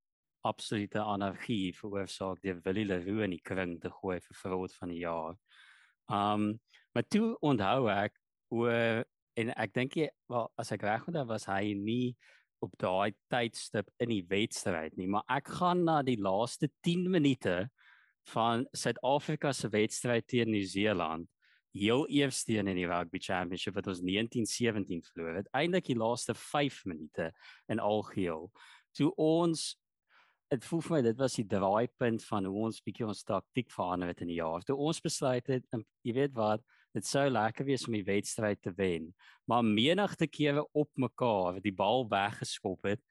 absolute 0.44 1.00
anargie 1.00 1.72
veroorsaak 1.72 2.42
deur 2.42 2.60
Willie 2.64 2.84
Leroux 2.84 3.24
in 3.24 3.30
die 3.30 3.42
kring 3.42 3.80
te 3.80 3.90
gooi 3.90 4.20
vir 4.20 4.36
fraud 4.36 4.74
van 4.74 4.88
die 4.88 5.02
jaar. 5.04 5.36
Um 6.10 6.60
maar 6.94 7.08
toe 7.08 7.36
onthou 7.40 7.88
ek 7.90 8.18
oor 8.50 9.04
en 9.36 9.50
ek 9.56 9.72
dink 9.74 9.96
jy 9.96 10.10
wel 10.30 10.50
as 10.58 10.70
ek 10.72 10.82
reg 10.82 11.08
onthou 11.08 11.24
was 11.26 11.46
hy 11.50 11.74
nie 11.74 12.16
op 12.62 12.76
daai 12.78 13.14
tydstip 13.32 13.90
in 14.00 14.12
die 14.12 14.24
wedstryd 14.30 14.94
nie, 14.96 15.08
maar 15.10 15.24
ek 15.28 15.50
gaan 15.58 15.84
na 15.84 16.02
die 16.02 16.20
laaste 16.20 16.70
10 16.86 17.10
minute 17.10 17.68
van 18.32 18.66
Suid-Afrika 18.72 19.52
se 19.52 19.68
wedstryd 19.68 20.26
teen 20.26 20.50
Nieu-Seeland. 20.50 21.28
Heel 21.74 22.06
eerste 22.08 22.54
een 22.54 22.68
in 22.70 22.78
die 22.78 22.86
Rugby 22.86 23.18
Championship 23.18 23.74
wat 23.74 23.86
ons 23.90 24.00
1917 24.00 25.02
verloor 25.02 25.40
het. 25.40 25.48
Eindelik 25.50 25.88
die 25.90 25.98
laaste 25.98 26.34
5 26.34 26.84
minute 26.84 27.32
in 27.66 27.82
algeheel. 27.82 28.50
Toe 28.94 29.10
ons 29.14 29.74
dit 30.54 30.66
voel 30.68 30.82
vir 30.84 30.94
my 30.94 31.00
dit 31.06 31.18
was 31.18 31.36
die 31.38 31.46
draaipunt 31.50 32.24
van 32.28 32.46
hoe 32.48 32.64
ons 32.68 32.82
bietjie 32.84 33.06
ons 33.08 33.24
taktik 33.26 33.72
verander 33.74 34.12
het 34.12 34.22
in 34.24 34.30
die 34.30 34.38
jaar. 34.38 34.62
Toe 34.66 34.76
ons 34.76 35.00
besluit 35.02 35.46
het, 35.50 35.66
en 35.74 35.82
jy 36.06 36.14
weet 36.20 36.34
wat, 36.36 36.62
dit 36.94 37.06
sou 37.06 37.24
lekker 37.26 37.66
wees 37.66 37.86
om 37.88 37.96
die 37.96 38.06
wedstryd 38.06 38.60
te 38.62 38.70
wen, 38.78 39.10
maar 39.50 39.64
menigte 39.66 40.28
kere 40.30 40.62
op 40.72 40.90
mekaar 41.00 41.58
die 41.64 41.74
bal 41.74 42.06
weggeskop 42.10 42.86
het. 42.86 43.02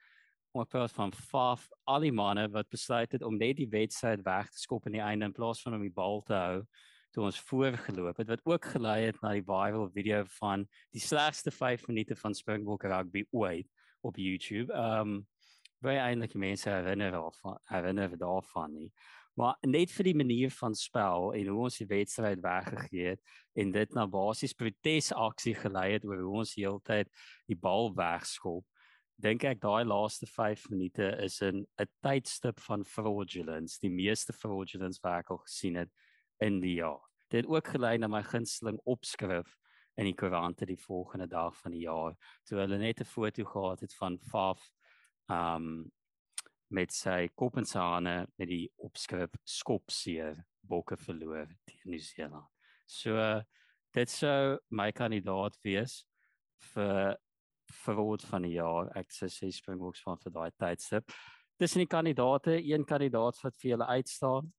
Ons 0.54 0.70
praat 0.70 0.92
van 0.94 1.10
Faf, 1.18 1.63
al 1.89 2.04
die 2.06 2.13
manne 2.13 2.44
wat 2.54 2.68
besluit 2.70 3.16
het 3.16 3.24
om 3.26 3.39
net 3.42 3.58
die 3.58 3.70
wedstryd 3.72 4.22
weg 4.22 4.52
te 4.54 4.60
skop 4.62 4.86
aan 4.86 4.94
die 4.94 5.02
einde 5.02 5.26
in 5.26 5.34
plaas 5.34 5.63
van 5.66 5.74
om 5.80 5.82
die 5.82 5.94
bal 5.94 6.22
te 6.28 6.36
hou 6.38 6.60
toe 7.13 7.24
ons 7.26 7.39
voorgeloop 7.48 8.20
het 8.22 8.30
wat 8.30 8.44
ook 8.50 8.68
gelei 8.76 9.00
het 9.08 9.18
na 9.22 9.32
die 9.34 9.46
viral 9.46 9.89
video 9.94 10.20
van 10.36 10.66
die 10.94 11.02
slegste 11.02 11.50
5 11.54 11.88
minute 11.89 12.18
van 12.18 12.38
Springbok 12.38 12.86
rugby 12.89 13.24
ooit 13.32 13.70
op 14.06 14.18
YouTube. 14.22 14.74
Ehm 14.74 15.16
um, 15.16 15.16
baie 15.84 16.00
eintlik 16.00 16.38
mense 16.39 16.70
herinner 16.70 17.12
daarvan 17.12 17.58
herinner 17.68 18.13
daarvan 18.18 18.74
nie. 18.74 18.92
Maar 19.36 19.58
net 19.66 19.92
vir 19.92 20.08
die 20.12 20.16
manier 20.16 20.54
van 20.54 20.78
spel 20.78 21.34
en 21.34 21.50
hoe 21.50 21.63
ons 21.66 21.80
die 21.82 21.89
wedstryd 21.89 22.46
weggegee 22.46 23.16
het 23.16 23.34
en 23.58 23.74
dit 23.74 23.98
na 23.98 24.06
basies 24.08 24.54
protesaksie 24.54 25.56
gelei 25.58 25.89
het 25.96 26.06
oor 26.06 26.22
hoe 26.22 26.38
ons 26.44 26.54
heeltyd 26.56 27.10
die 27.50 27.58
bal 27.58 27.89
wegskop. 27.98 28.63
Dink 29.21 29.43
ek 29.43 29.62
daai 29.62 29.86
laaste 29.86 30.26
5 30.26 30.69
minute 30.69 31.06
is 31.23 31.41
'n 31.41 31.65
'n 31.80 31.88
tydstip 32.02 32.60
van 32.60 32.84
fraudulence, 32.84 33.80
die 33.80 33.89
meeste 33.89 34.34
fraudulence 34.34 34.99
wat 35.04 35.19
ek 35.19 35.32
al 35.32 35.38
gesien 35.38 35.76
het 35.76 35.91
in 36.41 36.60
die 36.60 36.76
jaar. 36.76 37.02
Dit 37.30 37.45
het 37.45 37.52
ook 37.52 37.67
gelei 37.67 37.97
na 37.97 38.08
my 38.08 38.23
gunsteling 38.23 38.80
opskrif 38.86 39.58
in 39.97 40.06
die 40.06 40.15
koerante 40.15 40.65
die 40.65 40.80
volgende 40.80 41.28
dag 41.28 41.56
van 41.58 41.71
die 41.71 41.86
jaar 41.86 42.15
toe 42.47 42.60
hulle 42.60 42.78
net 42.78 43.02
'n 43.02 43.06
foto 43.06 43.43
gehad 43.43 43.82
het 43.82 43.93
van 43.93 44.17
Faf 44.19 44.71
um 45.30 45.91
met 46.69 46.91
sy 46.91 47.28
kop 47.36 47.58
en 47.58 47.65
sy 47.65 47.80
hande 47.80 48.28
met 48.38 48.47
die 48.49 48.71
opskrif 48.78 49.30
skopseer 49.45 50.43
bokke 50.62 50.97
verloor 50.97 51.47
teen 51.67 51.91
Nieu-Seeland. 51.91 52.47
So 52.88 53.43
dit 53.93 54.10
sou 54.10 54.58
my 54.69 54.91
kandidaat 54.91 55.58
wees 55.63 56.04
vir 56.73 57.17
verwoord 57.84 58.26
van 58.30 58.47
die 58.47 58.56
jaar. 58.58 58.89
Ek 58.97 59.12
sê 59.12 59.30
sy 59.32 59.52
Springboks 59.52 60.04
van 60.04 60.19
vir 60.23 60.36
daai 60.36 60.52
tydstip. 60.58 61.12
Tussen 61.60 61.84
die 61.84 61.89
kandidate, 61.89 62.58
een 62.60 62.86
kandidaat 62.86 63.39
wat 63.43 63.58
vir 63.62 63.73
julle 63.73 63.88
uitstaan 63.88 64.52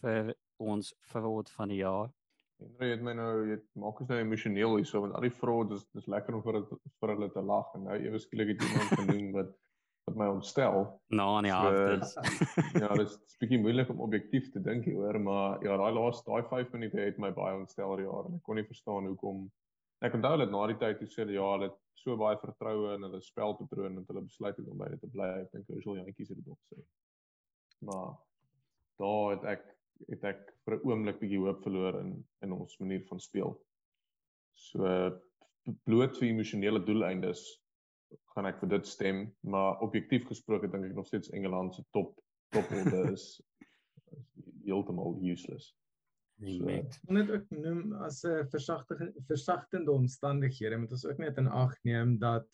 vir 0.00 0.34
ons 0.62 0.94
verwoord 1.12 1.50
van 1.50 1.68
die 1.68 1.82
jaar. 1.82 2.10
Henry 2.56 2.88
het 2.94 3.02
my 3.04 3.12
nou 3.16 3.32
jy 3.50 3.58
maak 3.82 4.00
ons 4.00 4.08
nou 4.08 4.18
emosioneel 4.22 4.78
hierso 4.78 5.02
want 5.04 5.16
al 5.18 5.26
die 5.26 5.34
fraud 5.34 5.74
is 5.76 5.84
dis 5.92 6.08
lekker 6.08 6.38
om 6.38 6.44
vir 6.44 6.62
vir 6.72 7.12
hulle 7.12 7.28
te 7.34 7.42
lag 7.44 7.74
en 7.76 7.84
nou 7.90 7.96
ewe 8.00 8.20
skielik 8.22 8.54
het 8.54 8.64
iemand 8.64 8.94
genoem 9.02 9.30
wat 9.36 9.52
wat 10.06 10.18
my 10.20 10.26
ontstel. 10.30 10.84
Nou 11.18 11.26
aan 11.34 11.48
die 11.48 11.50
So, 11.50 11.58
halftes. 11.58 12.12
ja, 12.82 12.88
dit 12.94 13.08
is 13.10 13.38
bietjie 13.40 13.58
moeilik 13.58 13.88
om 13.90 14.04
objektief 14.04 14.52
te 14.54 14.62
dink 14.62 14.86
hier 14.86 15.00
hoor, 15.00 15.18
maar 15.18 15.64
ja, 15.66 15.74
daai 15.80 15.92
laaste 15.96 16.30
daai 16.30 16.46
5 16.46 16.76
minute 16.76 17.00
het 17.00 17.18
my 17.18 17.32
baie 17.34 17.56
ontstel 17.58 17.96
die 17.98 18.06
jaar 18.06 18.28
en 18.28 18.36
ek 18.38 18.44
kon 18.46 18.60
nie 18.60 18.68
verstaan 18.68 19.08
hoekom 19.10 19.48
Ek 20.04 20.14
onthou 20.14 20.36
dat 20.36 20.50
na 20.52 20.66
die 20.68 20.76
tyd 20.80 20.98
toe 21.00 21.08
sê 21.08 21.22
hulle 21.22 21.36
ja, 21.38 21.46
hulle 21.54 21.70
het 21.70 21.78
so 21.96 22.16
baie 22.20 22.36
vertroue 22.40 22.94
in 22.96 23.06
hulle 23.06 23.20
spelpatroon 23.24 23.96
dat 24.00 24.10
hulle 24.12 24.26
besluit 24.26 24.58
het 24.60 24.68
om 24.68 24.82
by 24.82 24.90
dit 24.92 25.00
te 25.00 25.08
bly. 25.12 25.28
Ek 25.42 25.52
dink 25.54 25.70
Ursel 25.72 25.96
Jantjies 25.96 26.32
het 26.32 26.42
dit 26.42 26.50
ook 26.52 26.60
gesê. 26.66 26.82
Maar 27.88 28.10
daar 29.00 29.30
het 29.34 29.48
ek 29.56 29.64
het 30.10 30.24
ek 30.28 30.42
vir 30.66 30.76
'n 30.76 30.90
oomblik 30.90 31.20
bietjie 31.20 31.40
hoop 31.40 31.62
verloor 31.64 32.00
in 32.00 32.12
in 32.44 32.52
ons 32.52 32.78
manier 32.78 33.04
van 33.08 33.20
speel. 33.20 33.56
So 34.52 34.82
bloot 35.88 36.18
vir 36.18 36.28
emosionele 36.28 36.84
doeleindes 36.84 37.46
gaan 38.34 38.46
ek 38.46 38.60
vir 38.60 38.68
dit 38.68 38.86
stem, 38.86 39.24
maar 39.40 39.80
objektief 39.80 40.26
gesproke 40.28 40.68
dink 40.70 40.84
ek 40.84 40.94
nog 40.94 41.06
steeds 41.06 41.30
Engeland 41.30 41.74
se 41.74 41.82
top 41.92 42.20
toporde 42.54 43.12
is, 43.12 43.40
is 44.12 44.26
heeltemal 44.64 45.18
useless. 45.22 45.74
Nee, 46.38 46.60
So, 46.60 47.12
net 47.12 47.30
ook 47.30 47.50
noem 47.50 47.92
as 48.04 48.24
'n 48.24 48.44
versagtige 48.52 49.12
versagtende 49.28 49.90
omstandighede 49.90 50.76
moet 50.76 50.92
ons 50.92 51.06
ook 51.06 51.18
net 51.18 51.38
in 51.38 51.48
ag 51.48 51.72
neem 51.82 52.18
dat 52.18 52.46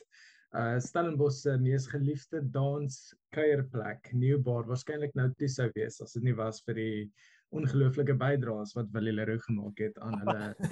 uh 0.55 0.79
Stellenbosch 0.79 1.41
se 1.43 1.59
mees 1.59 1.87
geliefde 1.87 2.43
dans 2.51 3.15
kuierplek 3.35 4.13
Nieuwbaar 4.13 4.69
waarskynlik 4.69 5.15
nou 5.15 5.31
toe 5.35 5.49
sou 5.49 5.71
wees 5.75 6.01
as 6.01 6.13
dit 6.13 6.23
nie 6.23 6.37
was 6.37 6.63
vir 6.67 6.75
die 6.75 7.13
ongelooflike 7.51 8.15
bydraes 8.15 8.75
wat 8.77 8.93
Willie 8.93 9.13
Leroux 9.13 9.45
gemaak 9.49 9.79
het 9.79 9.99
aan 9.99 10.19
hulle 10.21 10.55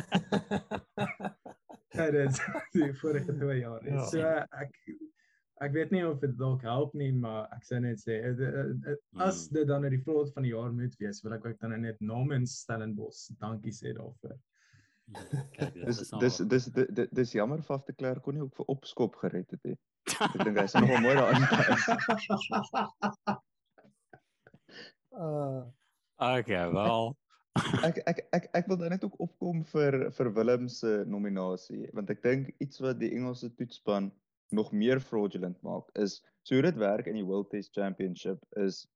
tydens 1.96 2.40
die 2.72 2.92
vorige 3.00 3.34
2 3.36 3.58
jaar. 3.58 3.86
Ja. 3.86 3.94
Ja. 3.94 4.04
So 4.12 4.20
ek 4.62 4.76
ek 5.60 5.72
weet 5.76 5.90
nie 5.92 6.02
of 6.08 6.20
dit 6.22 6.32
dalk 6.38 6.62
help 6.64 6.94
nie, 6.96 7.10
maar 7.12 7.48
ek 7.56 7.64
sou 7.68 7.80
net 7.84 8.00
sê 8.00 8.16
eh, 8.16 8.30
eh, 8.32 8.92
eh, 8.92 8.96
as 9.20 9.42
Mm. 9.48 9.54
dit 9.54 9.66
dan 9.68 9.82
nou 9.84 9.90
die 9.90 10.02
vlot 10.04 10.32
van 10.34 10.42
die 10.46 10.52
jaar 10.54 10.72
moet 10.72 10.94
wees, 11.00 11.22
wil 11.24 11.34
ek 11.36 11.44
ook 11.46 11.58
dan 11.60 11.80
net 11.80 12.00
namens 12.00 12.60
Stellenbosch 12.62 13.28
dankie 13.40 13.72
sê 13.72 13.92
daarvoor. 13.96 14.38
Kyk, 15.56 15.74
Dis 15.84 16.00
is 16.04 16.10
nou 16.12 16.20
dis 16.22 16.36
dis 16.38 16.64
dis 16.70 17.08
dis, 17.12 17.32
jammer 17.34 17.62
Faf 17.66 17.84
de 17.84 17.92
Klerk 17.92 18.22
kon 18.22 18.34
nie 18.38 18.42
ook 18.44 18.54
vir 18.56 18.68
opskop 18.70 19.16
gered 19.20 19.50
het 19.50 19.64
nie. 19.64 19.76
Ek 20.34 20.44
dink 20.44 20.58
hy's 20.60 20.74
nogal 20.78 21.00
mooi 21.02 21.14
daarin. 21.18 21.44
Uh 25.10 25.64
Okay, 26.20 26.70
wel. 26.72 27.16
ek 27.82 27.96
ek 28.06 28.18
ek 28.36 28.44
ek 28.54 28.66
wil 28.68 28.76
dan 28.76 28.92
net 28.92 29.04
ook 29.04 29.16
opkom 29.24 29.62
vir 29.72 30.10
vir 30.14 30.28
Willem 30.36 30.68
se 30.68 30.90
nominasie 31.08 31.88
want 31.96 32.10
ek 32.12 32.20
dink 32.22 32.50
iets 32.60 32.78
wat 32.84 33.00
die 33.00 33.08
Engelse 33.16 33.48
toetsspan 33.56 34.10
nog 34.52 34.72
meer 34.72 35.00
fraudulent 35.00 35.60
maak 35.62 35.90
is 36.04 36.20
so 36.42 36.54
hoe 36.54 36.62
dit 36.62 36.80
werk 36.80 37.06
in 37.06 37.18
die 37.18 37.26
World 37.26 37.50
Test 37.50 37.74
Championship 37.76 38.42
is 38.64 38.86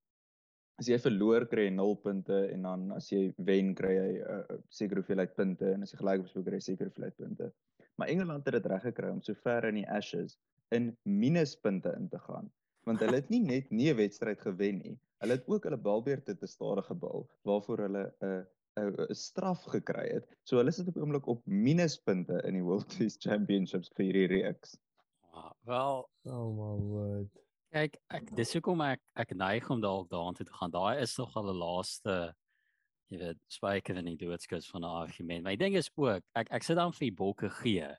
as 0.81 0.89
jy 0.91 0.97
verloor 0.99 1.45
kry 1.51 1.69
jy 1.69 1.75
0 1.75 1.95
punte 2.03 2.39
en 2.51 2.67
dan 2.67 2.89
as 2.95 3.07
jy 3.11 3.29
wen 3.49 3.71
kry 3.75 3.93
jy 3.95 4.09
'n 4.15 4.25
uh, 4.25 4.41
uh, 4.55 4.59
sekere 4.69 5.01
hoeveelheid 5.01 5.35
punte 5.35 5.71
en 5.71 5.87
as 5.87 5.93
jy 5.93 6.01
gelyk 6.01 6.27
speel 6.27 6.47
kry 6.49 6.59
jy 6.59 6.65
sekere 6.67 6.89
hoeveelheid 6.89 7.17
punte. 7.21 7.51
Maar 7.95 8.11
Engeland 8.11 8.45
het 8.45 8.57
dit 8.57 8.65
reg 8.71 8.83
gekry 8.89 9.09
om 9.09 9.21
so 9.23 9.33
ver 9.45 9.69
in 9.69 9.79
die 9.79 9.87
Ashes 9.87 10.37
in 10.75 10.91
minuspunte 11.03 11.93
in 11.95 12.09
te 12.09 12.19
gaan 12.27 12.51
want 12.85 13.01
hulle 13.01 13.17
het 13.17 13.31
nie 13.33 13.41
net 13.41 13.71
nie 13.71 13.89
'n 13.91 13.97
wedstryd 13.97 14.41
gewen 14.41 14.77
nie. 14.83 14.97
Hulle 15.23 15.37
het 15.37 15.47
ook 15.47 15.63
hulle 15.63 15.77
balbeerte 15.77 16.35
te 16.37 16.47
stadige 16.47 16.93
bal 16.93 17.25
waarvoor 17.49 17.79
hulle 17.87 18.03
'n 18.21 18.45
'n 18.79 19.07
'n 19.09 19.15
straf 19.15 19.63
gekry 19.73 20.07
het. 20.11 20.27
So 20.43 20.57
hulle 20.57 20.71
sit 20.71 20.87
op 20.87 20.97
oomblik 20.97 21.27
op 21.27 21.41
minuspunte 21.45 22.41
in 22.43 22.53
die 22.53 22.63
World 22.63 22.89
Test 22.97 23.23
Championships 23.23 23.91
vir 23.95 24.05
hierdie 24.05 24.27
reeks. 24.35 24.77
Wel, 25.65 26.09
oh 26.23 26.49
my 26.53 26.75
word. 26.85 27.45
kyk, 27.75 27.97
ek 28.13 28.31
dis 28.37 28.53
hoekom 28.55 28.81
ek 28.85 29.01
ek 29.19 29.33
neig 29.35 29.65
om 29.73 29.81
dalk 29.83 30.07
daartoe 30.11 30.45
te 30.47 30.53
gaan. 30.55 30.71
Daai 30.71 31.01
is 31.03 31.15
nog 31.19 31.35
al 31.35 31.51
'n 31.51 31.59
laaste 31.59 32.15
jy 33.11 33.19
weet, 33.19 33.39
spyker 33.51 33.97
in 33.99 34.07
die 34.11 34.17
doodskus 34.17 34.69
van 34.71 34.83
'n 34.83 34.95
argument. 35.03 35.43
Maar 35.43 35.57
die 35.57 35.65
ding 35.65 35.75
is 35.75 35.91
ook, 35.95 36.23
ek 36.35 36.51
ek 36.51 36.63
sit 36.63 36.77
dan 36.77 36.93
vir 36.93 37.09
die 37.09 37.17
bokke 37.23 37.49
gee. 37.49 37.89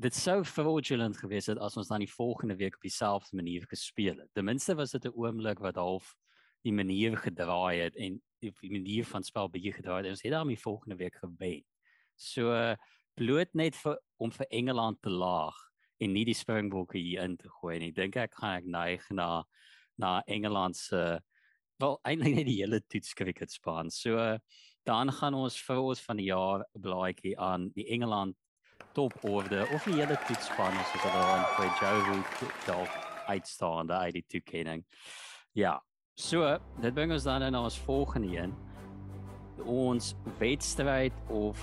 Dit 0.00 0.14
sou 0.14 0.42
fraudulent 0.44 1.16
gewees 1.16 1.46
het 1.46 1.58
as 1.58 1.76
ons 1.76 1.88
dan 1.88 2.00
die 2.00 2.10
volgende 2.10 2.56
week 2.56 2.74
op 2.74 2.82
dieselfde 2.82 3.36
manier 3.36 3.66
gespeel 3.68 4.16
het. 4.18 4.30
Ten 4.34 4.44
minste 4.44 4.74
was 4.74 4.90
dit 4.90 5.04
'n 5.04 5.14
oomblik 5.14 5.60
wat 5.60 5.76
half 5.76 6.16
die 6.62 6.72
manier 6.72 7.16
gedraai 7.16 7.80
het 7.80 7.96
en 7.96 8.20
die 8.40 8.52
manier 8.60 9.04
van 9.04 9.22
spel 9.22 9.48
bietjie 9.48 9.72
gedraai 9.72 9.98
het. 9.98 10.06
En 10.06 10.12
ons 10.12 10.22
het 10.22 10.32
dan 10.32 10.48
die 10.48 10.58
volgende 10.58 10.96
week 10.96 11.14
gewen. 11.14 11.64
So 12.16 12.74
bloot 13.14 13.54
net 13.54 13.76
vir 13.76 14.00
om 14.18 14.32
vir 14.32 14.46
Engeland 14.50 15.02
te 15.02 15.10
laag 15.10 15.69
en 16.00 16.14
nie 16.16 16.24
die 16.24 16.36
Springbokke 16.36 16.98
hier 16.98 17.24
in 17.24 17.36
te 17.36 17.50
gooi 17.60 17.78
nie. 17.82 17.92
Dink 17.92 18.16
ek 18.16 18.34
gaan 18.40 18.60
ek 18.60 18.68
neig 18.70 19.06
na 19.10 19.44
na 20.00 20.22
Engeland 20.26 20.76
se 20.76 21.20
wel 21.80 21.98
eintlik 22.08 22.38
net 22.38 22.46
die 22.48 22.60
hele 22.62 22.80
toets 22.88 23.12
cricket 23.14 23.52
span. 23.52 23.90
So 23.90 24.38
dan 24.88 25.12
gaan 25.12 25.36
ons 25.36 25.58
vir 25.60 25.80
ons 25.80 26.00
van 26.06 26.16
die 26.16 26.30
jaar 26.30 26.64
blaadjie 26.72 27.36
aan 27.38 27.68
die 27.76 27.86
Engeland 27.92 28.36
toporde 28.96 29.66
of 29.74 29.84
die 29.84 29.98
hele 30.00 30.16
toetsspan 30.26 30.74
as 30.80 30.94
ons 30.96 31.04
hulle 31.04 31.26
aan 31.34 31.74
Joe 31.80 32.00
Root 32.08 32.56
dalk 32.66 32.96
uitstaande 33.30 33.94
uit 34.06 34.16
die 34.18 34.26
toekenning. 34.28 34.84
Ja. 35.54 35.78
So, 36.18 36.58
dit 36.82 36.94
bring 36.94 37.12
ons 37.14 37.24
dan 37.24 37.44
na 37.52 37.62
ons 37.62 37.78
volgende 37.86 38.32
een. 38.34 38.54
Ons 39.64 40.14
wedstryd 40.40 41.14
of 41.28 41.60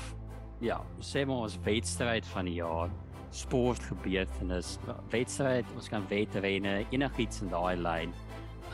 ja, 0.61 0.79
sê 1.01 1.25
maar 1.25 1.45
ons 1.45 1.59
wedstryd 1.65 2.25
van 2.33 2.47
die 2.49 2.57
jaar 2.61 2.93
sportgebeurtenis 3.35 4.77
wedstryd 5.11 5.65
ons 5.75 5.89
kan 5.89 6.05
wedrenne 6.09 6.85
enigiets 6.91 7.41
in 7.41 7.51
daai 7.53 7.75
lyn 7.79 8.13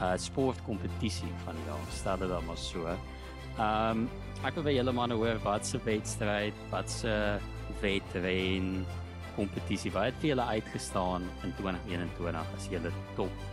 uh 0.02 0.14
sportkompetisie 0.18 1.32
van 1.46 1.58
die 1.60 1.66
jaar 1.70 1.90
stel 1.94 2.18
dit 2.24 2.30
dan 2.30 2.46
maar 2.46 2.58
so. 2.58 2.86
Ehm 2.88 4.04
um, 4.04 4.06
ek 4.44 4.58
wil 4.58 4.66
by 4.68 4.74
julle 4.76 4.92
manne 4.92 5.16
hoor 5.16 5.38
wat 5.46 5.66
se 5.66 5.80
wedstryd, 5.86 6.58
wat 6.72 6.90
se 6.92 7.14
wedren 7.82 8.86
kompetisie 9.38 9.92
wat 9.94 10.12
het 10.12 10.22
vir 10.22 10.34
julle 10.34 10.48
uitgestaan 10.58 11.26
in 11.48 11.54
2021 11.62 12.56
as 12.58 12.70
julle 12.70 12.92
top 13.16 13.46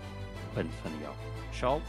punt 0.54 0.80
van 0.82 0.96
die 0.96 1.04
jaar. 1.06 1.26
Shaal, 1.54 1.84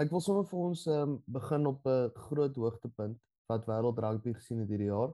Ek 0.00 0.08
wil 0.08 0.22
sommer 0.24 0.46
vir 0.48 0.60
ons 0.70 0.82
um, 0.88 1.18
begin 1.28 1.66
op 1.68 1.84
'n 1.84 2.12
groot 2.26 2.54
hoogtepunt 2.56 3.18
wat 3.50 3.66
wêreld 3.68 3.98
rugby 4.00 4.32
gesien 4.32 4.60
het 4.64 4.70
hierdie 4.72 4.88
jaar. 4.88 5.12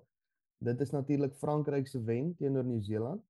Dit 0.59 0.81
is 0.81 0.91
natuurlik 0.91 1.35
Frankryk 1.35 1.87
se 1.87 2.03
wen 2.03 2.35
teenoor 2.37 2.65
Nieu-Seeland. 2.65 3.23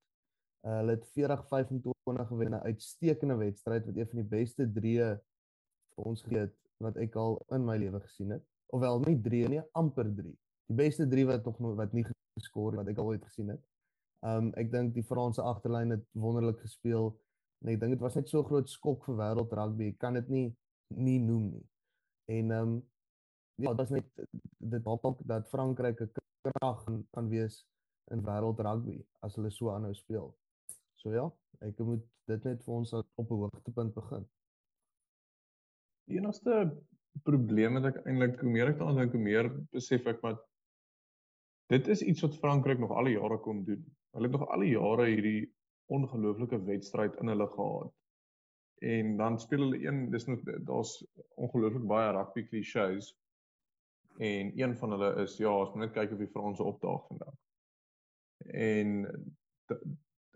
Uh, 0.66 0.76
hulle 0.76 0.90
het 0.90 1.08
40-25 1.08 2.26
gewen, 2.28 2.50
'n 2.50 2.54
uitstekende 2.54 3.36
wedstryd 3.36 3.84
wat 3.84 3.96
een 3.96 4.08
van 4.08 4.18
die 4.18 4.28
beste 4.28 4.72
drieë 4.72 5.20
vir 5.94 6.04
ons 6.04 6.22
gegee 6.22 6.38
het 6.38 6.56
wat 6.76 6.96
ek 6.96 7.14
al 7.14 7.38
in 7.54 7.64
my 7.64 7.76
lewe 7.76 8.00
gesien 8.00 8.30
het. 8.30 8.44
Ofwel 8.66 9.00
nie 9.00 9.20
3 9.20 9.48
nie, 9.48 9.62
amper 9.72 10.14
3. 10.14 10.34
Die 10.66 10.76
beste 10.76 11.08
3 11.08 11.26
wat 11.26 11.44
nog 11.44 11.76
wat 11.76 11.92
nie 11.92 12.04
geskor 12.38 12.72
het 12.72 12.80
wat 12.80 12.88
ek 12.88 12.98
al 12.98 13.10
ooit 13.12 13.24
gesien 13.24 13.48
het. 13.48 13.62
Um 14.26 14.52
ek 14.54 14.70
dink 14.72 14.94
die 14.94 15.06
Franse 15.06 15.42
agterlyn 15.42 15.90
het 15.90 16.04
wonderlik 16.12 16.60
gespeel 16.60 17.12
en 17.62 17.72
ek 17.72 17.80
dink 17.80 17.96
dit 17.96 18.00
was 18.02 18.14
net 18.14 18.28
so 18.28 18.42
groot 18.42 18.68
skok 18.68 19.04
vir 19.04 19.18
wêreld 19.18 19.52
rugby. 19.52 19.90
Ek 19.94 19.98
kan 19.98 20.18
dit 20.18 20.28
nie 20.28 20.46
nie 20.88 21.18
noem 21.18 21.50
nie. 21.50 21.66
En 22.28 22.50
um, 22.50 22.72
ja, 23.54 23.70
dit 23.70 23.78
was 23.78 23.90
net 23.90 24.06
dit 24.58 24.84
help 24.84 25.04
ook 25.04 25.20
dat 25.26 25.48
Frankryk 25.48 26.00
'n 26.00 26.17
krag 26.46 26.84
kan, 26.84 27.02
kan 27.14 27.28
wees 27.32 27.62
in 28.14 28.24
wêreld 28.24 28.60
rugby 28.64 28.98
as 29.26 29.36
hulle 29.36 29.50
so 29.50 29.72
aanhou 29.72 29.94
speel. 29.94 30.30
So 31.00 31.12
ja, 31.14 31.26
ek 31.64 31.80
moet 31.86 32.04
dit 32.30 32.44
net 32.44 32.62
vir 32.64 32.74
ons 32.74 32.92
op 32.92 33.30
'n 33.30 33.40
hoogtepunt 33.42 33.94
begin. 33.94 34.26
Die 36.08 36.18
enigste 36.18 36.76
probleem 37.24 37.74
wat 37.78 37.90
ek 37.90 38.06
eintlik 38.06 38.40
hoe 38.40 38.50
meer 38.50 38.70
ek 38.72 38.78
daaraan 38.78 39.02
dink, 39.02 39.12
hoe 39.12 39.22
meer 39.22 39.50
besef 39.74 40.06
ek 40.06 40.22
maar 40.22 40.38
dit 41.68 41.88
is 41.88 42.02
iets 42.02 42.24
wat 42.24 42.36
Frankryk 42.40 42.78
nog 42.80 42.90
al 42.96 43.10
die 43.10 43.18
jare 43.18 43.38
kon 43.44 43.64
doen. 43.64 43.84
Hulle 44.16 44.28
het 44.28 44.36
nog 44.38 44.48
al 44.48 44.64
die 44.64 44.72
jare 44.72 45.06
hierdie 45.10 45.52
ongelooflike 45.92 46.60
wedstryd 46.64 47.16
in 47.20 47.28
hulle 47.32 47.48
gehad. 47.52 47.92
En 48.80 49.16
dan 49.16 49.38
speel 49.40 49.64
hulle 49.66 49.80
een, 49.84 50.10
dis 50.10 50.26
nog 50.26 50.40
daar's 50.44 50.94
ongelooflik 51.36 51.86
baie 51.90 52.12
rugby 52.16 52.44
klisjées. 52.48 53.12
En 54.18 54.52
een 54.58 54.76
van 54.76 54.90
hulle 54.90 55.14
is 55.22 55.36
ja, 55.36 55.50
ons 55.54 55.74
moet 55.74 55.84
net 55.84 55.92
kyk 55.94 56.12
of 56.12 56.18
die 56.18 56.30
Franse 56.32 56.62
opdaag 56.62 57.04
vandag. 57.06 57.34
En 58.50 59.06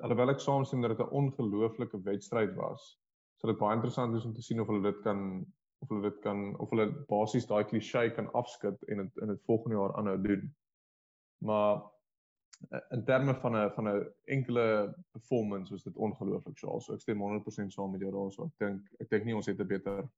alhoewel 0.02 0.30
ek 0.34 0.42
saamstem 0.42 0.84
dat 0.84 0.94
dit 0.94 1.06
'n 1.06 1.16
ongelooflike 1.18 2.02
wedstryd 2.02 2.54
was, 2.54 2.84
sal 3.36 3.50
dit 3.50 3.58
baie 3.58 3.74
interessant 3.74 4.12
wees 4.12 4.24
om 4.24 4.34
te 4.34 4.42
sien 4.42 4.60
of 4.60 4.70
hulle 4.70 4.82
dit 4.92 5.00
kan 5.02 5.46
of 5.82 5.88
hulle 5.88 6.10
dit 6.10 6.18
kan 6.22 6.58
of 6.62 6.70
hulle 6.70 6.86
basies 7.10 7.46
daai 7.46 7.64
klisjé 7.64 8.10
kan 8.14 8.30
afskud 8.38 8.84
en 8.86 9.02
dit 9.02 9.16
in 9.24 9.32
dit 9.34 9.42
volgende 9.50 9.76
jaar 9.76 9.96
aanhou 9.98 10.20
doen. 10.22 10.44
Maar 11.42 11.82
eh, 12.70 12.80
in 12.90 13.04
terme 13.04 13.34
van 13.34 13.56
'n 13.56 13.70
van 13.70 13.88
'n 13.88 14.06
enkele 14.24 14.94
performance 15.10 15.72
was 15.72 15.82
dit 15.82 15.96
ongelooflik 15.96 16.58
swaar. 16.58 16.80
So 16.80 16.94
ek 16.94 17.00
stem 17.00 17.20
100% 17.20 17.72
saam 17.72 17.90
met 17.90 18.00
jou 18.00 18.12
daarso. 18.12 18.44
Ek 18.44 18.58
dink 18.58 18.92
ek 18.98 19.10
dink 19.10 19.24
nie 19.24 19.34
ons 19.34 19.46
het 19.46 19.60
'n 19.60 19.66
beter 19.66 20.08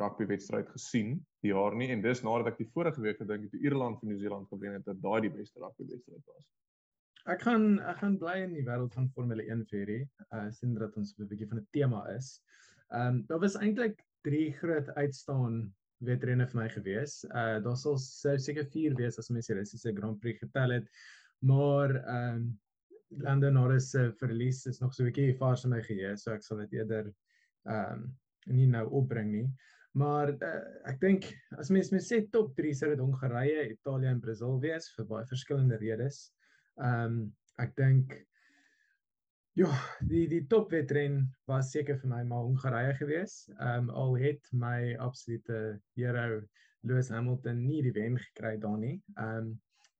rugby 0.00 0.26
wedstryd 0.26 0.68
gesien 0.74 1.16
die 1.44 1.52
jaar 1.52 1.74
nie 1.78 1.90
en 1.94 2.02
dis 2.02 2.22
nadat 2.26 2.52
ek 2.52 2.62
die 2.62 2.70
vorige 2.74 3.02
week 3.04 3.20
gedink 3.22 3.46
het 3.46 3.54
toe 3.54 3.62
Ierland 3.62 4.00
vir 4.00 4.10
Nieu-Seeland 4.10 4.48
gewen 4.50 4.78
het 4.78 4.86
dat 4.88 5.02
daai 5.02 5.20
die 5.26 5.34
beste 5.34 5.60
rugby 5.62 5.86
wedstryd 5.92 6.24
was. 6.32 6.46
ek 7.32 7.40
gaan 7.46 7.78
ek 7.88 8.02
gaan 8.02 8.18
bly 8.20 8.34
in 8.44 8.56
die 8.56 8.64
wêreld 8.66 8.94
van 8.96 9.08
Formule 9.14 9.44
1 9.48 9.62
vir 9.70 9.78
hierdie. 9.78 10.02
Uh 10.36 10.48
sien 10.52 10.74
dat 10.80 10.96
ons 11.00 11.14
'n 11.18 11.28
bietjie 11.30 11.48
van 11.48 11.60
'n 11.62 11.68
tema 11.72 12.02
is. 12.16 12.40
Ehm 12.92 13.06
um, 13.06 13.22
daar 13.28 13.40
was 13.40 13.56
eintlik 13.56 14.02
drie 14.28 14.52
groot 14.52 14.88
uitstaan 14.96 15.72
wedrenne 16.04 16.46
vir 16.46 16.60
my 16.60 16.68
gewees. 16.68 17.24
Uh 17.30 17.62
daar 17.64 17.76
sal 17.76 17.96
seker 17.98 18.66
4 18.66 18.96
wees 19.00 19.18
as 19.18 19.30
mense 19.30 19.52
die 19.52 19.58
Russiese 19.60 19.96
Grand 19.96 20.20
Prix 20.20 20.38
getel 20.38 20.70
het. 20.80 20.90
Maar 21.40 21.96
ehm 21.96 22.36
um, 22.36 22.60
Lando 23.22 23.50
Norris 23.50 23.90
se 23.90 24.12
verlies 24.18 24.66
is 24.66 24.80
nog 24.80 24.94
so 24.94 25.02
'n 25.02 25.06
bietjie 25.06 25.38
vars 25.38 25.64
in 25.64 25.70
my 25.70 25.82
geheue, 25.82 26.16
so 26.16 26.32
ek 26.32 26.42
sal 26.42 26.58
dit 26.58 26.72
eerder 26.72 27.14
ehm 27.64 27.92
um, 27.92 28.16
nie 28.46 28.66
nou 28.66 28.86
opbring 28.90 29.30
nie. 29.32 29.48
Maar 29.94 30.32
uh, 30.34 30.60
ek 30.90 31.00
dink 31.02 31.26
as 31.60 31.70
mens 31.70 31.92
mens 31.94 32.08
sê 32.10 32.24
top 32.34 32.54
3 32.58 32.74
sou 32.74 32.90
dit 32.90 33.02
Hongarye, 33.02 33.68
Italië 33.70 34.10
en 34.10 34.22
Brasil 34.22 34.56
wees 34.62 34.88
vir 34.96 35.06
baie 35.10 35.26
verskillende 35.30 35.78
redes. 35.82 36.28
Ehm 36.82 37.18
um, 37.18 37.18
ek 37.62 37.76
dink 37.78 38.16
ja, 39.54 39.68
die 40.02 40.24
die 40.26 40.42
top 40.50 40.72
wedren 40.74 41.20
was 41.46 41.70
seker 41.70 42.00
vir 42.00 42.10
my 42.10 42.22
maar 42.26 42.42
Hongarye 42.48 42.96
gewees. 42.98 43.44
Ehm 43.54 43.86
um, 43.86 43.92
al 44.02 44.16
het 44.18 44.50
my 44.50 44.96
absolute 44.98 45.60
hero 45.94 46.42
Lewis 46.82 47.12
Hamilton 47.14 47.62
nie 47.62 47.84
die 47.86 47.94
wen 47.94 48.18
gekry 48.18 48.56
daar 48.58 48.80
nie. 48.80 48.96
Ehm 49.14 49.38
um, 49.44 49.54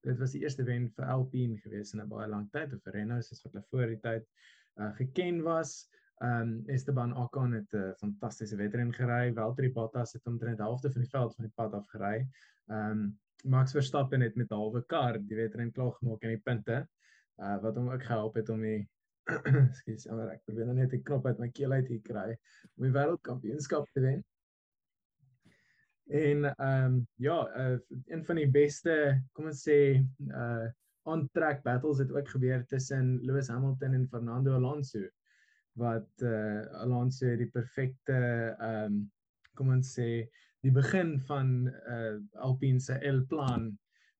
dit 0.05 0.19
was 0.21 0.35
die 0.35 0.43
eerste 0.43 0.67
wen 0.67 0.91
vir 0.97 1.07
Alpine 1.09 1.57
gewees 1.63 1.95
in 1.95 2.03
'n 2.03 2.11
baie 2.11 2.27
lang 2.29 2.51
tyd 2.53 2.75
of 2.75 2.91
Renault 2.93 3.25
soos 3.25 3.45
wat 3.45 3.55
hulle 3.55 3.71
voor 3.71 3.87
die 3.95 4.03
tyd 4.03 4.27
uh, 4.77 4.91
geken 4.99 5.43
was. 5.47 5.87
Ehm 6.23 6.41
um, 6.41 6.63
Esteban 6.67 7.17
Ocon 7.17 7.53
het 7.53 7.73
'n 7.73 7.77
uh, 7.77 7.95
fantastiese 7.97 8.57
wedren 8.57 8.93
gery. 8.93 9.33
Valtteri 9.33 9.73
Bottas 9.73 10.13
het 10.13 10.27
omtrent 10.27 10.59
helfte 10.59 10.93
van 10.93 11.01
die 11.01 11.11
veld 11.11 11.35
van 11.35 11.45
die 11.45 11.53
pad 11.55 11.73
af 11.73 11.89
gery. 11.89 12.29
Ehm 12.67 12.91
um, 12.91 13.19
Max 13.45 13.73
Verstappen 13.73 14.21
het 14.21 14.35
met 14.35 14.51
'n 14.51 14.55
halwe 14.55 14.85
kar 14.87 15.19
die 15.19 15.37
wedren 15.37 15.73
klaar 15.73 15.93
gemaak 15.93 16.23
in 16.23 16.29
die 16.29 16.41
punte. 16.41 16.89
Uh 17.37 17.61
wat 17.63 17.77
hom 17.77 17.91
ook 17.91 18.03
gehelp 18.03 18.35
het 18.35 18.49
om 18.49 18.61
die 18.61 18.89
Ekskuus, 19.69 20.07
maar 20.07 20.29
ek 20.29 20.45
probeer 20.45 20.67
nou 20.67 20.77
net 20.77 20.93
'n 20.93 21.03
knop 21.03 21.27
uit 21.27 21.39
my 21.39 21.49
keel 21.49 21.73
uit 21.73 21.89
hier 21.89 22.01
kry 22.01 22.39
om 22.77 22.85
die 22.85 22.93
wêreldkampioenskap 22.93 23.91
te 23.93 24.01
wen. 24.01 24.25
En 26.07 26.45
ehm 26.45 26.85
um, 26.85 27.07
ja, 27.17 27.39
uh, 27.57 27.79
een 28.07 28.25
van 28.25 28.37
die 28.37 28.51
beste, 28.51 29.23
kom 29.33 29.47
ons 29.47 29.69
sê, 29.69 30.05
uh 30.31 30.71
on-track 31.05 31.63
battles 31.63 31.99
het 31.99 32.13
ook 32.13 32.29
gebeur 32.29 32.67
tussen 32.67 33.19
Lewis 33.21 33.49
Hamilton 33.49 33.93
en 33.93 34.09
Fernando 34.09 34.55
Alonso 34.55 35.01
wat 35.81 36.23
uh 36.23 36.65
Alonso 36.83 37.37
die 37.37 37.51
perfekte 37.51 38.19
ehm 38.59 38.85
um, 38.85 39.01
kom 39.55 39.71
ons 39.71 39.93
sê 39.99 40.27
die 40.67 40.73
begin 40.75 41.17
van 41.29 41.69
uh 41.69 42.19
Alpine 42.47 42.81
se 42.81 42.99
L-plan 43.11 43.73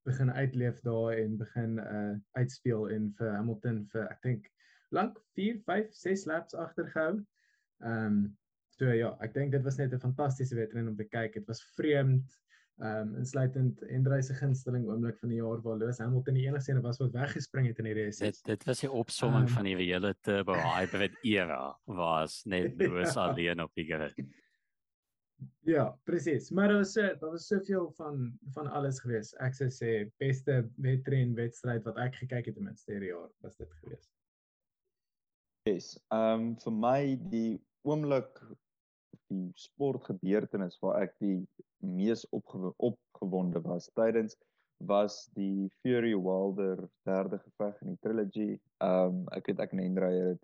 begin 0.05 0.31
uitleef 0.31 0.81
daar 0.85 1.15
en 1.19 1.37
begin 1.41 1.79
uh 1.79 2.15
uitspeel 2.39 2.91
en 2.97 3.11
vir 3.19 3.37
Hamilton 3.37 3.85
vir 3.93 4.09
ek 4.11 4.23
dink 4.27 4.51
lank 4.95 5.19
4, 5.35 5.59
5, 5.67 5.95
6 5.95 6.27
laps 6.31 6.55
agtergehou. 6.55 7.19
Ehm 7.83 8.07
um, 8.07 8.25
so 8.75 8.91
ja, 8.91 9.13
ek 9.23 9.35
dink 9.35 9.53
dit 9.55 9.63
was 9.63 9.79
net 9.79 9.95
'n 9.95 10.03
fantastiese 10.03 10.57
wedren 10.59 10.89
om 10.89 10.97
te 10.97 11.07
kyk. 11.07 11.35
Dit 11.39 11.47
was 11.47 11.63
vreemd 11.79 12.39
ehm 12.83 13.09
um, 13.09 13.17
insluitend 13.21 13.81
Hendry 13.87 14.23
se 14.23 14.35
gunsteling 14.35 14.87
oomblik 14.91 15.19
van 15.19 15.31
die 15.31 15.37
jaar 15.39 15.61
waar 15.63 15.77
Lewis 15.79 15.99
Hamilton 16.03 16.35
die 16.35 16.47
enigste 16.49 16.73
een 16.73 16.81
was 16.83 16.99
wat 16.99 17.13
weggespring 17.15 17.69
het 17.69 17.79
in 17.79 17.87
die 17.87 17.95
race. 17.95 18.25
Dit 18.25 18.41
dit 18.45 18.65
was 18.67 18.81
die 18.83 18.91
opsomming 18.91 19.47
um, 19.47 19.53
van 19.55 19.69
die 19.69 19.77
hele 19.77 20.15
turbo 20.27 20.57
hybrid 20.59 21.15
era 21.23 21.77
was 21.85 22.41
net 22.45 22.75
Lewis 22.81 23.15
alleen 23.17 23.63
op 23.63 23.71
die 23.75 23.85
grid. 23.85 24.19
Ja, 25.61 25.99
presies. 26.05 26.51
Maar 26.51 26.69
daar 26.69 26.77
was 26.77 26.93
so 26.93 27.15
daar 27.21 27.31
was 27.31 27.47
soveel 27.47 27.93
van 27.97 28.39
van 28.57 28.67
alles 28.67 29.01
gewees. 29.01 29.33
Ek 29.39 29.55
sou 29.55 29.71
sê 29.71 30.11
beste 30.19 30.65
wedren 30.77 31.35
wedstryd 31.35 31.87
wat 31.87 31.97
ek 32.03 32.19
gekyk 32.25 32.51
het 32.51 32.59
ten 32.59 32.67
minste 32.67 32.93
hierdie 32.93 33.15
jaar 33.15 33.31
was 33.47 33.57
dit 33.57 33.71
gewees. 33.85 34.11
Yes. 35.71 35.95
Ehm 36.11 36.41
um, 36.41 36.53
vir 36.59 36.79
my 36.83 37.01
die 37.31 37.63
oomblik 37.87 38.43
die 39.33 39.51
sportgebeurtenis 39.57 40.77
waar 40.83 41.03
ek 41.07 41.15
die 41.23 41.39
mees 41.85 42.25
opgew 42.31 42.73
opgewonde 42.77 43.61
was 43.65 43.91
tydens 43.99 44.37
was 44.85 45.31
die 45.39 45.71
Fury 45.81 46.15
Wilder 46.17 46.89
derde 47.09 47.39
geveg 47.39 47.81
in 47.83 47.95
die 47.95 48.01
trilogy. 48.03 48.51
Um 48.85 49.25
ek 49.37 49.53
het 49.53 49.63
ek 49.65 49.73
en 49.73 49.85
Hendra 49.85 50.11
het 50.11 50.43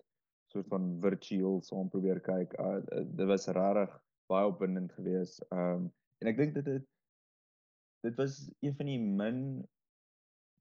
soort 0.52 0.68
van 0.70 0.92
virtueel 1.02 1.60
saam 1.62 1.90
probeer 1.90 2.20
kyk. 2.24 2.54
Uh, 2.58 2.80
dit 3.04 3.26
was 3.26 3.48
regtig 3.48 3.92
baie 4.30 4.46
opwindend 4.46 4.92
geweest. 4.98 5.42
Um 5.50 5.90
en 6.20 6.32
ek 6.32 6.40
dink 6.40 6.56
dit 6.58 6.72
het 6.76 6.86
dit 8.06 8.16
was 8.16 8.46
een 8.64 8.76
van 8.76 8.88
die 8.88 9.00
min 9.00 9.40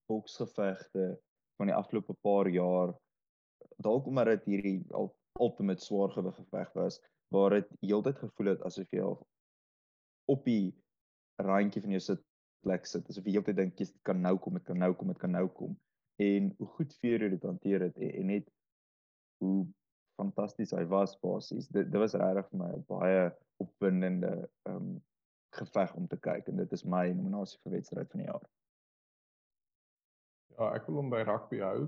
boksgevegte 0.09 1.13
van 1.59 1.69
die 1.69 1.75
afgelope 1.75 2.15
paar 2.25 2.49
jaar 2.51 2.95
dalk 3.83 4.07
omdat 4.09 4.33
dit 4.33 4.47
hierdie 4.53 4.77
ultimate 5.39 5.83
swaargewig 5.85 6.35
geveg 6.35 6.71
was 6.75 6.99
waar 7.33 7.55
dit 7.59 7.69
heeltyd 7.85 8.19
gevoel 8.19 8.53
het 8.53 8.63
asof 8.67 8.89
jy 8.95 9.05
op 10.29 10.45
die 10.45 10.73
randjie 11.41 11.81
van 11.81 11.95
jou 11.95 12.01
sit 12.03 12.23
plek 12.65 12.87
sit. 12.89 13.07
Asof 13.09 13.27
jy 13.27 13.37
heeltyd 13.37 13.57
dink 13.59 13.79
jy 13.79 13.87
kan 14.07 14.21
nou 14.21 14.35
kom, 14.41 14.59
dit 14.59 14.67
kan 14.67 14.79
nou 14.79 14.93
kom, 14.97 15.11
dit 15.13 15.21
kan 15.21 15.33
nou 15.35 15.47
kom. 15.55 15.75
En 16.19 16.49
hoe 16.57 16.69
goed 16.77 16.95
Fury 16.99 17.29
dit 17.31 17.45
hanteer 17.47 17.87
het 17.87 17.99
en 18.03 18.31
net 18.33 18.49
hoe 19.43 19.67
fantasties 20.19 20.75
hy 20.75 20.83
was 20.91 21.15
basies. 21.23 21.69
Dit 21.71 21.91
dit 21.91 22.01
was 22.01 22.17
regtig 22.19 22.49
vir 22.51 22.61
my 22.63 22.71
'n 22.75 22.85
baie 22.89 23.29
opwindende 23.63 24.33
ehm 24.67 24.75
um, 24.75 24.97
geveg 25.57 25.93
om 25.97 26.07
te 26.07 26.17
kyk 26.17 26.47
en 26.47 26.59
dit 26.61 26.71
is 26.77 26.85
my 26.85 27.07
nominasie 27.09 27.59
vir 27.63 27.79
wedstryd 27.79 28.11
van 28.11 28.21
die 28.21 28.27
jaar. 28.27 28.43
Ja, 30.59 30.73
ek 30.75 30.85
wil 30.87 30.99
hom 31.01 31.09
by 31.09 31.23
rugby 31.25 31.61
hou. 31.63 31.87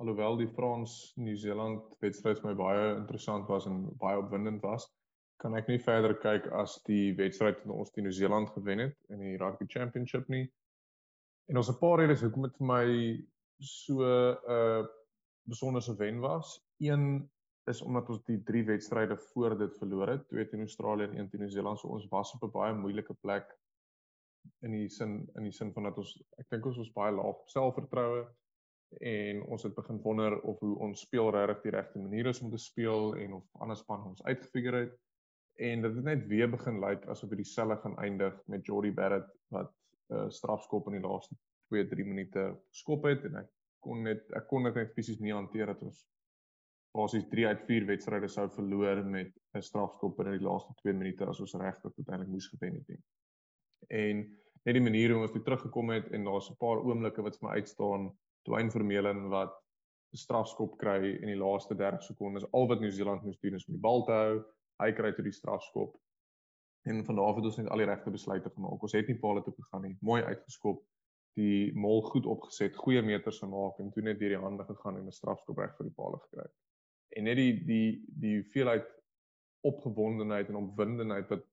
Alhoewel 0.00 0.38
die 0.40 0.48
Frans-Nieu-Seeland 0.56 1.98
wedstryd 2.02 2.40
vir 2.40 2.48
my 2.50 2.54
baie 2.58 2.86
interessant 2.94 3.50
was 3.50 3.66
en 3.70 3.84
baie 4.00 4.18
opwindend 4.18 4.62
was, 4.62 4.88
kan 5.44 5.58
ek 5.58 5.68
nie 5.68 5.80
verder 5.84 6.14
kyk 6.22 6.46
as 6.56 6.78
die 6.88 7.12
wedstryd 7.18 7.58
wat 7.66 7.76
ons 7.76 7.92
teen 7.92 8.06
Nieu-Seeland 8.08 8.48
gewen 8.54 8.80
het 8.86 8.96
in 9.12 9.20
die 9.20 9.36
Rugby 9.36 9.66
Championship 9.68 10.30
nie. 10.32 10.46
En 11.52 11.60
ons 11.60 11.68
'n 11.68 11.80
paar 11.80 11.98
redes 12.00 12.22
hoekom 12.24 12.46
dit 12.48 12.56
vir 12.56 12.68
my 12.70 12.86
so 13.60 14.00
'n 14.00 14.38
uh, 14.48 14.86
besonderse 15.44 15.96
wen 16.00 16.20
was. 16.20 16.56
Een 16.80 17.28
is 17.68 17.82
omdat 17.82 18.08
ons 18.08 18.24
die 18.24 18.40
drie 18.42 18.64
wedstryde 18.64 19.16
voor 19.16 19.58
dit 19.58 19.76
verloor 19.78 20.08
het, 20.08 20.28
twee 20.28 20.48
teen 20.48 20.64
Australië 20.64 21.04
en 21.04 21.18
een 21.18 21.28
teen 21.28 21.40
Nieu-Seeland, 21.40 21.78
so 21.78 21.88
ons 21.88 22.08
was 22.08 22.34
op 22.34 22.48
'n 22.48 22.50
baie 22.50 22.74
moeilike 22.74 23.14
plek 23.14 23.52
in 24.60 24.72
die 24.72 24.88
sin 24.88 25.28
in 25.36 25.42
die 25.42 25.52
sin 25.52 25.72
van 25.72 25.82
dat 25.82 25.98
ons 25.98 26.16
ek 26.38 26.48
dink 26.50 26.66
ons 26.66 26.76
was 26.76 26.92
baie 26.92 27.12
laag 27.12 27.26
op 27.26 27.48
selfvertroue 27.48 28.26
en 29.00 29.42
ons 29.42 29.62
het 29.62 29.74
begin 29.74 30.00
wonder 30.02 30.40
of 30.40 30.58
hoe 30.60 30.78
ons 30.78 31.00
speel 31.00 31.30
regtig 31.30 31.62
die 31.62 31.70
regte 31.70 31.98
manier 31.98 32.26
is 32.26 32.40
om 32.40 32.50
te 32.50 32.58
speel 32.58 33.14
en 33.16 33.32
of 33.32 33.44
ander 33.60 33.76
span 33.76 34.04
ons 34.04 34.24
uitgefigure 34.24 34.84
het 34.86 35.03
en 35.54 35.82
dit 35.82 35.94
het 35.94 36.04
net 36.04 36.26
weer 36.26 36.50
begin 36.50 36.80
lyk 36.82 37.06
asof 37.06 37.30
dit 37.30 37.38
dieselfde 37.44 37.76
gaan 37.82 37.96
eindig 37.98 38.40
met 38.46 38.66
Jordi 38.66 38.92
Barrett 38.92 39.30
wat 39.54 39.70
'n 40.10 40.14
uh, 40.14 40.28
strafskop 40.28 40.86
in 40.86 40.98
die 40.98 41.08
laaste 41.08 41.34
2-3 41.72 42.06
minute 42.06 42.56
skop 42.70 43.04
het 43.04 43.24
en 43.24 43.36
ek 43.36 43.50
kon 43.80 44.02
net 44.02 44.30
ek 44.32 44.46
kon 44.48 44.64
dit 44.64 44.74
net 44.74 44.92
fisies 44.94 45.20
nie 45.20 45.32
hanteer 45.32 45.66
dat 45.66 45.82
ons 45.82 46.06
basies 46.94 47.26
3 47.30 47.46
uit 47.46 47.62
4 47.66 47.86
wedstryde 47.86 48.28
sou 48.28 48.48
verloor 48.50 49.04
met 49.04 49.32
'n 49.54 49.62
strafskop 49.62 50.20
in 50.20 50.30
die 50.30 50.46
laaste 50.46 50.74
2 50.82 50.92
minute 50.92 51.26
as 51.26 51.40
ons 51.40 51.54
regtig 51.54 51.92
uiteindelik 51.96 52.32
moes 52.32 52.48
gewen 52.48 52.74
het. 52.74 53.00
En 53.88 54.16
net 54.64 54.74
die 54.74 54.82
manier 54.82 55.12
hoe 55.12 55.22
ons 55.22 55.32
weer 55.32 55.42
teruggekom 55.42 55.90
het 55.90 56.08
en 56.12 56.24
daar's 56.24 56.50
'n 56.50 56.56
paar 56.56 56.82
oomblikke 56.84 57.22
wat 57.22 57.38
vir 57.38 57.48
my 57.48 57.54
uitstaan, 57.54 58.12
Dwayne 58.42 58.70
Vermeulen 58.70 59.28
wat 59.28 59.54
'n 60.12 60.16
strafskop 60.16 60.78
kry 60.78 61.18
in 61.22 61.28
die 61.28 61.42
laaste 61.46 61.74
30 61.74 62.02
sekondes. 62.02 62.50
Al 62.52 62.68
wat 62.68 62.80
Nieu-Seeland 62.80 63.22
moes 63.22 63.40
doen 63.40 63.54
is 63.54 63.66
om 63.66 63.74
die 63.74 63.80
bal 63.80 64.04
te 64.04 64.12
hou 64.12 64.44
hy 64.82 64.90
kry 64.92 65.12
toe 65.14 65.24
die 65.24 65.34
strafskop. 65.34 65.94
En 66.84 67.04
van 67.04 67.16
daar 67.16 67.30
af 67.30 67.38
het 67.38 67.44
ons 67.48 67.56
net 67.56 67.70
al 67.72 67.80
die 67.80 67.88
regte 67.88 68.12
besluite 68.12 68.50
gemaak. 68.50 68.82
Ons 68.82 68.92
het 68.92 69.08
nie 69.08 69.18
paal 69.20 69.40
toe 69.42 69.54
gegaan 69.56 69.86
nie. 69.86 69.94
Mooi 70.00 70.22
uitgeskop. 70.22 70.82
Die 71.38 71.72
mol 71.74 72.02
goed 72.10 72.26
opgeset, 72.30 72.76
goeie 72.76 73.02
meters 73.02 73.40
gemaak 73.42 73.80
en 73.82 73.90
toe 73.90 74.04
net 74.06 74.20
deur 74.20 74.36
die 74.36 74.42
hande 74.42 74.66
gegaan 74.68 75.00
en 75.00 75.06
'n 75.06 75.12
strafskop 75.12 75.58
reg 75.58 75.72
vir 75.78 75.88
die 75.88 75.96
paal 75.96 76.18
gekry. 76.26 76.46
En 77.16 77.24
net 77.24 77.36
die 77.36 77.64
die 77.64 78.04
die 78.06 78.42
veelheid 78.52 78.86
opgewondenheid 79.64 80.48
en 80.48 80.60
opwindenheid 80.60 81.28
wat 81.28 81.44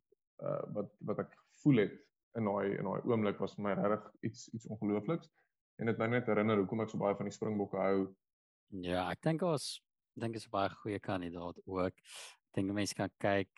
uh, 0.44 0.62
wat 0.76 0.92
wat 1.00 1.20
ek 1.20 1.32
gevoel 1.38 1.78
het 1.86 1.96
in 2.38 2.46
daai 2.46 2.78
in 2.78 2.86
daai 2.86 3.02
oomblik 3.10 3.40
was 3.40 3.56
vir 3.56 3.64
my 3.64 3.74
regtig 3.74 4.12
iets 4.22 4.50
iets 4.54 4.68
ongeloofliks. 4.68 5.32
En 5.80 5.86
dit 5.86 5.98
my 5.98 6.08
net 6.08 6.28
herinner 6.30 6.58
hoekom 6.62 6.84
ek 6.84 6.90
so 6.90 7.02
baie 7.02 7.16
van 7.16 7.26
die 7.26 7.36
Springbokke 7.36 7.78
hou. 7.78 8.16
Ja, 8.86 9.10
ek 9.10 9.22
dink 9.22 9.42
ons 9.42 9.82
dink 10.20 10.36
is 10.36 10.46
'n 10.48 10.52
baie 10.52 10.70
goeie 10.70 11.00
kandidaat 11.00 11.58
ook 11.66 11.96
dink 12.56 12.74
mense 12.74 12.98
kan 12.98 13.12
kyk 13.20 13.50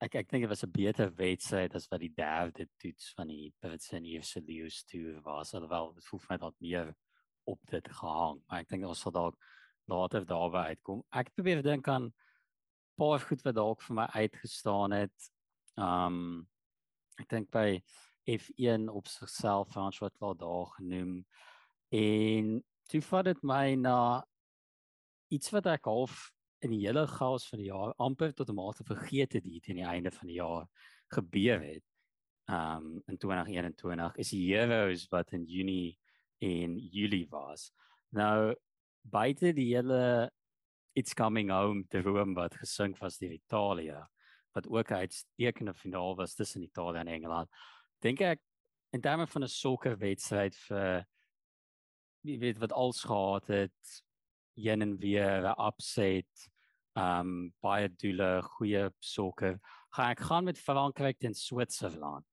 ek 0.00 0.14
ek 0.14 0.30
dink 0.30 0.44
dit 0.44 0.50
was 0.50 0.64
'n 0.64 0.70
beter 0.70 1.10
wedstryd 1.18 1.74
as 1.74 1.88
wat 1.90 2.00
die 2.00 2.14
derde 2.14 2.68
toets 2.78 3.12
van 3.16 3.28
die 3.28 3.52
Brits 3.60 3.92
en 3.92 4.04
Ierse 4.04 4.40
Lions 4.40 4.84
toe 4.84 5.20
was 5.24 5.54
alhoewel 5.54 5.92
dit 5.94 6.04
voel 6.06 6.20
vir 6.20 6.34
my 6.34 6.38
dat 6.44 6.60
meer 6.60 6.94
op 7.46 7.60
dit 7.70 7.88
gehang 8.00 8.42
maar 8.46 8.60
ek 8.60 8.68
dink 8.68 8.86
ons 8.86 9.00
sal 9.00 9.12
dalk 9.12 9.36
later 9.88 10.24
daarby 10.24 10.74
uitkom. 10.74 11.02
Ek 11.16 11.32
probeer 11.34 11.62
dink 11.64 11.88
aan 11.88 12.12
paar 12.98 13.20
goed 13.22 13.42
wat 13.46 13.56
dalk 13.56 13.82
vir 13.82 13.94
my 13.94 14.06
uitgestaan 14.14 14.92
het. 14.92 15.30
Um 15.78 16.46
ek 17.18 17.28
dink 17.32 17.50
by 17.50 17.80
F1 18.28 18.88
op 18.92 19.08
sigself 19.08 19.72
Frans 19.72 19.98
wat 20.02 20.14
klaar 20.20 20.36
daar 20.38 20.66
genoem 20.76 21.24
en 21.90 22.58
toe 22.88 23.00
vat 23.02 23.24
dit 23.24 23.40
my 23.42 23.74
na 23.80 24.24
iets 25.32 25.50
wat 25.54 25.66
ek 25.72 25.88
half 25.88 26.28
in 26.64 26.70
die 26.70 26.80
hele 26.86 27.06
chaos 27.06 27.46
van 27.48 27.60
die 27.62 27.68
jaar 27.70 27.94
amper 27.96 28.32
tot 28.34 28.48
'n 28.48 28.54
mate 28.54 28.84
vergeet 28.84 29.32
het 29.32 29.44
hier 29.44 29.60
teen 29.60 29.76
die 29.76 29.84
einde 29.84 30.10
van 30.10 30.26
die 30.26 30.36
jaar 30.36 30.66
gebeur 31.08 31.60
het. 31.60 31.84
Um 32.46 33.02
in 33.06 33.18
2021 33.18 34.16
is 34.16 34.30
die 34.30 34.54
Heroes 34.54 35.06
wat 35.08 35.32
in 35.32 35.44
Junie 35.44 35.98
en 36.38 36.76
Julie 36.78 37.26
was. 37.30 37.72
Nou 38.10 38.54
buite 39.02 39.52
die 39.52 39.74
hele 39.74 40.30
It's 40.94 41.14
Coming 41.14 41.50
Home 41.50 41.84
te 41.88 42.00
Rome 42.02 42.34
wat 42.34 42.54
gesing 42.54 42.98
was 42.98 43.18
deur 43.18 43.32
Italië 43.32 44.06
wat 44.52 44.68
ook 44.68 44.90
'n 44.90 44.94
uitstekende 44.94 45.74
finaal 45.74 46.16
was 46.16 46.34
tussen 46.34 46.62
Italië 46.62 46.98
en 46.98 47.06
Engeland. 47.06 47.48
Dink 47.98 48.20
ek 48.20 48.40
in 48.90 49.00
terme 49.00 49.26
van 49.26 49.42
'n 49.42 49.48
sokkerwedstryd 49.48 50.56
vir 50.56 51.06
wie 52.20 52.38
weet 52.38 52.58
wat 52.58 52.72
als 52.72 53.04
gehad 53.04 53.46
het 53.46 54.02
heen 54.58 54.82
en 54.82 54.96
weer 54.98 55.46
'n 55.46 55.66
upset 55.68 56.48
um 56.98 57.52
baie 57.62 57.88
doele 57.88 58.42
goeie 58.42 58.90
sokker 58.98 59.58
gaan 59.94 60.10
ek 60.10 60.20
gaan 60.20 60.44
met 60.44 60.58
Frankryk 60.58 61.18
teen 61.18 61.34
Switserland 61.34 62.26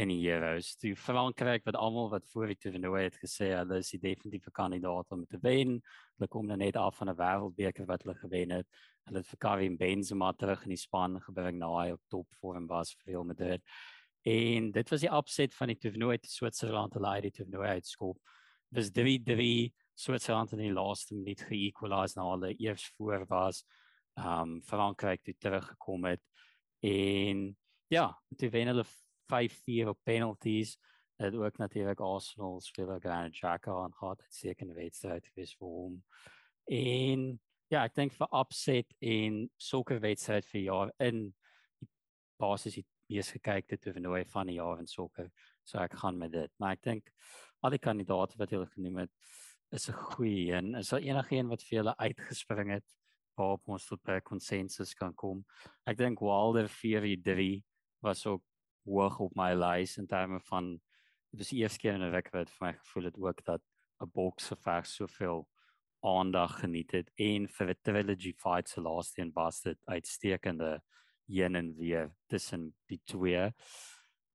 in 0.00 0.08
die 0.08 0.24
Euros. 0.30 0.72
Die 0.80 0.94
Frankryk 0.96 1.66
wat 1.68 1.76
almal 1.76 2.08
wat 2.10 2.26
voor 2.32 2.48
die 2.50 2.56
toernooi 2.56 3.04
het 3.04 3.18
gesê 3.20 3.52
hulle 3.52 3.78
is 3.82 3.92
die 3.92 4.00
definitiewe 4.00 4.50
kandidaat 4.56 5.12
om 5.12 5.26
te 5.28 5.38
wen. 5.42 5.76
Hulle 6.16 6.28
kom 6.32 6.48
nou 6.48 6.56
net 6.56 6.76
af 6.80 6.96
van 6.96 7.10
'n 7.10 7.18
wêreldbeker 7.18 7.86
wat 7.86 8.02
hulle 8.02 8.16
gewen 8.18 8.50
het. 8.50 8.66
Hulle 9.06 9.18
het 9.18 9.26
vir 9.26 9.38
Karim 9.38 9.76
Benzema 9.76 10.32
terug 10.32 10.62
in 10.64 10.74
die 10.74 10.80
span 10.80 11.20
gebring 11.20 11.58
na 11.58 11.68
hy 11.68 11.90
op 11.92 12.00
topvorm 12.08 12.66
was 12.66 12.94
vir 12.94 13.12
Real 13.12 13.24
Madrid. 13.24 13.62
En 14.24 14.70
dit 14.72 14.90
was 14.90 15.00
die 15.00 15.12
upset 15.12 15.54
van 15.54 15.68
die 15.68 15.78
toernooi 15.78 16.18
te 16.18 16.28
Switserland 16.28 16.94
hulle 16.94 17.08
uit 17.08 17.22
die 17.22 17.44
toernooi 17.44 17.68
uitskop. 17.68 18.18
Dis 18.70 18.90
3-3 18.90 19.72
Switserland 19.94 20.52
in 20.52 20.58
die 20.58 20.72
laaste 20.72 21.14
minuut 21.14 21.42
ge-equalize 21.48 22.18
na 22.18 22.30
hulle 22.30 22.54
eers 22.58 22.86
voor 22.96 23.26
was. 23.28 23.64
Um 24.18 24.60
Frankryk 24.62 25.26
het 25.26 25.40
teruggekom 25.40 26.04
het 26.04 26.22
en 26.82 27.56
ja, 27.92 28.06
toe 28.36 28.50
wen 28.50 28.66
hulle 28.66 28.84
5-4 29.32 29.88
op 29.88 29.98
penalties. 30.02 30.78
Het 31.16 31.34
ook 31.34 31.56
natuurlik 31.56 32.00
Arsenal 32.00 32.60
speler 32.60 33.00
Granit 33.00 33.32
Xhaka 33.32 33.72
aan 33.72 33.94
gehad. 33.94 34.18
Dit 34.18 34.34
seker 34.34 34.66
'n 34.66 34.74
wedstryd 34.74 35.26
gewees 35.26 35.54
vir 35.54 35.68
hom. 35.68 36.04
En 36.64 37.40
ja, 37.68 37.84
ek 37.84 37.94
dink 37.94 38.12
vir 38.12 38.28
upset 38.32 38.94
en 38.98 39.50
sokkerwedstryd 39.56 40.46
vir 40.46 40.60
jaar 40.60 40.92
in 40.98 41.32
die 41.78 41.88
basis 42.36 42.74
die 42.74 42.86
mees 43.08 43.30
gekykte 43.30 43.78
toernooi 43.78 44.24
van 44.24 44.46
die 44.46 44.58
jaar 44.58 44.78
in 44.78 44.86
sokker. 44.86 45.30
So 45.64 45.78
ek 45.78 45.94
gaan 45.94 46.18
met 46.18 46.32
dit. 46.32 46.50
Maar 46.58 46.72
ek 46.72 46.82
dink 46.82 47.12
al 47.62 47.70
die 47.70 47.78
kandidaate 47.78 48.38
wat 48.38 48.50
jy 48.50 48.64
genoem 48.74 49.04
het 49.04 49.10
is 49.72 49.88
'n 49.88 49.92
goeie 49.92 50.52
een. 50.52 50.74
Is 50.74 50.88
daar 50.88 51.00
enige 51.00 51.34
een 51.34 51.48
wat 51.48 51.62
vir 51.62 51.76
julle 51.78 51.96
uitgespring 51.96 52.70
het 52.70 52.96
waarop 53.34 53.68
ons 53.68 53.86
tot 53.86 54.08
'n 54.08 54.20
konsensus 54.20 54.94
kan 54.94 55.14
kom? 55.14 55.44
Ek 55.86 55.96
dink 55.96 56.20
Wilder 56.20 56.68
4-3 56.68 57.64
was 58.00 58.26
ook 58.26 58.42
hoog 58.84 59.18
op 59.18 59.34
my 59.34 59.54
lys 59.54 59.96
in 59.96 60.06
terme 60.06 60.40
van 60.40 60.80
dit 61.30 61.38
was 61.38 61.48
die 61.48 61.60
eerste 61.60 61.78
keer 61.78 61.94
in 61.94 62.02
'n 62.02 62.10
week 62.10 62.30
wat 62.32 62.50
vir 62.50 62.66
my 62.66 62.72
gevoel 62.72 63.04
het 63.04 63.16
ook 63.16 63.44
dat 63.44 63.62
'n 64.00 64.10
boksgeveg 64.12 64.86
soveel 64.86 65.48
aandag 66.00 66.60
geniet 66.60 66.90
het 66.92 67.10
en 67.16 67.48
vir 67.48 67.66
die 67.66 67.80
trilogy 67.82 68.32
fight 68.32 68.68
se 68.68 68.80
laaste 68.80 69.20
een 69.20 69.32
was 69.32 69.62
dit 69.62 69.78
uitstekende 69.86 70.82
heen 71.26 71.54
en 71.54 71.74
weer 71.76 72.14
tussen 72.26 72.74
die 72.86 73.00
twee. 73.04 73.52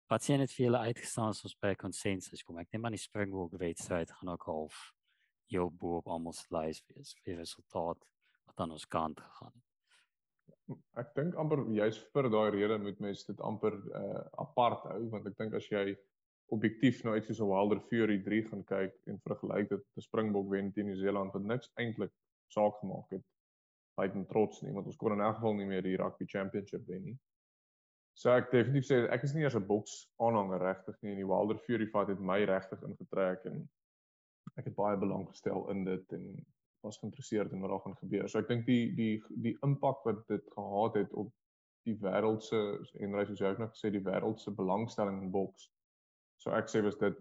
Wat 0.08 0.24
sien 0.24 0.40
dit 0.40 0.52
vir 0.52 0.66
julle 0.66 0.78
uitgestaan 0.78 1.30
as 1.30 1.44
ons 1.44 1.60
by 1.60 1.76
konsensus 1.76 2.44
kom? 2.44 2.58
Ek 2.58 2.72
neem 2.72 2.86
aan 2.86 2.92
die 2.92 3.08
Springbok 3.10 3.58
wedstryd 3.60 4.12
gaan 4.12 4.30
ook 4.30 4.44
half 4.44 4.97
jou 5.54 5.70
bo 5.70 5.98
op 6.02 6.08
almal 6.08 6.34
se 6.34 6.48
lys 6.56 6.84
wees 6.92 7.14
vir 7.18 7.32
die 7.32 7.40
resultaat 7.40 8.06
wat 8.50 8.66
aan 8.66 8.76
ons 8.76 8.86
kant 8.98 9.20
gegaan 9.20 9.56
het 9.56 9.68
ek 11.02 11.14
dink 11.16 11.36
amper 11.40 11.64
juist 11.76 12.08
vir 12.14 12.30
daai 12.34 12.50
rede 12.56 12.78
moet 12.84 13.00
mens 13.04 13.24
dit 13.28 13.42
amper 13.50 13.76
uh, 14.02 14.24
apart 14.44 14.84
hou 14.92 15.02
want 15.14 15.28
ek 15.30 15.38
dink 15.40 15.56
as 15.60 15.68
jy 15.72 15.86
objektief 16.56 17.04
nou 17.04 17.16
iets 17.18 17.28
soos 17.32 17.42
'n 17.44 17.50
Wilder 17.52 17.80
Fury 17.90 18.18
3 18.24 18.44
gaan 18.50 18.64
kyk 18.68 18.94
en 19.12 19.20
vergelyk 19.28 19.70
dit 19.70 19.84
'n 19.84 20.06
Springbok 20.06 20.50
wen 20.52 20.72
teen 20.72 20.88
Nieu-Seeland 20.88 21.34
wat 21.36 21.48
niks 21.54 21.72
eintlik 21.84 22.14
saak 22.56 22.80
gemaak 22.82 23.10
het 23.16 23.26
buiten 24.00 24.28
trots 24.28 24.62
nie 24.62 24.74
want 24.74 24.88
ons 24.88 25.00
kon 25.02 25.16
in 25.16 25.26
elk 25.26 25.40
geval 25.40 25.58
nie 25.58 25.70
meer 25.72 25.84
die 25.84 25.98
rugby 25.98 26.26
championship 26.26 26.86
wen 26.88 27.04
nie. 27.04 27.18
So 28.18 28.32
ek 28.32 28.52
definitief 28.52 28.88
sê 28.88 29.04
ek 29.14 29.24
is 29.24 29.34
nie 29.34 29.44
eers 29.44 29.56
'n 29.56 29.68
boks 29.68 29.98
aanhanger 30.20 30.62
regtig 30.62 30.96
nie 31.02 31.12
en 31.12 31.22
die 31.24 31.32
Wilder 31.32 31.60
Fury 31.66 31.88
fight 31.88 32.10
het 32.10 32.20
my 32.20 32.40
regtig 32.46 32.84
ingetrek 32.84 33.46
en 33.46 33.68
ek 34.58 34.70
het 34.70 34.76
baie 34.76 34.98
belang 34.98 35.28
gestel 35.30 35.70
in 35.70 35.84
dit 35.86 36.14
en 36.18 36.46
was 36.86 36.98
geïnteresseerd 36.98 37.52
in 37.52 37.60
wat 37.60 37.70
daar 37.70 37.80
gaan 37.80 37.98
gebeur. 37.98 38.30
So 38.30 38.40
ek 38.40 38.50
dink 38.52 38.66
die 38.66 38.94
die 38.96 39.16
die 39.44 39.56
impak 39.66 40.04
wat 40.08 40.24
dit 40.32 40.46
gehad 40.56 40.98
het 41.02 41.14
op 41.14 41.34
die 41.88 41.98
wêreld 42.04 42.44
se 42.44 42.60
en 43.00 43.16
reis 43.16 43.30
soos 43.32 43.42
jy 43.42 43.52
ook 43.54 43.64
nog 43.64 43.74
gesê 43.74 43.92
die 43.94 44.04
wêreld 44.04 44.42
se 44.42 44.54
belangstelling 44.54 45.22
in 45.24 45.32
boks. 45.32 45.70
So 46.42 46.54
ek 46.58 46.70
sê 46.72 46.84
was 46.86 46.98
dit 47.02 47.20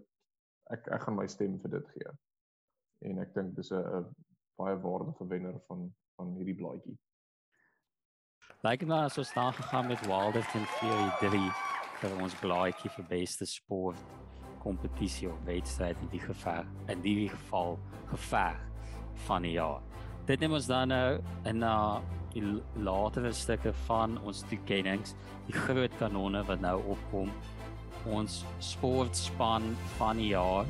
ek 0.74 0.88
ek 0.96 1.06
gaan 1.06 1.18
my 1.18 1.26
stem 1.30 1.58
vir 1.62 1.76
dit 1.78 1.90
gee. 1.94 2.14
En 3.10 3.20
ek 3.24 3.34
dink 3.34 3.56
dis 3.56 3.72
'n 3.72 4.06
baie 4.60 4.76
waardige 4.80 5.28
wenner 5.32 5.60
van 5.68 5.90
van 6.16 6.32
hierdie 6.36 6.56
blaadjie. 6.56 6.96
Lyk 8.64 8.80
like 8.80 8.86
nou 8.86 9.02
as 9.04 9.18
ons 9.18 9.32
daar 9.34 9.52
gegaan 9.52 9.86
met 9.86 10.06
Wilder 10.06 10.46
teen 10.52 10.64
Fury 10.78 11.10
3 11.20 11.50
vir 12.00 12.22
ons 12.22 12.40
blaadjie 12.40 12.90
vir 12.90 13.04
beste 13.08 13.44
sport 13.44 14.25
kompetisie 14.66 15.30
of 15.30 15.38
wedstryd 15.46 16.00
in 16.02 16.12
die 16.12 16.22
geval 16.26 16.66
in 16.92 17.02
die 17.04 17.28
geval 17.30 17.78
geveg 18.10 18.58
van 19.26 19.46
die 19.46 19.56
jaar. 19.56 19.82
Dit 20.26 20.42
neem 20.42 20.56
ons 20.58 20.66
dan 20.66 20.90
nou 20.90 21.18
in 21.46 21.60
na 21.62 21.76
die 22.34 22.42
latere 22.84 23.30
stukke 23.32 23.72
van 23.86 24.18
ons 24.26 24.42
toekennings, 24.50 25.14
die 25.46 25.54
groot 25.56 25.92
kanonne 26.00 26.42
wat 26.48 26.60
nou 26.64 26.76
opkom. 26.96 27.30
Ons 28.12 28.42
sportspan 28.62 29.70
van 29.96 30.20
die 30.20 30.32
jaar. 30.34 30.68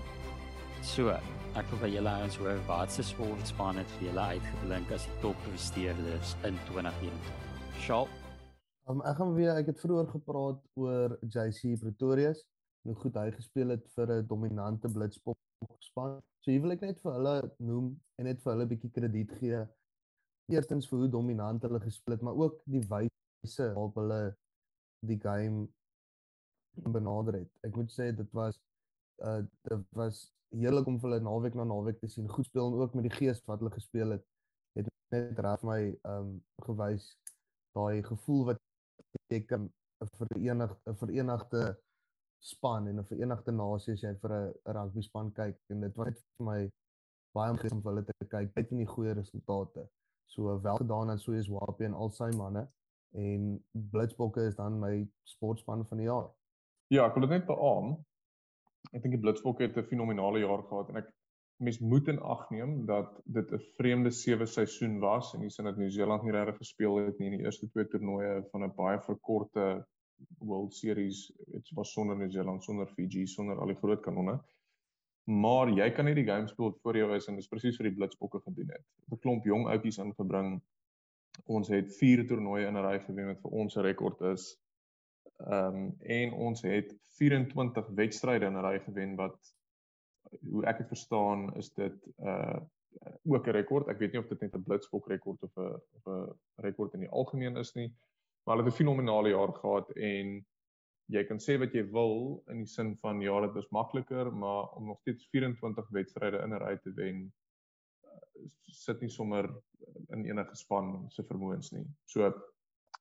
So, 0.86 1.16
ek 1.56 1.72
wil 1.72 1.82
by 1.82 1.90
julle 1.90 2.12
ons 2.26 2.36
hoor 2.40 2.60
wat 2.68 2.92
se 2.92 3.04
sportspan 3.04 3.80
het 3.80 3.96
vir 3.96 4.10
julle 4.10 4.28
uitgeblink 4.36 4.92
as 4.94 5.08
die 5.08 5.18
toppresteerders 5.24 6.36
in 6.48 6.60
2021. 6.68 7.32
Sjoe. 7.82 8.06
Um, 8.86 9.00
ek 9.08 9.18
gaan 9.18 9.32
weer 9.34 9.56
ek 9.56 9.72
het 9.72 9.80
vroeër 9.82 10.12
gepraat 10.12 10.60
oor 10.78 11.16
JC 11.26 11.74
Pretorius, 11.80 12.44
hoe 12.86 12.94
goed 13.02 13.16
hy 13.20 13.30
gespeel 13.34 13.74
het 13.74 13.86
vir 13.96 14.12
'n 14.16 14.26
dominante 14.26 14.88
blitspop 14.88 15.38
span. 15.78 16.20
So 16.40 16.50
hier 16.50 16.62
wil 16.62 16.74
ek 16.76 16.84
net 16.84 17.00
vir 17.00 17.12
hulle 17.18 17.36
noem 17.58 17.88
en 18.18 18.24
net 18.24 18.42
vir 18.42 18.52
hulle 18.52 18.64
'n 18.64 18.72
bietjie 18.74 18.90
krediet 18.90 19.32
gee. 19.40 19.62
Eerstens 20.52 20.88
vir 20.88 20.98
hoe 20.98 21.08
dominant 21.10 21.62
hulle 21.62 21.80
gespeel 21.80 22.14
het, 22.14 22.22
maar 22.22 22.36
ook 22.36 22.60
die 22.64 22.84
wyse 22.92 23.66
waarop 23.74 23.94
hulle 24.02 24.36
die 25.06 25.18
game 25.20 25.66
benader 26.74 27.40
het. 27.40 27.50
Ek 27.62 27.76
moet 27.76 27.90
sê 27.92 28.12
dit 28.14 28.32
was 28.32 28.60
uh 29.24 29.42
dit 29.68 29.86
was 29.96 30.32
heerlik 30.54 30.86
om 30.86 30.98
hulle 31.00 31.20
naweek 31.20 31.54
na 31.54 31.64
naweek 31.64 31.98
te 32.00 32.08
sien 32.08 32.28
goed 32.28 32.46
speel 32.46 32.68
en 32.68 32.80
ook 32.80 32.94
met 32.94 33.08
die 33.08 33.16
gees 33.18 33.42
wat 33.46 33.58
hulle 33.58 33.72
gespeel 33.72 34.10
het. 34.16 34.24
Het 34.76 34.88
net 35.14 35.38
reg 35.38 35.62
my 35.62 35.80
um 36.04 36.36
gewys 36.68 37.16
daai 37.76 38.02
gevoel 38.02 38.44
wat 38.52 38.62
ek 39.32 39.52
'n 39.52 39.70
verenigde 40.20 40.78
'n 40.90 41.00
verenigde 41.02 41.62
span 42.38 42.88
en 42.88 42.98
'n 42.98 43.04
verenigde 43.04 43.52
nasie 43.52 43.92
as 43.92 44.02
jy 44.02 44.14
vir 44.22 44.32
'n 44.32 44.74
rugby 44.76 45.02
span 45.02 45.32
kyk 45.32 45.58
en 45.70 45.80
dit 45.80 45.96
was 45.96 46.24
vir 46.38 46.46
my 46.46 46.70
baie 47.34 47.50
omgewing 47.50 47.82
vir 47.82 47.92
hulle 47.92 48.04
te 48.04 48.26
kyk 48.34 48.50
uit 48.56 48.72
in 48.72 48.78
die 48.78 48.92
goeie 48.94 49.12
resultate. 49.12 49.88
So 50.26 50.60
wel 50.62 50.76
gedaan 50.76 51.10
aan 51.10 51.18
Soos 51.18 51.48
Wapi 51.48 51.84
en 51.84 51.94
al 51.94 52.10
sy 52.10 52.30
manne 52.36 52.66
en 53.12 53.64
Blitsbokke 53.72 54.46
is 54.46 54.56
dan 54.56 54.80
my 54.80 55.08
sportspan 55.24 55.86
van 55.86 55.98
die 55.98 56.06
jaar. 56.06 56.30
Ja, 56.88 57.06
ek 57.06 57.14
wil 57.14 57.26
dit 57.26 57.30
net 57.30 57.46
beamoen. 57.46 57.96
Ek 58.92 59.02
dink 59.02 59.16
die 59.16 59.22
Blitsbokke 59.22 59.66
het 59.66 59.76
'n 59.76 59.90
fenominale 59.92 60.38
jaar 60.38 60.62
gehad 60.62 60.88
en 60.90 60.96
ek 60.96 61.12
mens 61.56 61.78
moet 61.80 62.08
in 62.08 62.20
ag 62.20 62.50
neem 62.50 62.86
dat 62.86 63.20
dit 63.24 63.52
'n 63.52 63.64
vreemde 63.78 64.10
sewe 64.10 64.46
seisoen 64.46 64.98
was 65.00 65.34
en 65.34 65.40
dis 65.40 65.58
in 65.58 65.64
dat 65.64 65.76
Nieu-Seeland 65.76 66.22
nie 66.22 66.32
regtig 66.32 66.56
gespeel 66.56 66.96
het 66.96 67.18
nie 67.18 67.30
in 67.30 67.38
die 67.38 67.44
eerste 67.44 67.68
twee 67.68 67.88
toernooie 67.88 68.44
van 68.50 68.64
'n 68.64 68.74
baie 68.74 69.00
verkorte 69.00 69.86
World 70.38 70.74
Series 70.74 71.32
dit 71.46 71.70
was 71.74 71.92
sonder 71.92 72.16
New 72.16 72.30
Zealand 72.30 72.64
sonder 72.64 72.86
Fiji 72.86 73.26
sonder 73.26 73.58
al 73.58 73.66
die 73.66 73.80
groot 73.82 74.02
kanonne 74.02 74.40
maar 75.26 75.70
jy 75.74 75.88
kan 75.90 76.06
nie 76.06 76.14
die 76.14 76.26
game 76.26 76.46
speel 76.48 76.76
voor 76.82 76.96
jou 76.96 77.08
is 77.16 77.26
en 77.26 77.38
dis 77.38 77.50
presies 77.50 77.76
vir 77.80 77.88
die 77.88 77.96
blitsbokke 77.98 78.40
gedoen 78.44 78.70
het. 78.70 78.84
'n 79.10 79.18
klomp 79.18 79.44
jong 79.44 79.66
outjies 79.66 79.98
ingebring. 79.98 80.60
Ons 81.46 81.68
het 81.68 81.90
4 81.98 82.26
toernooie 82.26 82.66
in 82.66 82.76
'n 82.76 82.84
ry 82.86 82.98
gewen 83.00 83.26
wat 83.26 83.40
vir 83.42 83.50
ons 83.50 83.76
'n 83.76 83.82
rekord 83.82 84.20
is. 84.20 84.56
Ehm 85.50 85.74
um, 85.74 85.96
en 86.00 86.32
ons 86.32 86.62
het 86.62 86.94
24 87.18 87.88
wedstryde 87.88 88.46
in 88.46 88.56
'n 88.56 88.64
ry 88.64 88.78
gewen 88.80 89.16
wat 89.16 89.54
hoe 90.50 90.64
ek 90.64 90.78
dit 90.78 90.88
verstaan 90.88 91.54
is 91.56 91.72
dit 91.72 92.08
uh 92.18 92.60
ook 93.24 93.46
'n 93.46 93.50
rekord. 93.50 93.88
Ek 93.88 93.98
weet 93.98 94.12
nie 94.12 94.20
of 94.20 94.28
dit 94.28 94.40
net 94.40 94.54
'n 94.54 94.62
blitsbok 94.62 95.08
rekord 95.08 95.42
of 95.42 95.56
'n 95.56 95.74
of 95.96 96.06
'n 96.06 96.38
rekord 96.62 96.94
in 96.94 97.00
die 97.00 97.10
algemeen 97.10 97.56
is 97.56 97.74
nie 97.74 97.92
maar 98.46 98.56
hulle 98.56 98.68
het 98.68 98.74
'n 98.74 98.76
fenominale 98.76 99.28
jaar 99.28 99.52
gehad 99.52 99.90
en 99.96 100.46
jy 101.06 101.22
kan 101.24 101.38
sê 101.38 101.58
wat 101.58 101.74
jy 101.74 101.84
wil 101.90 102.42
in 102.50 102.62
die 102.64 102.70
sin 102.70 102.96
van 102.96 103.20
ja, 103.20 103.40
dit 103.40 103.54
was 103.54 103.70
makliker, 103.70 104.32
maar 104.32 104.70
om 104.78 104.86
nog 104.86 105.00
steeds 105.00 105.28
24 105.30 105.88
wedstryde 105.88 106.42
in 106.42 106.54
'n 106.54 106.62
ry 106.62 106.76
te 106.76 106.92
wen 106.94 107.32
sit 108.62 109.00
nie 109.00 109.10
sommer 109.10 109.48
in 110.14 110.24
enige 110.26 110.56
span 110.56 111.10
se 111.10 111.22
vermoëns 111.22 111.72
nie. 111.72 111.86
So 112.04 112.32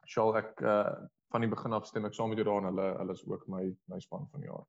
sal 0.06 0.38
ek 0.38 0.62
uh 0.62 0.96
van 1.34 1.42
die 1.42 1.50
begin 1.50 1.74
af 1.74 1.88
stem 1.90 2.06
ek 2.06 2.14
saam 2.14 2.30
met 2.30 2.40
jou 2.40 2.46
daarin 2.48 2.70
hulle 2.70 2.98
hulle 2.98 3.14
is 3.18 3.26
ook 3.28 3.48
my 3.52 3.64
my 3.92 4.00
span 4.00 4.28
van 4.32 4.42
die 4.42 4.50
jaar. 4.50 4.66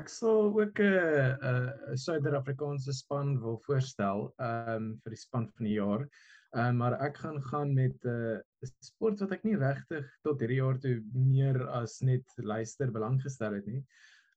Ek 0.00 0.08
sal 0.08 0.46
ook 0.48 0.78
'n 0.80 0.84
uh, 0.84 1.32
'n 1.36 1.90
uh, 1.90 1.96
Suider-Afrikaanse 2.04 2.92
span 2.92 3.40
wil 3.40 3.58
voorstel 3.66 4.32
um 4.38 4.86
vir 5.02 5.10
die 5.16 5.22
span 5.24 5.50
van 5.56 5.66
die 5.66 5.74
jaar. 5.74 6.06
Um 6.52 6.76
maar 6.76 6.98
ek 7.00 7.16
gaan 7.16 7.40
gaan 7.42 7.74
met 7.74 8.04
'n 8.04 8.40
uh, 8.62 8.70
sport 8.84 9.20
wat 9.24 9.32
ek 9.32 9.44
nie 9.44 9.56
regtig 9.56 10.08
tot 10.22 10.40
hierdie 10.40 10.60
jaar 10.60 10.78
toe 10.78 10.98
meer 11.12 11.62
as 11.80 12.00
net 12.00 12.34
luister 12.36 12.92
belang 12.92 13.20
gestel 13.22 13.54
het 13.56 13.66
nie. 13.66 13.84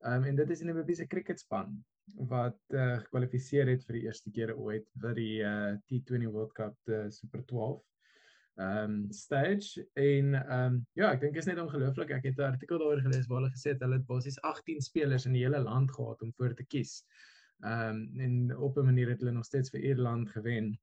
Um 0.02 0.24
en 0.24 0.36
dit 0.36 0.50
is 0.50 0.60
die 0.60 0.68
Namibiese 0.68 1.08
cricketspan 1.08 1.76
wat 2.30 2.62
uh, 2.70 3.00
gekwalifiseer 3.02 3.68
het 3.68 3.84
vir 3.84 4.00
die 4.00 4.06
eerste 4.06 4.32
keer 4.32 4.56
ooit 4.56 4.88
vir 5.02 5.14
die 5.18 5.42
uh, 5.44 5.76
T20 5.90 6.32
World 6.32 6.54
Cup 6.54 6.78
te 6.86 7.06
Super 7.12 7.44
12 7.52 7.84
ehm 8.56 8.92
um, 8.92 9.12
stage 9.12 9.88
en 9.94 10.34
ehm 10.34 10.66
um, 10.66 10.76
ja, 10.96 11.10
ek 11.12 11.20
dink 11.22 11.36
is 11.36 11.48
net 11.50 11.60
ongelooflik. 11.60 12.12
Ek 12.16 12.24
het 12.24 12.38
'n 12.40 12.54
artikel 12.56 12.80
daaroor 12.80 13.02
gelees 13.04 13.28
waar 13.28 13.42
hulle 13.42 13.52
gesê 13.52 13.74
het 13.74 13.82
hulle 13.84 13.98
het 14.00 14.08
basies 14.08 14.40
18 14.42 14.82
spelers 14.82 15.26
in 15.26 15.34
die 15.36 15.44
hele 15.44 15.60
land 15.60 15.92
gehad 15.92 16.22
om 16.22 16.32
voor 16.38 16.54
te 16.56 16.64
kies. 16.64 17.04
Ehm 17.64 18.00
um, 18.16 18.20
en 18.20 18.58
op 18.58 18.78
'n 18.78 18.86
manier 18.86 19.10
het 19.10 19.20
hulle 19.20 19.36
nog 19.36 19.46
steeds 19.46 19.70
vir 19.70 19.82
Ierland 19.82 20.30
gewen. 20.30 20.80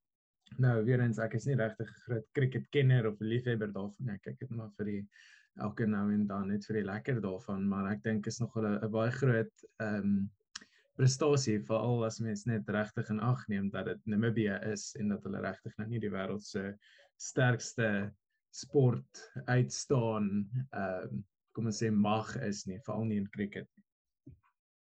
Nou 0.58 0.84
weer 0.84 1.00
eens 1.00 1.18
ek 1.18 1.34
is 1.38 1.46
nie 1.46 1.56
regtig 1.56 1.88
groot 2.04 2.26
cricket 2.36 2.68
kenner 2.70 3.06
of 3.08 3.20
liefhebber 3.20 3.72
daarvan 3.72 4.06
nie. 4.06 4.16
Ek 4.18 4.22
kyk 4.26 4.38
dit 4.40 4.50
maar 4.50 4.70
vir 4.76 4.90
die 4.90 5.00
elke 5.60 5.86
nou 5.86 6.06
en 6.12 6.26
dan 6.26 6.48
net 6.48 6.66
vir 6.68 6.80
die 6.80 6.86
lekker 6.88 7.20
daarvan, 7.24 7.66
maar 7.68 7.90
ek 7.92 8.02
dink 8.04 8.26
is 8.26 8.40
nog 8.40 8.56
'n 8.56 8.90
baie 8.90 9.10
groot 9.10 9.66
ehm 9.80 9.98
um, 9.98 10.30
prestasie 10.96 11.58
veral 11.64 12.04
as 12.04 12.20
mens 12.20 12.44
net 12.46 12.68
regtig 12.68 13.08
in 13.10 13.20
ag 13.20 13.48
neem 13.48 13.70
dat 13.70 13.86
dit 13.86 14.00
Namibia 14.06 14.58
is 14.68 14.94
en 15.00 15.08
dat 15.08 15.24
hulle 15.24 15.40
regtig 15.40 15.76
nou 15.78 15.88
nie 15.88 16.00
die 16.00 16.10
wêreld 16.12 16.44
se 16.44 16.74
sterkste 17.16 18.12
sport 18.50 19.32
uitstaan 19.46 20.48
ehm 20.72 21.06
uh, 21.08 21.22
kom 21.52 21.66
ons 21.68 21.82
sê 21.82 21.90
mag 21.90 22.36
is 22.48 22.66
nie 22.66 22.78
veral 22.80 23.04
nie 23.04 23.18
in 23.20 23.28
cricket. 23.28 23.68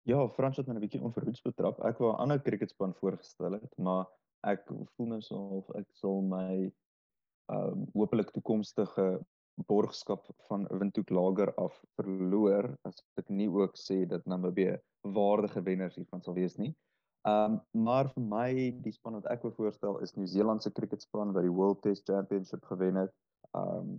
Ja, 0.07 0.29
Frans 0.29 0.57
het 0.57 0.67
my 0.69 0.75
'n 0.75 0.81
bietjie 0.81 1.01
onverhoeds 1.03 1.43
betrap. 1.43 1.81
Ek 1.85 1.99
wou 1.99 2.13
'n 2.13 2.21
ander 2.23 2.43
cricketspan 2.43 2.95
voorgestel 2.95 3.53
het, 3.53 3.79
maar 3.79 4.07
ek 4.53 4.67
voel 4.97 5.15
nou 5.15 5.21
so 5.25 5.41
of 5.61 5.71
ek 5.81 5.87
sal 6.01 6.23
my 6.23 6.49
ehm 7.53 7.73
um, 7.77 7.87
hopelik 7.93 8.31
toekomstige 8.33 9.07
borgskap 9.69 10.25
van 10.49 10.65
Windhoek 10.71 11.11
Lager 11.11 11.53
af 11.61 11.77
verloor 11.99 12.71
as 12.89 13.03
ek 13.21 13.29
nie 13.29 13.49
ook 13.49 13.77
sê 13.79 14.03
dat 14.09 14.25
Namibia 14.27 14.79
waardige 15.17 15.63
wenners 15.63 15.99
hiervan 16.01 16.23
sal 16.25 16.35
wees 16.39 16.57
nie. 16.59 16.73
Ehm 17.29 17.59
um, 17.59 17.85
maar 17.85 18.11
vir 18.15 18.25
my 18.33 18.49
die 18.87 18.93
span 18.97 19.19
wat 19.21 19.29
ek 19.33 19.45
wou 19.45 19.53
voorstel 19.59 20.01
is 20.05 20.17
New 20.17 20.27
Zealand 20.29 20.63
se 20.63 20.73
cricketspan 20.73 21.33
wat 21.37 21.47
die 21.47 21.57
World 21.61 21.83
Test 21.83 22.09
Championship 22.11 22.65
gewen 22.73 23.01
het. 23.05 23.13
Ehm 23.53 23.79
um, 23.79 23.95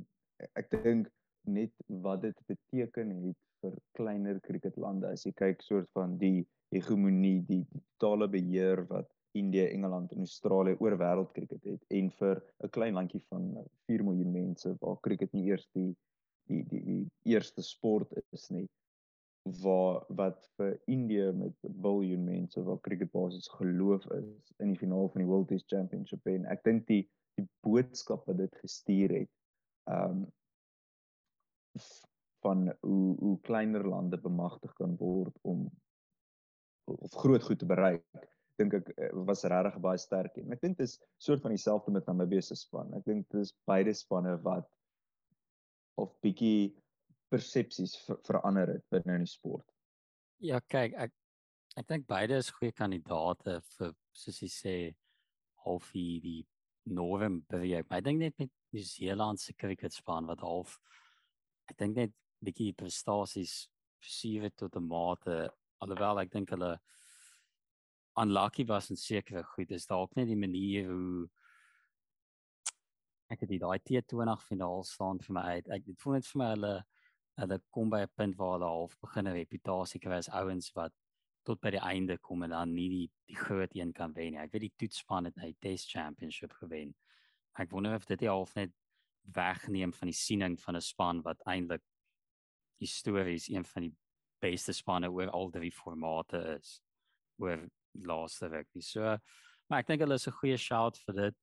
ek 0.60 0.70
dink 0.74 1.10
net 1.46 1.74
wat 1.88 2.22
dit 2.22 2.38
beteken 2.50 3.14
het 3.24 3.40
vir 3.62 3.78
kleiner 3.98 4.40
cricketlande 4.42 5.10
as 5.14 5.26
jy 5.26 5.34
kyk 5.38 5.62
soort 5.62 5.90
van 5.98 6.18
die 6.22 6.46
hegemonie, 6.74 7.42
die 7.48 7.64
totale 7.98 8.28
beheer 8.28 8.84
wat 8.90 9.08
Indië, 9.36 9.66
Engeland 9.68 10.12
en 10.12 10.26
Australië 10.26 10.78
oor 10.80 10.98
wêreld 10.98 11.32
cricket 11.36 11.64
het 11.64 11.84
en 12.00 12.12
vir 12.20 12.42
'n 12.64 12.74
klein 12.78 12.94
landjie 12.94 13.24
van 13.30 13.52
4 13.92 14.04
miljoen 14.04 14.32
mense 14.32 14.76
waar 14.80 15.00
cricket 15.08 15.32
nie 15.34 15.46
eers 15.52 15.68
die 15.74 15.92
die 16.48 16.64
die, 16.70 16.84
die 16.84 17.34
eerste 17.34 17.62
sport 17.62 18.14
is 18.32 18.50
nie 18.50 18.68
waar 19.62 20.04
wat 20.08 20.50
vir 20.58 20.80
Indië 20.86 21.32
met 21.32 21.54
'n 21.64 21.82
biljoen 21.82 22.24
mense 22.24 22.64
waar 22.64 22.80
cricket 22.82 23.12
basies 23.12 23.48
geloof 23.48 24.06
is 24.12 24.54
in 24.58 24.68
die 24.74 24.80
finaal 24.80 25.10
van 25.10 25.22
die 25.22 25.30
World 25.30 25.48
Test 25.48 25.68
Championship. 25.68 26.26
En 26.26 26.46
ek 26.46 26.64
dink 26.64 26.88
die 26.88 27.10
die 27.36 27.48
boodskap 27.62 28.26
wat 28.26 28.38
dit 28.38 28.56
gestuur 28.56 29.12
het 29.12 29.32
um 29.92 30.26
van 32.46 32.74
hoe 32.80 33.16
hoe 33.20 33.40
kleiner 33.42 33.88
lande 33.88 34.18
bemagtig 34.18 34.74
kan 34.74 34.96
word 34.98 35.38
om 35.42 35.70
of 36.84 37.12
groot 37.12 37.44
goed 37.44 37.60
te 37.60 37.66
bereik 37.66 38.06
dink 38.62 38.74
ek 38.80 38.90
eh, 38.98 39.12
was 39.28 39.44
regtig 39.44 39.82
baie 39.84 40.00
sterk 40.02 40.38
en 40.42 40.56
ek 40.56 40.62
dink 40.62 40.78
dit 40.78 40.88
is 40.88 40.98
soort 41.22 41.44
van 41.44 41.56
dieselfde 41.56 41.92
met 41.92 42.08
Namibia 42.08 42.42
se 42.42 42.56
span 42.56 42.94
ek 42.98 43.06
dink 43.06 43.30
dit 43.30 43.42
is 43.42 43.54
beide 43.68 43.94
spanne 43.94 44.38
wat 44.44 44.70
of 46.02 46.12
bietjie 46.24 46.74
persepsies 47.32 47.96
ver 48.06 48.20
verander 48.28 48.76
het 48.76 48.84
binne 48.94 49.20
in 49.20 49.26
die 49.26 49.32
sport. 49.32 49.66
Ja, 50.44 50.60
kyk, 50.72 50.96
ek 51.06 51.14
ek 51.76 51.88
dink 51.90 52.06
beide 52.08 52.38
is 52.40 52.54
goeie 52.56 52.72
kandidaate 52.72 53.58
vir 53.76 53.96
soos 54.16 54.38
jy 54.40 54.48
sê 54.52 54.76
half 55.66 55.90
die, 55.92 56.22
die 56.24 56.42
Northern 56.88 57.42
Beweeg. 57.52 57.90
Ek 57.92 58.06
dink 58.06 58.22
net 58.22 58.38
met 58.40 58.52
die 58.72 58.84
Zeelandse 58.86 59.56
cricketspan 59.60 60.30
wat 60.30 60.44
half 60.46 60.78
ek 61.72 61.80
dink 61.82 61.98
net 62.00 62.14
bietjie 62.46 62.72
prestasies 62.78 63.66
versier 64.04 64.52
tot 64.56 64.76
'n 64.78 64.88
mate 64.88 65.50
alhoewel 65.84 66.22
ek 66.24 66.32
dink 66.32 66.54
hulle 66.54 66.76
unlucky 68.22 68.66
was 68.66 68.90
en 68.90 68.98
seker 68.98 69.44
goed 69.56 69.72
is 69.72 69.88
dalk 69.88 70.16
net 70.16 70.28
die 70.28 70.40
manier 70.40 70.88
hoe 70.90 71.28
ek 73.34 73.42
het 73.44 73.50
die 73.50 73.60
daai 73.60 73.80
T20 73.80 74.44
finaal 74.46 74.84
staan 74.86 75.20
vir 75.20 75.34
my 75.34 75.44
uit. 75.56 75.72
Ek 75.74 75.86
dit 75.86 75.98
voel 76.02 76.20
net 76.20 76.30
vir 76.30 76.42
my 76.42 76.52
hulle 76.54 76.76
hulle 77.36 77.58
kom 77.76 77.90
by 77.92 78.00
'n 78.06 78.14
punt 78.16 78.38
waar 78.40 78.54
hulle 78.56 78.70
half 78.72 78.96
begin 79.02 79.28
'n 79.28 79.36
reputasie 79.36 80.00
kry 80.00 80.20
as 80.22 80.30
ouens 80.30 80.72
wat 80.76 80.94
tot 81.46 81.60
by 81.62 81.72
die 81.72 81.84
einde 81.84 82.18
kom 82.18 82.44
en 82.44 82.50
dan 82.56 82.74
nie 82.74 82.90
die 82.90 83.10
die 83.28 83.36
groot 83.36 83.76
een 83.76 83.92
kan 83.94 84.14
wen 84.14 84.34
nie. 84.34 84.40
Ek 84.40 84.52
weet 84.54 84.62
die 84.62 84.78
toetsspan 84.78 85.26
het 85.26 85.36
hy 85.42 85.54
Test 85.60 85.92
Championship 85.92 86.54
gewen. 86.54 86.96
Ek 87.60 87.72
wonder 87.72 87.96
of 87.96 88.06
dit 88.06 88.22
half 88.22 88.56
net 88.56 88.72
wegneem 89.34 89.94
van 89.94 90.08
die 90.08 90.18
siening 90.18 90.60
van 90.60 90.76
'n 90.76 90.82
span 90.82 91.22
wat 91.22 91.42
eintlik 91.46 91.84
histories 92.80 93.50
een 93.50 93.66
van 93.66 93.82
die 93.82 93.96
beste 94.42 94.74
spanne 94.74 95.10
oor 95.10 95.30
al 95.30 95.50
drie 95.50 95.72
formate 95.72 96.38
is 96.60 96.82
oor 97.40 97.70
laaste 98.04 98.50
week. 98.50 98.68
So 98.80 99.18
maar 99.70 99.80
ek 99.80 99.88
dink 99.88 100.02
hulle 100.02 100.16
is 100.16 100.28
'n 100.28 100.32
goeie 100.32 100.58
shout 100.58 100.98
vir 101.06 101.16
dit. 101.16 101.36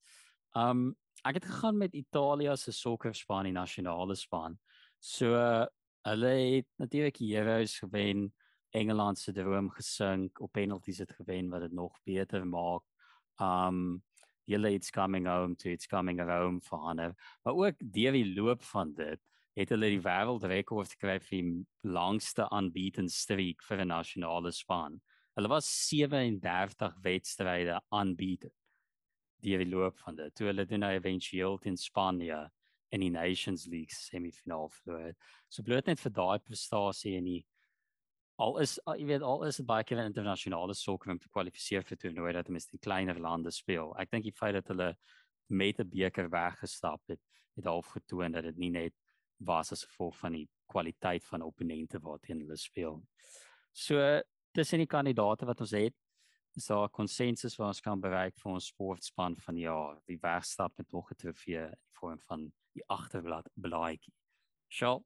Um 0.55 0.95
ek 1.25 1.35
het 1.35 1.45
gegaan 1.45 1.79
met 1.79 1.95
Italië 1.95 2.57
se 2.57 2.73
sokkerspan, 2.73 3.45
die 3.45 3.53
nasionale 3.53 4.17
span. 4.17 4.59
So 5.01 5.67
Hulle 6.03 6.27
het 6.27 6.67
natuurlik 6.83 7.19
die 7.19 7.35
Heroes 7.37 7.79
gewen, 7.79 8.33
Engeland 8.71 9.19
se 9.19 9.33
droom 9.33 9.69
gesink, 9.71 10.41
op 10.41 10.53
penalties 10.53 10.99
het 10.99 11.13
gewen 11.13 11.51
wat 11.51 11.61
dit 11.61 11.73
nog 11.73 11.99
beter 12.05 12.47
maak. 12.47 12.83
Um 13.39 14.03
hulle 14.51 14.73
it's 14.75 14.91
coming 14.91 15.27
home 15.27 15.55
to 15.57 15.71
it's 15.71 15.87
coming 15.87 16.19
home 16.21 16.61
vir 16.61 16.81
hulle. 16.89 17.15
Maar 17.45 17.55
ook 17.55 17.77
deur 17.79 18.13
die 18.13 18.35
loop 18.35 18.63
van 18.63 18.93
dit 18.95 19.21
het 19.55 19.71
hulle 19.71 19.93
die 19.93 20.03
wêreldrekord 20.03 20.97
gekry 20.97 21.19
vir 21.21 21.39
die 21.39 21.67
langste 21.87 22.49
unbeaten 22.51 23.09
streak 23.09 23.63
vir 23.63 23.85
'n 23.85 23.89
nasionale 23.89 24.51
span. 24.53 25.01
Hulle 25.37 25.49
was 25.49 25.69
37 25.89 26.99
wedstryde 27.03 27.81
unbeaten. 27.91 28.53
Die 29.43 29.67
loop 29.67 29.99
van 29.99 30.17
dit. 30.17 30.35
Toe 30.35 30.47
hulle 30.47 30.67
doen 30.67 30.85
nou 30.85 30.93
eventueel 30.93 31.59
teen 31.59 31.77
Spanje 31.77 32.51
in 32.93 33.01
die 33.01 33.11
Nations 33.11 33.65
League 33.67 33.97
semifinaal 33.97 34.69
verloor. 34.69 35.15
So 35.49 35.65
bloot 35.65 35.89
net 35.89 36.01
vir 36.03 36.13
daai 36.13 36.39
prestasie 36.45 37.17
en 37.19 37.27
die 37.31 37.41
al 38.43 38.59
is 38.63 38.77
jy 38.87 39.07
weet 39.09 39.25
al 39.27 39.45
is 39.49 39.59
dit 39.61 39.67
baie 39.69 39.85
keer 39.87 40.03
in 40.03 40.11
internasionale 40.11 40.75
sokker 40.77 41.13
om 41.15 41.21
te 41.21 41.31
kwalifiseer 41.33 41.85
vir 41.89 42.01
toernooie 42.05 42.35
dat 42.37 42.51
mense 42.53 42.73
in 42.73 42.83
kleiner 42.85 43.21
lande 43.21 43.53
speel. 43.55 43.95
Ek 44.01 44.13
dink 44.13 44.29
die 44.29 44.37
feit 44.37 44.57
dat 44.59 44.69
hulle 44.73 44.93
met 45.49 45.81
'n 45.81 45.89
beker 45.89 46.29
weggestap 46.31 47.01
het, 47.09 47.21
het 47.57 47.67
al 47.67 47.83
getoon 47.83 48.33
dat 48.33 48.45
dit 48.45 48.59
nie 48.59 48.71
net 48.71 48.95
was 49.39 49.73
as 49.73 49.85
gevolg 49.85 50.17
van 50.19 50.33
die 50.33 50.49
kwaliteit 50.69 51.25
van 51.25 51.43
opponente 51.43 52.01
waarteen 52.01 52.41
hulle 52.41 52.57
speel. 52.57 53.03
So 53.73 54.23
tussen 54.53 54.83
die 54.83 54.91
kandidate 54.91 55.47
wat 55.49 55.61
ons 55.65 55.75
het, 55.77 55.95
is 56.57 56.67
daar 56.67 56.85
'n 56.85 56.91
konsensus 56.91 57.57
wat 57.57 57.69
ons 57.69 57.81
kan 57.81 58.01
bereik 58.01 58.37
vir 58.39 58.53
ons 58.53 58.67
sportspan 58.67 59.37
van 59.37 59.55
die 59.55 59.65
jaar. 59.65 60.01
Die 60.07 60.19
wegstap 60.21 60.77
met 60.77 60.93
nog 60.93 61.11
'n 61.11 61.17
trofee 61.17 61.65
in 61.65 61.77
vorm 61.93 62.21
van 62.21 62.53
die 62.73 62.85
agterblad 62.87 63.49
blaaitjie. 63.55 64.15
Sjoe. 64.69 65.03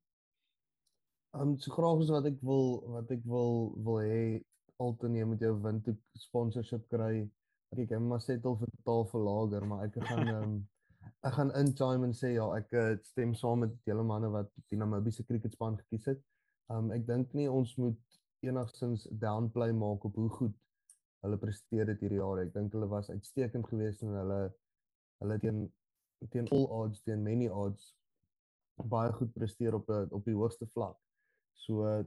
Ehm 1.34 1.48
um, 1.48 1.58
so 1.58 1.72
graag 1.72 2.00
is 2.00 2.10
wat 2.10 2.26
ek 2.26 2.38
wil 2.40 2.82
wat 2.94 3.10
ek 3.10 3.24
wil 3.24 3.74
wil 3.84 3.98
hê 4.00 4.42
alteneem 4.76 5.28
met 5.28 5.40
jou 5.40 5.52
Windhoek 5.62 5.98
sponsorship 6.12 6.88
kry. 6.88 7.28
Ek 7.74 7.90
ek 7.90 8.00
maar 8.00 8.20
settle 8.20 8.56
vir 8.56 8.70
tafel 8.84 9.20
lager, 9.20 9.66
maar 9.66 9.84
ek 9.84 9.98
gaan 10.08 10.28
ehm 10.34 10.42
um, 10.42 10.68
ek 11.22 11.32
gaan 11.32 11.52
in 11.60 11.72
chime 11.76 12.06
en 12.06 12.14
sê 12.14 12.32
ja, 12.34 12.46
ek 12.56 12.72
uh, 12.72 12.96
stem 13.02 13.34
saam 13.34 13.58
met 13.64 13.74
julle 13.84 14.02
manne 14.02 14.30
wat 14.30 14.50
die 14.70 14.78
Namibiese 14.80 15.24
cricketspan 15.24 15.76
gekies 15.82 16.06
het. 16.12 16.22
Ehm 16.70 16.86
um, 16.86 16.92
ek 16.96 17.06
dink 17.06 17.34
nie 17.34 17.50
ons 17.50 17.76
moet 17.76 18.20
enigstens 18.44 19.06
downplay 19.10 19.72
maak 19.72 20.04
op 20.04 20.14
hoe 20.14 20.28
goed 20.28 20.56
hulle 21.24 21.38
presteer 21.38 21.86
dit 21.86 22.00
hierdie 22.00 22.20
jaar. 22.20 22.42
Ek 22.42 22.52
dink 22.54 22.74
hulle 22.76 22.88
was 22.90 23.10
uitstekend 23.10 23.68
geweest 23.70 24.02
en 24.02 24.14
hulle 24.20 24.40
hulle 25.22 25.38
teen 25.42 25.64
teen 26.32 26.48
all 26.52 26.66
odds 26.82 27.02
teen 27.04 27.22
many 27.22 27.48
odds 27.48 27.94
baie 28.92 29.12
goed 29.12 29.32
presteer 29.32 29.74
op 29.74 29.88
'n 29.90 30.12
op 30.18 30.24
die 30.24 30.36
hoogste 30.36 30.66
vlak. 30.66 30.96
So 31.54 32.04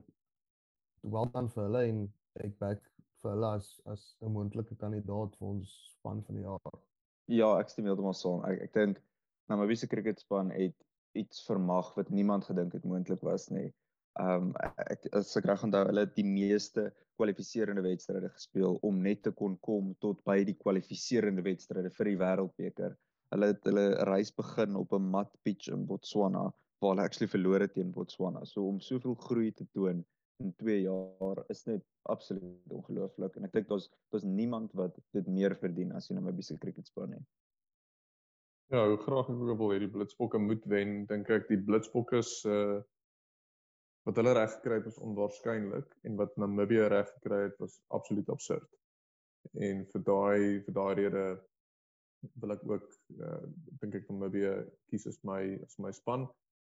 wel 1.01 1.32
dan 1.32 1.49
vir 1.49 1.63
hulle 1.63 1.84
en 1.88 2.13
ek 2.45 2.57
back 2.59 2.82
vir 3.21 3.32
hulle 3.32 3.51
as 3.57 3.82
as 3.86 4.15
'n 4.21 4.32
moontlike 4.32 4.75
kandidaat 4.75 5.36
vir 5.38 5.47
ons 5.47 5.75
span 5.97 6.23
van 6.23 6.36
die 6.36 6.43
jaar. 6.43 6.80
Ja, 7.25 7.59
ek 7.59 7.69
stem 7.69 7.86
heeltemal 7.86 8.13
saam. 8.13 8.45
Ek 8.45 8.61
ek 8.61 8.73
dink 8.73 9.01
Namibië 9.49 9.75
se 9.75 9.88
cricketspan 9.88 10.51
het 10.51 10.75
iets 11.17 11.45
vermag 11.45 11.95
wat 11.95 12.09
niemand 12.09 12.45
gedink 12.45 12.73
het 12.73 12.86
moontlik 12.86 13.21
was 13.21 13.49
nie. 13.49 13.73
Ehm 14.20 14.49
um, 14.49 14.53
ek 14.89 15.05
as 15.20 15.36
ek 15.39 15.47
reg 15.49 15.64
onthou, 15.68 15.84
hulle 15.89 16.05
het 16.07 16.16
die 16.16 16.28
meeste 16.28 16.89
kwalifiserende 17.20 17.84
wedstryde 17.86 18.30
gespeel 18.34 18.80
om 18.89 19.01
net 19.03 19.24
te 19.28 19.32
kon 19.41 19.57
kom 19.66 19.93
tot 20.05 20.24
by 20.28 20.39
die 20.47 20.57
kwalifiserende 20.64 21.43
wedstryde 21.45 21.91
vir 21.97 22.10
die 22.12 22.20
Wêreldbeker. 22.24 22.95
Hulle 23.34 23.51
het 23.51 23.68
hulle 23.70 23.86
reis 24.10 24.32
begin 24.36 24.80
op 24.80 24.93
'n 24.97 25.10
mat 25.16 25.32
pitch 25.43 25.70
in 25.76 25.86
Botswana 25.86 26.45
waar 26.82 26.93
hulle 26.93 27.05
actually 27.05 27.28
verloor 27.28 27.60
het 27.66 27.74
teen 27.74 27.91
Botswana. 27.91 28.45
So 28.45 28.68
om 28.68 28.80
soveel 28.80 29.16
groei 29.28 29.51
te 29.51 29.68
toon 29.74 30.05
in 30.39 30.53
2 30.64 30.82
jaar 30.82 31.43
is 31.49 31.66
net 31.68 31.84
absoluut 32.03 32.76
ongelooflik 32.80 33.36
en 33.36 33.45
ek 33.45 33.53
dink 33.57 33.68
daar's 33.68 33.89
daar's 34.12 34.24
niemand 34.24 34.72
wat 34.74 34.95
dit 35.12 35.28
meer 35.28 35.55
verdien 35.55 35.91
as 35.91 36.07
die 36.07 36.16
Namibiese 36.16 36.57
cricketspan 36.57 37.12
nie. 37.16 37.26
Ja, 38.72 38.86
hoe 38.88 38.97
graag 39.01 39.30
ek 39.34 39.41
ook 39.41 39.57
wil 39.60 39.74
hê 39.74 39.80
die 39.82 39.91
Blitsbokke 39.91 40.39
moet 40.39 40.66
wen, 40.66 41.05
dink 41.10 41.30
ek 41.30 41.47
die 41.49 41.57
Blitsbokke 41.57 42.22
se 42.24 42.55
uh, 42.55 42.82
wat 44.10 44.18
hulle 44.18 44.34
reg 44.34 44.51
gekry 44.57 44.80
het 44.80 44.88
was 44.89 45.01
onwaarskynlik 45.05 45.95
en 46.10 46.16
wat 46.18 46.38
Namibië 46.41 46.88
reg 46.89 47.10
gekry 47.20 47.43
het 47.45 47.57
was 47.62 47.78
absoluut 47.93 48.30
absurd. 48.34 48.70
En 49.53 49.86
vir 49.93 50.05
daai 50.12 50.41
vir 50.66 50.76
daai 50.76 50.93
rede 50.99 51.26
wil 52.41 52.55
ek 52.55 52.64
ook 52.68 52.88
uh, 53.22 53.43
dink 53.82 53.99
ek 54.01 54.07
Namibië 54.10 54.55
kies 54.89 55.05
as 55.12 55.20
my 55.30 55.41
as 55.68 55.78
my 55.80 55.91
span 55.95 56.26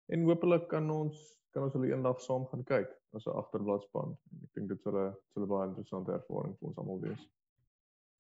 en 0.10 0.26
hopelik 0.28 0.66
kan 0.74 0.90
ons 0.92 1.20
kan 1.54 1.66
ons 1.66 1.76
hulle 1.78 1.92
eendag 1.92 2.20
saam 2.22 2.48
gaan 2.50 2.66
kyk 2.72 2.90
as 3.18 3.26
'n 3.26 3.38
agterbladspan. 3.42 4.18
Ek 4.46 4.52
dink 4.58 4.70
dit 4.70 4.82
sal 4.82 4.98
'n 4.98 5.14
sal 5.34 5.44
'n 5.44 5.52
baie 5.54 5.68
interessante 5.70 6.18
ervaring 6.18 6.58
vir 6.58 6.70
ons 6.70 6.82
almal 6.82 7.02
wees. 7.06 7.30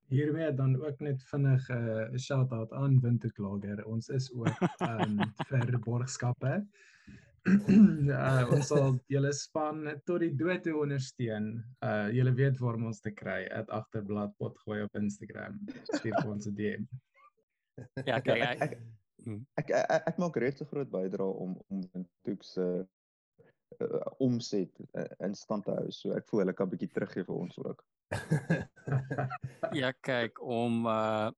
Hiermee 0.10 0.54
dan 0.54 0.74
ook 0.82 1.00
net 1.00 1.24
vinnig 1.32 1.70
eh, 1.70 1.78
'n 1.78 2.14
uh, 2.14 2.18
shout-out 2.18 2.72
aan 2.74 3.00
Winterklager. 3.02 3.86
Ons 3.86 4.10
is 4.10 4.32
ook 4.34 4.62
um, 4.90 5.20
vir 5.50 5.80
borgskappe. 5.86 6.54
uh, 8.16 8.44
ons 8.54 8.68
sal 8.68 8.98
julle 9.12 9.32
span 9.36 9.84
tot 10.06 10.24
die 10.24 10.32
dood 10.36 10.64
toe 10.66 10.76
ondersteun. 10.84 11.52
Uh 11.86 12.08
julle 12.16 12.34
weet 12.38 12.60
waar 12.60 12.80
om 12.80 12.90
ons 12.92 13.02
te 13.02 13.14
kry. 13.16 13.42
@agterblad 13.68 14.36
potgooi 14.38 14.84
op 14.84 14.96
Instagram. 14.96 15.60
Stuur 15.94 16.16
vir 16.22 16.32
ons 16.32 16.48
'n 16.48 16.56
DM. 16.56 16.88
Ja, 18.06 18.20
kyk 18.20 18.42
ek 18.44 18.62
ek, 18.62 18.78
hm. 19.26 19.42
ek, 19.56 19.70
ek, 19.70 19.86
ek, 19.90 20.08
ek 20.14 20.18
maak 20.22 20.40
reeds 20.44 20.62
'n 20.62 20.72
groot 20.72 20.90
bydrae 20.92 21.36
om 21.46 21.58
om 21.68 21.84
Windhoek 21.94 22.44
se 22.44 22.68
uh, 23.80 24.08
omset 24.20 24.82
uh, 24.94 25.06
in 25.26 25.36
stand 25.36 25.66
te 25.66 25.76
hou. 25.78 25.92
So 25.92 26.16
ek 26.18 26.28
voel 26.28 26.44
hulle 26.44 26.56
kan 26.58 26.68
'n 26.68 26.76
bietjie 26.76 26.92
teruggee 26.94 27.28
vir 27.28 27.36
ons 27.36 27.58
ook. 27.64 27.86
ja, 29.82 29.94
kyk 30.02 30.42
om 30.42 30.86
uh 30.86 31.30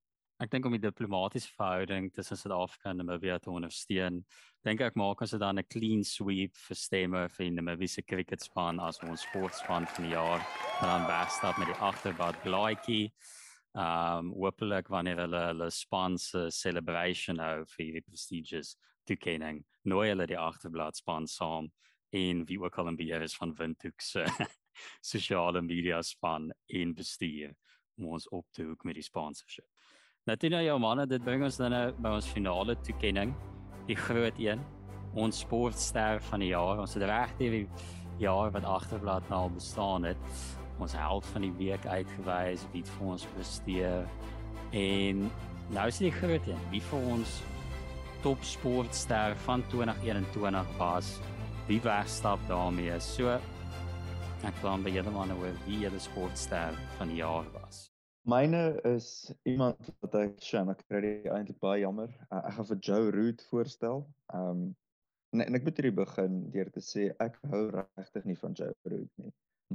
ek 0.42 0.50
dink 0.50 0.66
om 0.66 0.74
die 0.74 0.82
diplomatisiese 0.82 1.54
verhouding 1.54 2.08
tussen 2.16 2.38
Suid-Afrika 2.40 2.90
en 2.90 2.98
Namibië 3.04 3.36
te 3.44 3.52
ondersteun, 3.54 4.22
dink 4.66 4.82
ek 4.82 4.96
maak 4.98 5.20
ons 5.22 5.36
dan 5.38 5.60
'n 5.60 5.70
clean 5.70 6.02
sweep 6.04 6.56
vir 6.58 6.78
stemme 6.78 7.22
vir 7.30 7.46
die 7.46 7.56
Namibiese 7.58 8.02
cricketspan 8.02 8.80
as 8.82 8.98
ons 9.06 9.22
sportspan 9.22 9.86
van 9.86 10.06
die 10.06 10.16
jaar 10.16 10.42
en 10.82 10.88
dan 10.90 11.06
wegstap 11.06 11.60
met 11.60 11.68
die 11.70 11.82
agterbad 11.90 12.42
blaaitjie. 12.42 13.12
Um 13.74 14.34
hopelik 14.34 14.90
wanneer 14.90 15.22
hulle 15.24 15.42
hulle 15.52 15.70
span 15.72 16.18
se 16.18 16.50
celebration 16.50 17.38
hou 17.40 17.64
vir 17.78 17.94
die 17.94 18.02
prestigious 18.02 18.76
toekenning, 19.06 19.64
nooi 19.86 20.10
hulle 20.10 20.28
die 20.28 20.42
agterblad 20.42 20.96
span 20.96 21.28
saam 21.28 21.70
en 22.12 22.46
wie 22.46 22.60
ook 22.60 22.80
al 22.80 22.88
in 22.88 22.98
beheer 22.98 23.22
is 23.22 23.38
van 23.38 23.54
Windhoek 23.54 24.02
se 24.02 24.26
sosiale 25.14 25.62
media 25.62 26.02
span 26.02 26.52
en 26.68 26.94
bestuur 26.94 27.54
om 27.98 28.08
ons 28.18 28.28
op 28.30 28.48
te 28.52 28.64
hoek 28.64 28.84
met 28.84 28.96
die 28.96 29.06
sponsorship. 29.06 29.71
Natina 30.30 30.60
jou 30.62 30.76
manne, 30.78 31.08
dit 31.10 31.24
bring 31.26 31.42
ons 31.42 31.56
dan 31.58 31.74
nou 31.74 31.86
by 31.98 32.12
ons 32.14 32.28
finale 32.30 32.76
toekenning, 32.86 33.32
die 33.88 33.96
groot 33.98 34.38
een, 34.38 34.60
ons 35.18 35.40
sportster 35.42 36.22
van 36.28 36.44
die 36.44 36.52
jaar. 36.52 36.78
Ons 36.84 36.94
het 36.94 37.08
reg 37.10 37.34
hierdie 37.40 37.64
jaar 38.22 38.52
wat 38.54 38.68
agterblad 38.70 39.26
nou 39.34 39.48
bestaan 39.56 40.06
het, 40.06 40.28
ons 40.78 40.94
held 40.94 41.26
van 41.34 41.48
die 41.48 41.52
week 41.58 41.88
uitgewys, 41.90 42.68
wie 42.70 42.84
vir 42.86 43.10
ons 43.16 43.26
presteer. 43.34 44.06
En 44.78 45.26
nou 45.74 45.90
is 45.90 46.02
die 46.06 46.14
groot 46.14 46.46
een, 46.52 46.62
wie 46.70 46.86
vir 46.92 47.12
ons 47.16 47.40
top 48.22 48.46
sportster 48.46 49.34
van 49.48 49.66
2021 49.74 50.76
was. 50.78 51.16
Wie 51.66 51.82
wegstap 51.82 52.46
daarmee? 52.52 52.94
So 53.02 53.40
ek 54.46 54.62
wil 54.62 54.76
aan 54.76 54.86
by 54.86 54.94
julle 54.94 55.18
manne 55.18 55.34
oor 55.42 55.58
wie 55.66 55.82
julle 55.82 56.02
sportster 56.02 56.78
van 57.00 57.10
die 57.10 57.24
jaar 57.24 57.50
was. 57.58 57.91
Myne 58.24 58.80
is 58.86 59.34
iemand 59.50 59.88
wat 60.00 60.16
ek 60.20 60.42
sien, 60.46 60.70
ek 60.70 60.84
kry 60.86 61.14
eintlik 61.26 61.58
baie 61.64 61.80
jammer. 61.82 62.12
Uh, 62.28 62.44
ek 62.46 62.54
gaan 62.58 62.68
vir 62.70 62.82
Joe 62.88 63.08
Root 63.16 63.42
voorstel. 63.50 64.04
Ehm 64.34 64.52
um, 64.52 64.68
en, 65.32 65.42
en 65.46 65.56
ek 65.58 65.64
moet 65.66 65.78
hierdie 65.80 65.96
begin 65.96 66.42
deur 66.54 66.70
te 66.76 66.84
sê 66.84 67.08
ek 67.24 67.40
hou 67.50 67.64
regtig 67.72 68.28
nie 68.28 68.38
van 68.38 68.54
Joe 68.60 68.74
Root 68.92 69.24
nie. 69.24 69.32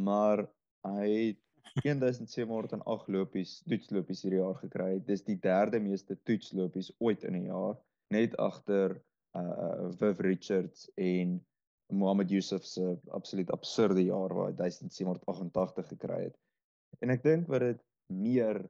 Maar 0.07 0.45
hy 0.87 1.09
het 1.15 1.43
1708 1.83 3.09
lopies, 3.17 3.57
toetslopies 3.67 4.23
hierdie 4.23 4.39
jaar 4.43 4.61
gekry. 4.61 4.91
Dis 5.09 5.25
die 5.27 5.39
derde 5.43 5.81
meeste 5.83 6.19
toetslopies 6.29 6.93
ooit 7.01 7.25
in 7.25 7.41
'n 7.41 7.49
jaar, 7.49 7.75
net 8.15 8.37
agter 8.39 9.01
uh 9.35 9.91
Viv 9.99 10.23
Richards 10.29 10.87
en 10.95 11.41
Mohammed 11.91 12.31
Yusuf 12.31 12.65
se 12.65 12.95
absoluut 13.11 13.51
absurde 13.51 14.05
jaar 14.05 14.35
waar 14.35 14.53
hy 14.53 14.57
1788 14.63 15.91
gekry 15.97 16.23
het. 16.29 16.39
En 17.01 17.11
ek 17.11 17.27
dink 17.27 17.51
wat 17.51 17.67
dit 17.67 17.83
meer 18.07 18.61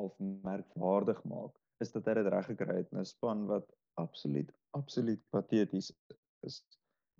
of 0.00 0.14
merkwaardig 0.18 1.22
maak 1.24 1.54
is 1.84 1.92
dat 1.92 2.06
hy 2.08 2.14
dit 2.18 2.28
reg 2.32 2.46
gekry 2.52 2.76
het 2.80 2.92
in 2.92 3.00
'n 3.00 3.08
span 3.08 3.46
wat 3.48 3.66
absoluut 4.00 4.50
absoluut 4.76 5.22
pateties 5.34 5.90
is. 6.46 6.62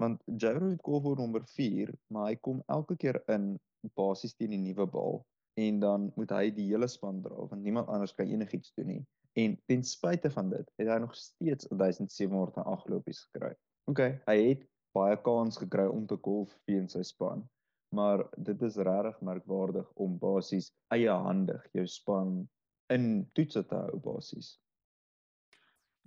Want 0.01 0.23
Jairo 0.25 0.71
het 0.71 0.83
goal 0.83 1.01
vir 1.05 1.17
nommer 1.17 1.45
4, 1.55 1.93
maar 2.09 2.29
hy 2.31 2.37
kom 2.37 2.63
elke 2.67 2.97
keer 2.97 3.23
in 3.29 3.59
basies 3.97 4.35
teen 4.35 4.55
die 4.55 4.61
nuwe 4.61 4.87
bal 4.87 5.25
en 5.61 5.81
dan 5.81 6.13
moet 6.17 6.31
hy 6.31 6.51
die 6.57 6.69
hele 6.71 6.89
span 6.89 7.23
dra 7.23 7.47
want 7.53 7.63
niemand 7.63 7.89
anders 7.89 8.15
kan 8.15 8.29
enigiets 8.29 8.73
doen 8.77 8.87
nie. 8.87 9.07
En 9.33 9.57
ten 9.67 9.83
spyte 9.85 10.31
van 10.31 10.51
dit 10.51 10.73
het 10.77 10.89
hy 10.89 10.99
nog 10.99 11.15
steeds 11.15 11.69
1708 11.69 12.89
lopies 12.89 13.25
gekry. 13.31 13.55
OK, 13.91 14.01
hy 14.27 14.39
het 14.49 14.67
baie 14.97 15.17
kans 15.23 15.59
gekry 15.59 15.87
om 15.87 16.07
te 16.07 16.19
golf 16.23 16.55
vir 16.67 16.89
sy 16.89 17.03
span 17.07 17.45
maar 17.91 18.25
dit 18.37 18.63
is 18.63 18.77
regtig 18.77 19.21
merkwaardig 19.27 19.93
om 19.95 20.19
basies 20.19 20.71
eie 20.95 21.11
handig 21.11 21.63
jou 21.77 21.87
span 21.87 22.49
in 22.91 23.31
toetse 23.35 23.63
te 23.67 23.79
hou 23.79 23.99
basies. 24.03 24.55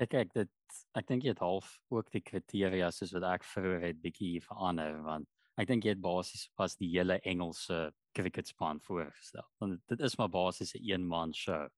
Ek 0.02 0.10
kyk 0.16 0.34
dit 0.34 0.52
ek 0.98 1.08
dink 1.10 1.26
jy 1.26 1.34
het 1.36 1.44
half 1.44 1.76
ook 1.94 2.10
die 2.14 2.24
kriteria 2.26 2.90
soos 2.92 3.14
wat 3.14 3.28
ek 3.36 3.46
vroeër 3.46 3.90
het 3.92 4.00
bietjie 4.02 4.40
verander 4.42 4.96
want 5.06 5.30
ek 5.62 5.70
dink 5.70 5.86
jy 5.86 5.94
het 5.94 6.02
basies 6.02 6.48
pas 6.58 6.74
die 6.80 6.90
hele 6.96 7.20
Engelse 7.30 7.92
cricketspan 8.18 8.80
voorgestel. 8.82 9.46
Want 9.62 9.82
dit 9.90 10.02
is 10.02 10.18
maar 10.18 10.32
basies 10.34 10.74
'n 10.76 10.82
een 10.82 11.08
man 11.08 11.34
show. 11.34 11.70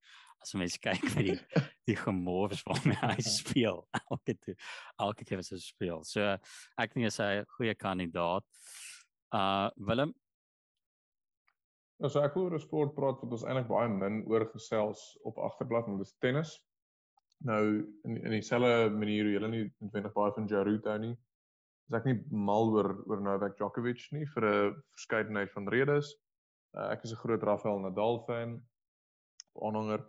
As 0.41 0.53
jy 0.53 0.59
mens 0.59 0.77
kyk 0.77 1.05
vir 1.15 1.23
die 1.23 1.39
die 1.89 1.95
gemors 1.95 2.63
waarmee 2.63 3.01
hy 3.01 3.21
speel 3.21 3.87
elke 4.09 4.35
toe, 4.39 4.55
elke 4.99 5.25
keer 5.25 5.39
as 5.39 5.49
hy 5.49 5.57
speel. 5.57 6.03
So 6.03 6.21
ek 6.77 6.93
dink 6.93 7.03
hy 7.03 7.11
is 7.11 7.19
'n 7.19 7.45
goeie 7.57 7.75
kandidaat. 7.75 8.45
Uh 9.36 9.67
Willem. 9.75 10.13
Nou 11.99 12.11
so 12.11 12.23
ek 12.23 12.36
wil 12.36 12.47
oor 12.47 12.55
'n 12.55 12.63
sport 12.63 12.95
praat 12.95 13.21
wat 13.23 13.36
ons 13.38 13.43
eintlik 13.43 13.67
baie 13.67 13.89
min 13.91 14.23
oor 14.31 14.45
gesels 14.51 15.03
op 15.23 15.38
agterblad 15.49 15.88
en 15.88 15.97
dit 15.97 16.07
is 16.07 16.17
tennis. 16.23 16.51
Nou 17.49 17.63
in 18.07 18.17
in 18.23 18.31
dieselfde 18.31 18.89
manier 18.95 19.27
hoe 19.27 19.36
julle 19.36 19.51
nie 19.51 19.63
noodwendig 19.79 20.13
baie 20.13 20.36
van 20.38 20.47
Jaruto 20.47 20.97
nie. 20.97 21.15
Is 21.88 21.97
ek 21.99 22.05
nie 22.05 22.17
mal 22.31 22.71
oor 22.75 22.91
oor 23.07 23.21
Novak 23.21 23.57
Djokovic 23.57 24.07
nie 24.11 24.25
vir 24.36 24.49
'n 24.51 24.83
verskeidenheid 24.95 25.51
van 25.51 25.67
redes. 25.67 26.15
Uh, 26.73 26.91
ek 26.91 27.03
is 27.03 27.11
'n 27.11 27.23
groot 27.23 27.43
Rafael 27.43 27.79
Nadal 27.79 28.23
fan. 28.27 28.61
Aanhanger 29.61 30.03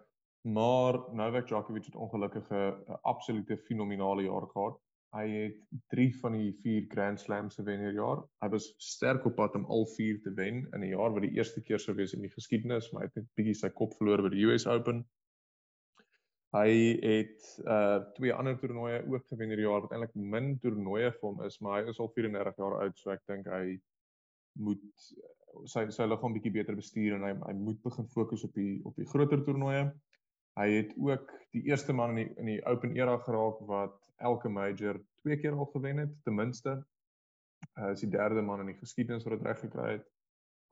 maar 0.47 0.95
Novak 1.13 1.47
Djokovic 1.47 1.85
het 1.85 1.97
ongelukkig 1.97 2.51
'n 2.51 2.99
absolute 3.03 3.59
fenominale 3.59 4.23
jaar 4.23 4.47
gehad. 4.47 4.79
Hy 5.17 5.27
het 5.33 5.61
3 5.95 6.11
van 6.21 6.35
die 6.37 6.51
4 6.63 6.87
Grand 6.93 7.21
Slams 7.21 7.57
gewen 7.57 7.81
hierdie 7.81 8.01
jaar. 8.01 8.23
Hy 8.45 8.49
was 8.53 8.67
sterk 8.83 9.25
op 9.29 9.37
pad 9.39 9.55
om 9.57 9.65
al 9.73 9.87
4 9.95 10.19
te 10.25 10.33
wen 10.37 10.65
in 10.75 10.83
'n 10.83 10.91
jaar 10.93 11.15
wat 11.15 11.25
die 11.25 11.37
eerste 11.39 11.63
keer 11.63 11.81
sou 11.81 11.95
wees 11.97 12.13
in 12.13 12.27
die 12.27 12.33
geskiedenis, 12.33 12.91
maar 12.93 13.03
hy 13.03 13.09
het 13.09 13.17
net 13.21 13.31
bietjie 13.41 13.55
sy 13.55 13.71
kop 13.71 13.95
verloor 13.97 14.23
by 14.27 14.35
die 14.35 14.45
US 14.45 14.67
Open. 14.67 15.05
Hy 16.57 16.71
het 17.03 17.47
uh 17.65 17.99
twee 18.17 18.33
ander 18.33 18.59
toernooie 18.61 19.01
ook 19.09 19.25
gewen 19.29 19.49
hierdie 19.53 19.67
jaar 19.67 19.83
wat 19.85 19.93
eintlik 19.93 20.15
min 20.15 20.59
toernooie 20.59 21.11
vir 21.13 21.29
hom 21.29 21.43
is, 21.49 21.61
maar 21.61 21.81
hy 21.81 21.91
is 21.91 22.01
al 22.01 22.13
34 22.15 22.61
jaar 22.63 22.77
oud, 22.83 22.99
so 22.99 23.11
ek 23.11 23.25
dink 23.33 23.47
hy 23.47 23.81
moet 24.57 24.83
sy 25.65 25.87
sy 25.95 26.07
liggaam 26.07 26.37
bietjie 26.37 26.53
beter 26.53 26.77
bestuur 26.77 27.17
en 27.17 27.25
hy 27.27 27.33
hy 27.49 27.55
moet 27.59 27.81
begin 27.85 28.09
fokus 28.13 28.45
op 28.45 28.55
die 28.55 28.81
op 28.85 28.97
die 29.01 29.09
groter 29.09 29.43
toernooie. 29.45 29.87
Hy 30.57 30.67
het 30.73 30.93
ook 30.97 31.33
die 31.53 31.67
eerste 31.69 31.93
man 31.93 32.17
in 32.17 32.23
die 32.23 32.29
in 32.41 32.51
die 32.51 32.61
Open 32.65 32.95
era 32.97 33.17
geraak 33.25 33.59
wat 33.69 33.97
elke 34.25 34.49
major 34.49 35.01
twee 35.21 35.37
keer 35.37 35.53
al 35.53 35.69
gewen 35.73 36.01
het 36.01 36.15
ten 36.25 36.35
minste. 36.35 36.79
Hy 37.77 37.91
is 37.93 38.05
die 38.05 38.13
derde 38.13 38.43
man 38.43 38.63
in 38.65 38.73
die 38.73 38.79
geskiedenis 38.79 39.27
wat 39.27 39.37
dit 39.37 39.45
reg 39.49 39.61
gekry 39.61 39.91
het. 39.99 40.07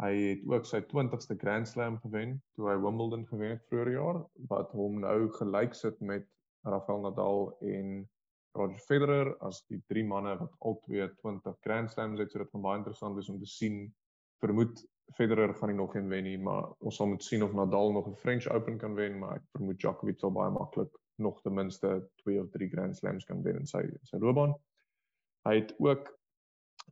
Hy 0.03 0.13
het 0.15 0.47
ook 0.51 0.67
sy 0.67 0.81
20ste 0.91 1.37
Grand 1.39 1.69
Slam 1.69 1.99
gewen 2.03 2.39
toe 2.57 2.71
hy 2.71 2.79
Wimbledon 2.81 3.27
gewen 3.29 3.55
het 3.55 3.67
vroeër 3.69 3.93
jaar 3.95 4.23
wat 4.51 4.73
hom 4.75 4.99
nou 5.05 5.19
gelyk 5.37 5.77
sit 5.79 6.01
met 6.01 6.27
Rafael 6.65 7.05
Nadal 7.05 7.53
en 7.61 7.93
Roger 8.57 8.81
Federer 8.89 9.35
as 9.45 9.61
die 9.69 9.83
drie 9.91 10.05
manne 10.07 10.35
wat 10.41 10.57
albei 10.65 11.07
20 11.21 11.61
Grand 11.67 11.93
Slams 11.93 12.23
het, 12.23 12.33
so 12.33 12.41
dit 12.41 12.51
gaan 12.51 12.65
baie 12.65 12.81
interessant 12.81 13.19
wees 13.19 13.29
om 13.29 13.39
te 13.43 13.51
sien. 13.51 13.79
Vermoed 14.41 14.81
Federer 15.13 15.55
gaan 15.55 15.69
nie 15.69 15.77
nog 15.77 15.95
een 15.95 16.09
wen 16.09 16.25
nie, 16.25 16.39
maar 16.39 16.73
ons 16.79 16.97
sal 16.97 17.07
moet 17.07 17.25
sien 17.25 17.43
of 17.43 17.53
Nadal 17.53 17.93
nog 17.93 18.09
'n 18.09 18.17
French 18.17 18.49
Open 18.49 18.79
kan 18.79 18.95
wen, 18.95 19.19
maar 19.19 19.37
ek 19.37 19.43
vermoed 19.53 19.79
Djokovic 19.79 20.19
sal 20.19 20.33
baie 20.33 20.51
maklik 20.51 20.93
nog 21.17 21.43
ten 21.43 21.55
minste 21.55 22.11
2 22.23 22.41
of 22.41 22.51
3 22.51 22.69
Grand 22.69 22.97
Slams 22.97 23.25
kan 23.25 23.43
wen 23.43 23.57
in 23.57 23.67
sy 23.67 23.83
sy 24.03 24.17
loopbaan. 24.17 24.55
Hy 25.45 25.55
het 25.61 25.75
ook 25.79 26.19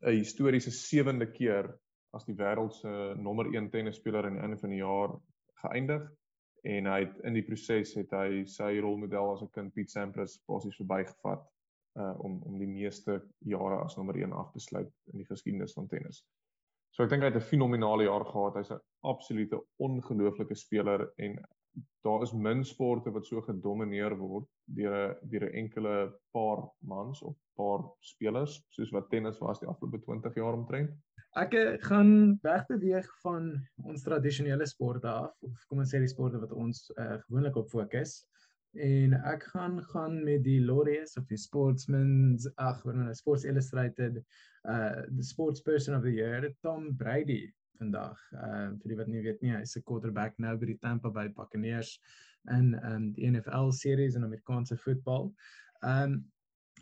'n 0.02 0.16
historiese 0.18 0.70
sewende 0.70 1.26
keer 1.30 1.78
as 2.12 2.24
die 2.24 2.36
wêreld 2.36 2.74
se 2.74 3.14
nommer 3.16 3.46
1 3.54 3.70
tennisspeler 3.70 4.26
aan 4.26 4.32
die 4.32 4.42
einde 4.42 4.58
van 4.58 4.70
die 4.70 4.82
jaar 4.82 5.16
geëindig 5.64 6.10
en 6.62 6.86
hy 6.86 6.98
het 7.04 7.18
in 7.26 7.34
die 7.34 7.44
proses 7.46 7.94
het 7.98 8.10
hy 8.10 8.44
sy 8.44 8.78
rolmodel 8.80 9.32
as 9.32 9.42
'n 9.42 9.50
kind 9.56 9.74
Piet 9.74 9.90
Sampras 9.90 10.38
basies 10.46 10.76
verbygevat 10.76 11.48
uh 12.02 12.14
om 12.24 12.42
om 12.42 12.58
die 12.58 12.68
meeste 12.68 13.18
jare 13.38 13.82
as 13.84 13.96
nommer 13.96 14.16
1 14.16 14.32
af 14.32 14.52
te 14.52 14.60
sluit 14.60 14.92
in 15.12 15.18
die 15.18 15.28
geskiedenis 15.28 15.72
van 15.72 15.88
tennis. 15.88 16.24
So 16.92 17.04
ek 17.04 17.10
dink 17.10 17.24
hy 17.24 17.30
het 17.30 17.40
'n 17.40 17.50
fenominale 17.50 18.04
jaar 18.04 18.24
gehad. 18.28 18.56
Hy's 18.60 18.70
'n 18.70 18.80
absolute 19.02 19.58
ongelooflike 19.78 20.54
speler 20.54 21.08
en 21.16 21.38
daar 22.04 22.22
is 22.22 22.32
min 22.32 22.64
sporte 22.64 23.10
wat 23.10 23.26
so 23.26 23.40
gedomeineer 23.40 24.16
word 24.18 24.48
deur 24.76 24.94
'n 24.94 25.28
deur 25.30 25.44
'n 25.48 25.54
enkele 25.62 25.94
paar 26.36 26.68
mans 26.80 27.22
of 27.22 27.36
paar 27.56 27.80
spelers 28.00 28.60
soos 28.68 28.90
wat 28.90 29.08
tennis 29.10 29.38
was 29.38 29.60
die 29.60 29.68
afgelope 29.68 30.02
20 30.04 30.34
jaar 30.34 30.52
omtrent. 30.52 30.90
Ek 31.40 31.54
eh, 31.54 31.78
gaan 31.80 32.38
wegbeweeg 32.42 33.08
van 33.22 33.66
ons 33.84 34.02
tradisionele 34.02 34.66
sporte 34.66 35.08
af 35.08 35.32
of 35.40 35.64
kom 35.68 35.78
ons 35.78 35.94
sê 35.94 35.98
die 35.98 36.12
sporte 36.12 36.40
wat 36.40 36.52
ons 36.52 36.90
uh, 36.98 37.16
gewoonlik 37.26 37.56
op 37.56 37.70
fokus 37.70 38.26
en 38.72 39.12
ek 39.28 39.44
gaan 39.52 39.80
gaan 39.92 40.22
met 40.24 40.44
die 40.44 40.60
laureates 40.64 41.16
of 41.20 41.26
die 41.28 41.40
sportsmen's 41.40 42.46
ag 42.56 42.82
wat 42.86 42.96
nou 42.96 43.14
Sports 43.14 43.44
Illustrated 43.44 44.22
uh 44.64 45.02
the 45.16 45.24
sports 45.24 45.60
person 45.60 45.94
of 45.94 46.02
the 46.02 46.12
year 46.12 46.46
Tom 46.62 46.96
Brady 46.96 47.52
vandag. 47.82 48.18
Uh, 48.32 48.70
vir 48.82 48.92
die 48.92 48.98
wat 48.98 49.10
nie 49.10 49.22
weet 49.24 49.40
nie, 49.42 49.54
hy's 49.54 49.76
'n 49.76 49.86
quarterback 49.88 50.38
nou 50.38 50.54
by 50.56 50.70
die 50.72 50.78
Tampa 50.78 51.10
Bay 51.10 51.28
Buccaneers 51.28 51.98
in 52.50 52.74
um, 52.84 53.12
die 53.16 53.28
NFL 53.30 53.72
series 53.72 54.14
in 54.14 54.24
Amerikaanse 54.24 54.76
voetbal. 54.76 55.32
Um, 55.82 56.22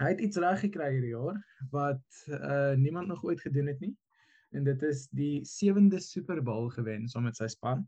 hy 0.00 0.12
het 0.12 0.20
iets 0.20 0.40
reg 0.40 0.60
gekry 0.60 0.92
hierdie 0.94 1.14
jaar 1.14 1.40
wat 1.72 2.22
uh 2.28 2.76
niemand 2.76 3.08
nog 3.08 3.24
ooit 3.24 3.40
gedoen 3.40 3.72
het 3.72 3.80
nie. 3.80 3.96
En 4.52 4.64
dit 4.64 4.82
is 4.82 5.08
die 5.14 5.42
7de 5.46 6.00
Super 6.02 6.42
Bowl 6.42 6.68
gewen 6.68 7.08
saam 7.08 7.28
met 7.28 7.36
sy 7.36 7.48
span. 7.48 7.84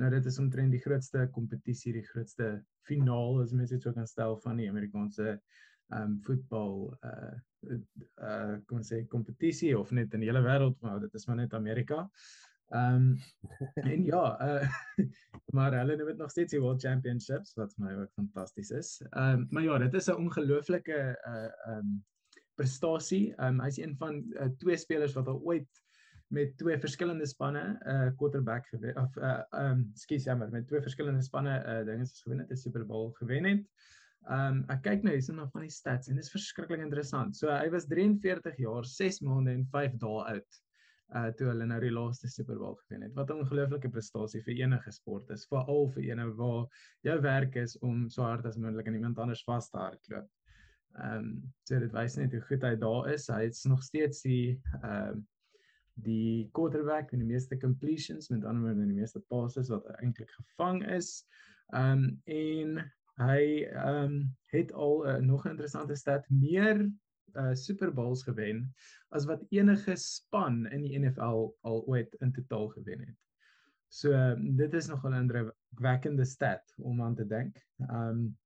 Nou 0.00 0.10
dit 0.10 0.26
is 0.26 0.38
omtrent 0.38 0.72
die 0.72 0.82
grootste 0.82 1.28
kompetisie, 1.32 1.92
die 1.92 2.06
grootste 2.06 2.64
finaal 2.88 3.40
as 3.42 3.52
mens 3.52 3.70
dit 3.70 3.82
sou 3.82 3.92
kan 3.94 4.06
stel 4.06 4.38
van 4.44 4.60
die 4.60 4.70
Amerikaanse 4.70 5.38
um 5.94 6.16
voetbal 6.24 6.98
uh 7.04 7.34
uh 8.20 8.56
kom 8.68 8.80
ons 8.80 8.90
sê 8.92 9.04
kompetisie 9.08 9.74
of 9.78 9.92
net 9.92 10.14
in 10.14 10.24
die 10.24 10.30
hele 10.30 10.42
wêreld 10.44 10.80
maar 10.84 11.00
dit 11.02 11.14
is 11.14 11.26
maar 11.28 11.42
net 11.42 11.54
Amerika. 11.54 12.08
Um 12.74 13.18
en 13.92 14.04
ja, 14.04 14.24
uh 14.40 15.04
maar 15.56 15.76
hulle 15.78 15.96
noem 15.96 16.12
dit 16.12 16.22
nog 16.22 16.32
steeds 16.32 16.56
die 16.56 16.62
World 16.62 16.82
Championships 16.82 17.54
wat 17.60 17.74
vir 17.76 17.86
my 17.86 17.94
ook 18.00 18.12
fantasties 18.16 18.72
is. 18.74 18.96
Um 19.12 19.46
maar 19.50 19.68
ja, 19.68 19.78
dit 19.78 19.94
is 20.00 20.08
'n 20.08 20.20
ongelooflike 20.26 21.00
uh 21.28 21.76
um 21.76 21.96
prestasie. 22.54 23.34
Um 23.38 23.60
hy's 23.60 23.78
een 23.78 23.96
van 23.96 24.22
uh, 24.40 24.48
twee 24.58 24.76
spelers 24.76 25.14
wat 25.14 25.28
al 25.28 25.40
ooit 25.42 25.83
met 26.34 26.56
twee 26.58 26.78
verskillende 26.82 27.26
spanne 27.30 27.62
'n 27.64 27.90
uh, 27.94 28.10
quarterback 28.18 28.66
gewen 28.72 28.96
of 29.02 29.16
uh 29.16 29.42
um 29.60 29.90
skus 29.94 30.24
jammer 30.24 30.50
met 30.50 30.66
twee 30.66 30.82
verskillende 30.82 31.22
spanne 31.22 31.54
uh 31.62 31.84
dinge 31.86 32.02
is 32.02 32.22
gewen 32.22 32.38
het 32.42 32.50
'n 32.50 32.56
Super 32.56 32.86
Bowl 32.86 33.12
gewen 33.20 33.44
het. 33.44 33.62
Ehm 34.24 34.56
um, 34.56 34.64
ek 34.72 34.82
kyk 34.82 35.02
nou 35.04 35.12
hierson 35.12 35.36
na 35.36 35.48
van 35.52 35.66
die 35.66 35.70
stats 35.70 36.08
en 36.08 36.16
dit 36.16 36.24
is 36.24 36.32
verskriklik 36.32 36.80
interessant. 36.80 37.36
So 37.36 37.50
hy 37.52 37.68
was 37.70 37.84
43 37.86 38.56
jaar, 38.56 38.86
6 38.88 39.20
maande 39.20 39.52
en 39.52 39.66
5 39.72 39.98
dae 40.00 40.22
oud 40.34 40.60
uh 41.14 41.26
toe 41.38 41.50
hulle 41.50 41.66
nou 41.68 41.80
die 41.82 41.92
laaste 41.92 42.30
Super 42.32 42.56
Bowl 42.58 42.78
gewen 42.86 43.02
het. 43.04 43.12
Wat 43.14 43.30
'n 43.30 43.42
ongelooflike 43.44 43.90
prestasie 43.92 44.40
vir 44.46 44.54
enige 44.62 44.92
sport 44.92 45.30
is, 45.30 45.44
veral 45.50 45.90
vir 45.96 46.08
ene 46.08 46.30
waar 46.40 46.64
jou 47.02 47.18
werk 47.20 47.56
is 47.56 47.76
om 47.78 48.08
so 48.08 48.22
hard 48.22 48.46
as 48.46 48.56
moontlik 48.56 48.88
aan 48.88 48.96
iemand 49.00 49.18
anders 49.18 49.44
vas 49.44 49.70
te 49.70 49.78
hardloop. 49.78 50.30
Ehm 50.94 51.18
um, 51.18 51.52
so 51.68 51.78
dit 51.78 51.92
wys 51.92 52.16
net 52.16 52.32
hoe 52.32 52.40
goed 52.48 52.62
hy 52.62 52.74
daar 52.76 53.12
is. 53.12 53.28
Hy 53.28 53.42
is 53.50 53.64
nog 53.64 53.82
steeds 53.82 54.22
die 54.22 54.60
ehm 54.82 55.18
uh, 55.18 55.22
die 55.94 56.48
quarterback 56.52 57.10
met 57.10 57.20
die 57.20 57.28
meeste 57.28 57.56
completions, 57.56 58.28
met 58.28 58.44
ander 58.44 58.62
woorde 58.62 58.86
die 58.86 59.00
meeste 59.00 59.20
passes 59.28 59.68
wat 59.68 59.86
eintlik 60.00 60.30
gevang 60.30 60.84
is. 60.86 61.24
Ehm 61.72 62.04
um, 62.04 62.20
en 62.24 62.92
Hy 63.14 63.62
ehm 63.70 64.04
um, 64.04 64.14
het 64.50 64.72
al 64.72 65.06
uh, 65.06 65.16
nog 65.22 65.44
'n 65.44 65.50
interessante 65.54 65.94
stat 65.94 66.24
meer 66.28 66.90
uh 67.34 67.54
Super 67.54 67.92
Bowls 67.94 68.22
gewen 68.22 68.74
as 69.08 69.24
wat 69.24 69.44
enige 69.50 69.96
span 69.96 70.66
in 70.66 70.82
die 70.82 70.98
NFL 70.98 71.54
al 71.60 71.84
ooit 71.86 72.14
in 72.14 72.32
totaal 72.32 72.68
gewen 72.68 72.98
het. 72.98 73.18
So 73.88 74.10
uh, 74.10 74.34
dit 74.38 74.74
is 74.74 74.86
nogal 74.86 75.10
'n 75.10 75.22
indrukwekkende 75.22 76.24
stat 76.24 76.74
om 76.76 77.02
aan 77.02 77.14
te 77.14 77.26
dink. 77.26 77.66
Um, 77.78 78.36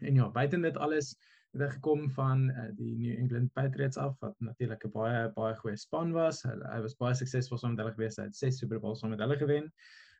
en 0.00 0.14
ja, 0.14 0.30
buiten 0.30 0.62
dit 0.62 0.76
alles 0.76 1.16
het 1.56 1.64
hy 1.64 1.68
gekom 1.72 2.08
van 2.12 2.46
uh, 2.52 2.66
die 2.76 2.94
New 3.00 3.14
England 3.16 3.52
Patriots 3.56 3.96
af 4.00 4.16
wat 4.20 4.34
natuurlik 4.44 4.84
'n 4.84 4.92
baie 4.92 5.20
baie 5.36 5.54
goeie 5.56 5.76
span 5.76 6.12
was. 6.12 6.42
Hy, 6.44 6.54
hy 6.72 6.80
was 6.84 6.96
baie 7.00 7.14
suksesvol 7.16 7.58
saam 7.58 7.74
met 7.74 7.84
hulle 7.84 7.94
gewees. 7.94 8.18
Hy 8.20 8.28
het 8.28 8.36
6 8.36 8.58
Super 8.60 8.80
Bowls 8.80 9.00
saam 9.00 9.14
met 9.14 9.22
hulle 9.24 9.38
gewen. 9.40 9.70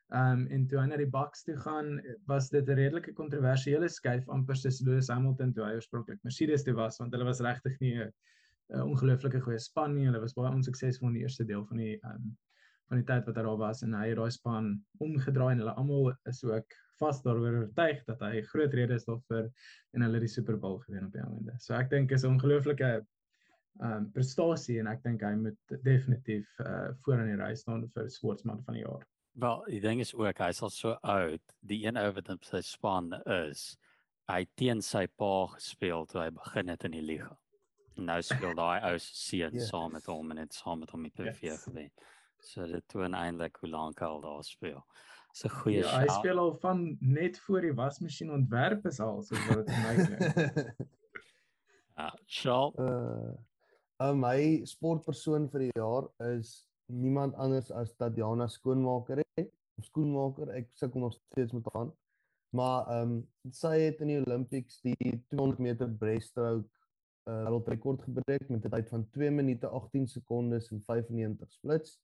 Um, 0.09 0.47
en 0.55 0.67
toe 0.67 0.79
hy 0.79 0.85
na 0.87 0.97
die 0.97 1.09
Bucks 1.11 1.43
toe 1.43 1.57
gaan, 1.59 1.99
was 2.31 2.49
dit 2.49 2.67
'n 2.67 2.79
redelike 2.79 3.13
kontroversiële 3.13 3.89
skuif 3.89 4.29
amper 4.29 4.55
soos 4.55 4.81
Lewis 4.81 5.11
Hamilton 5.13 5.53
toe 5.53 5.65
hy 5.65 5.75
oorspronklik 5.75 6.23
Mercedes 6.23 6.63
toe 6.63 6.73
was, 6.73 6.97
want 6.97 7.13
hulle 7.13 7.27
was 7.27 7.41
regtig 7.41 7.79
nie 7.79 7.95
'n 7.99 8.11
ongelooflike 8.81 9.41
goeie 9.41 9.59
span 9.59 9.95
nie. 9.95 10.05
Hulle 10.05 10.21
was 10.21 10.33
baie 10.33 10.51
onsuksesvol 10.51 11.09
in 11.09 11.19
die 11.19 11.25
eerste 11.27 11.45
deel 11.45 11.65
van 11.65 11.77
die 11.77 11.99
um, 12.03 12.37
van 12.89 13.01
die 13.01 13.05
tyd 13.05 13.25
wat 13.27 13.35
hy 13.35 13.43
daar 13.43 13.59
was 13.59 13.83
en 13.83 13.93
hy 13.93 14.07
het 14.09 14.17
daai 14.17 14.31
span 14.31 14.73
omgedraai 15.03 15.51
en 15.53 15.59
hulle 15.59 15.75
almal 15.75 16.13
is 16.31 16.43
ook 16.43 16.75
vas 17.01 17.21
daaroor 17.25 17.59
oortuig 17.63 18.03
dat 18.07 18.23
hy 18.25 18.41
groot 18.51 18.73
rede 18.73 18.97
is 18.97 19.05
daarvoor 19.05 19.49
en 19.93 20.05
hulle 20.07 20.23
die 20.23 20.31
Super 20.31 20.57
Bowl 20.57 20.79
gewen 20.85 21.05
op 21.05 21.13
die 21.13 21.23
einde. 21.23 21.55
So 21.63 21.73
ek 21.77 21.89
dink 21.93 22.11
is 22.11 22.23
'n 22.23 22.35
ongelooflike 22.35 22.91
ehm 23.77 23.91
um, 23.93 24.11
prestasie 24.11 24.79
en 24.81 24.87
ek 24.89 25.03
dink 25.03 25.21
hy 25.21 25.35
moet 25.37 25.77
definitief 25.85 26.47
uh 26.65 26.89
voor 27.05 27.21
in 27.21 27.35
die 27.35 27.41
ry 27.43 27.53
staan 27.55 27.85
vir 27.93 28.09
sportsman 28.09 28.63
van 28.65 28.73
die 28.73 28.85
jaar. 28.85 29.05
Wel, 29.37 29.63
die 29.69 29.81
ding 29.81 29.99
is 30.01 30.15
ook 30.17 30.39
hy's 30.41 30.61
al 30.65 30.71
so 30.73 30.95
oud. 31.05 31.53
Die 31.61 31.83
een 31.85 31.97
ou 31.97 32.07
wat 32.13 32.29
in 32.33 32.39
sy 32.41 32.61
span 32.65 33.11
is, 33.29 33.77
hy 34.27 34.45
teen 34.57 34.81
sy 34.81 35.05
pa 35.07 35.33
gespeel 35.53 36.07
toe 36.09 36.23
hy 36.23 36.31
begin 36.33 36.73
het 36.73 36.87
in 36.89 36.95
die 36.97 37.05
liga. 37.05 37.29
Nou 37.97 38.17
speel 38.21 38.55
daai 38.57 38.81
ou 38.89 38.95
se 38.97 39.13
seun 39.13 39.53
yeah. 39.59 39.67
saam 39.69 39.93
met 39.93 40.09
hom 40.09 40.33
en 40.33 40.41
dit 40.41 40.57
saam 40.57 40.81
met 40.81 40.93
hom 40.93 41.05
met 41.05 41.15
die 41.21 41.35
vier 41.37 41.53
yes. 41.53 41.67
gewen. 41.69 41.91
So 42.41 42.65
dit 42.69 42.87
toon 42.89 43.13
eintlik 43.17 43.61
hoe 43.61 43.69
lank 43.69 44.01
hy 44.01 44.09
al 44.09 44.25
daar 44.25 44.43
speel. 44.45 44.81
Dis 45.31 45.43
'n 45.45 45.53
goeie 45.61 45.81
ja, 45.81 45.99
hy 45.99 46.07
speel 46.19 46.39
al 46.39 46.53
van 46.61 46.97
net 46.99 47.39
voor 47.39 47.61
die 47.61 47.73
wasmasjien 47.73 48.31
ontwerp 48.31 48.85
is 48.85 48.99
al 48.99 49.21
soos 49.21 49.43
wat 49.49 49.65
dit 49.65 49.75
vir 49.75 49.83
my 49.83 49.95
klink. 50.05 50.87
ja, 51.99 52.09
Shaw. 52.25 52.73
Uh, 52.77 54.13
my 54.13 54.65
sportpersoon 54.65 55.49
vir 55.49 55.67
die 55.67 55.75
jaar 55.75 56.09
is 56.31 56.67
niemand 56.85 57.35
anders 57.35 57.71
as 57.71 57.93
Tatiana 57.95 58.47
skoonmaker 58.47 59.23
het 59.37 59.53
of 59.77 59.85
skoonmaker 59.85 60.53
ek 60.55 60.69
sukkel 60.73 61.01
nog 61.03 61.13
steeds 61.13 61.53
met 61.53 61.67
haar 61.73 61.91
maar 62.49 62.87
ehm 62.87 63.11
um, 63.11 63.29
sy 63.51 63.75
het 63.79 64.01
in 64.01 64.11
die 64.11 64.19
Olympics 64.23 64.81
die 64.81 64.95
200 65.29 65.59
meter 65.59 65.89
breaststroke 65.89 66.67
uh, 67.27 67.43
wêreldrekord 67.43 68.03
gebreek 68.07 68.49
met 68.49 68.65
'n 68.65 68.71
tyd 68.71 68.89
van 68.89 69.09
2 69.09 69.31
minute 69.31 69.67
18 69.67 70.07
sekondes 70.07 70.71
en 70.71 70.81
95 70.81 71.51
splits. 71.51 71.99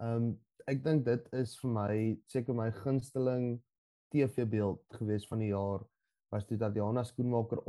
Ehm 0.00 0.16
um, 0.16 0.32
ek 0.70 0.84
dink 0.84 1.04
dit 1.04 1.24
is 1.34 1.56
vir 1.58 1.70
my 1.74 1.94
seker 2.30 2.54
my 2.54 2.68
gunsteling 2.84 3.46
TV 4.14 4.44
beeld 4.46 4.98
gewees 4.98 5.26
van 5.26 5.40
die 5.42 5.50
jaar 5.50 5.82
was 6.32 6.46
dit 6.46 6.60
Tatiana 6.60 7.02
skoonmaker 7.04 7.60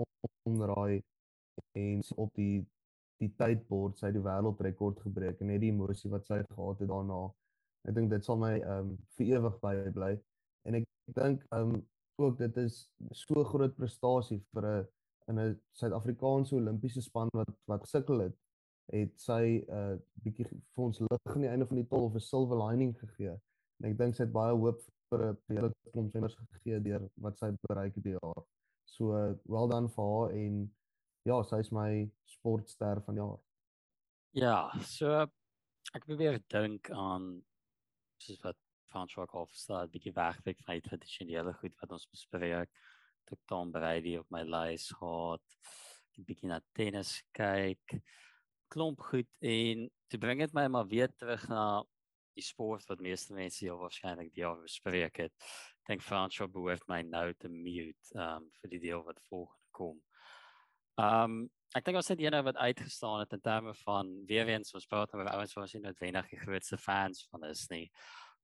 onderraai 0.45 1.01
en 1.79 2.03
op 2.15 2.29
die 2.37 2.61
die 3.21 3.31
tydbord 3.39 3.97
sy 3.99 4.11
die 4.11 4.21
wêreldrekord 4.23 4.99
gebreek 5.05 5.41
en 5.41 5.51
net 5.53 5.61
die 5.63 5.71
emosie 5.71 6.11
wat 6.11 6.25
sy 6.27 6.41
gehad 6.43 6.81
het 6.83 6.89
daarna. 6.89 7.19
Ek 7.87 7.95
dink 7.95 8.11
dit 8.11 8.25
sal 8.25 8.39
my 8.39 8.53
ehm 8.59 8.93
um, 8.93 8.93
vir 9.17 9.33
ewig 9.37 9.59
by 9.63 9.73
bly. 9.97 10.13
En 10.67 10.79
ek 10.79 10.87
dink 11.19 11.45
ehm 11.51 11.75
um, 11.75 11.83
ook 12.21 12.37
dit 12.37 12.57
is 12.61 12.75
so 13.23 13.43
groot 13.51 13.75
prestasie 13.75 14.39
vir 14.53 14.69
'n 14.69 14.87
in 15.31 15.39
'n 15.39 15.59
Suid-Afrikaanse 15.79 16.55
Olimpiese 16.55 17.01
span 17.01 17.29
wat 17.33 17.51
wat 17.71 17.87
sukkel 17.87 18.27
het 18.27 18.35
het 18.91 19.19
sy 19.19 19.63
'n 19.63 19.71
uh, 19.71 19.97
bietjie 20.23 20.45
vir 20.49 20.83
ons 20.83 20.99
lig 20.99 21.35
aan 21.35 21.45
die 21.45 21.49
einde 21.49 21.67
van 21.67 21.77
die 21.77 21.87
tol 21.87 22.05
of 22.09 22.15
'n 22.15 22.19
silver 22.19 22.57
lining 22.57 22.97
gegee. 22.99 23.35
En 23.79 23.89
ek 23.89 23.97
dink 23.97 24.15
sy 24.15 24.23
het 24.23 24.33
baie 24.33 24.55
hoop 24.55 24.81
vir 25.09 25.23
'n 25.29 25.37
hele 25.47 25.71
klomp 25.91 26.11
swemmers 26.11 26.35
gegee 26.35 26.79
deur 26.79 27.09
wat 27.15 27.37
sy 27.37 27.51
bereik 27.67 27.95
het 27.95 28.03
die 28.03 28.17
jaar. 28.17 28.43
So 28.85 29.15
uh, 29.15 29.33
well 29.45 29.67
done 29.67 29.89
vir 29.89 30.03
haar 30.03 30.31
en 30.31 30.73
ja, 31.25 31.41
sy 31.43 31.59
is 31.59 31.71
my 31.71 32.11
sportster 32.25 33.01
van 33.05 33.15
die 33.15 33.23
jaar. 33.23 33.39
Ja, 34.33 34.57
so 34.81 35.27
ek 35.93 36.05
probeer 36.05 36.41
dink 36.49 36.89
aan 36.91 37.43
soos 38.17 38.41
wat 38.43 38.57
al 38.93 39.47
verstaan, 39.49 39.85
'n 39.87 39.89
bietjie 39.89 40.13
wegwyk 40.13 40.59
van 40.65 40.75
die 40.77 40.87
tradisionele 40.87 41.53
goed 41.53 41.75
wat 41.81 41.91
ons 41.91 42.09
bespreek. 42.09 42.69
Toe 43.25 43.37
Tom 43.47 43.71
Brady 43.71 44.17
op 44.17 44.29
my 44.29 44.43
lys 44.43 44.91
gehad, 44.91 45.57
'n 46.17 46.25
bietjie 46.27 46.49
na 46.49 46.61
tennis 46.73 47.23
kyk, 47.31 48.01
klomp 48.73 49.01
goed 49.11 49.29
en 49.45 49.87
toe 50.09 50.19
bring 50.21 50.41
dit 50.41 50.53
my 50.57 50.67
maar 50.71 50.87
weer 50.89 51.11
terug 51.17 51.45
na 51.51 51.83
die 52.33 52.45
sport 52.45 52.87
wat 52.89 53.01
meeste 53.03 53.33
mense 53.37 53.61
hier 53.61 53.77
waarskynlik 53.77 54.31
die 54.33 54.41
jaar 54.41 54.57
bespreek 54.61 55.19
het. 55.25 55.33
Ek 55.83 55.91
dink 55.91 56.05
François 56.05 56.49
behoort 56.49 56.85
my 56.89 57.01
nou 57.05 57.27
te 57.37 57.51
mute 57.51 58.15
um 58.17 58.47
vir 58.61 58.73
die 58.73 58.81
deel 58.87 59.03
wat 59.05 59.21
volgende 59.29 59.69
kom. 59.77 59.99
Um 61.01 61.43
ek 61.73 61.85
dink 61.87 61.97
ons 61.97 62.11
het 62.11 62.21
eenou 62.21 62.43
wat 62.45 62.59
uitgestaan 62.61 63.23
het 63.23 63.31
in 63.33 63.41
terme 63.41 63.73
van 63.81 64.09
weer 64.29 64.49
eens 64.53 64.75
ons 64.77 64.85
praat 64.89 65.13
oor 65.17 65.29
ouens 65.31 65.55
wat 65.55 65.63
ons 65.65 65.73
nie 65.73 65.81
noodwendig 65.81 66.27
die 66.29 66.41
grootste 66.41 66.77
fans 66.77 67.23
van 67.31 67.47
is 67.49 67.65
nie. 67.71 67.87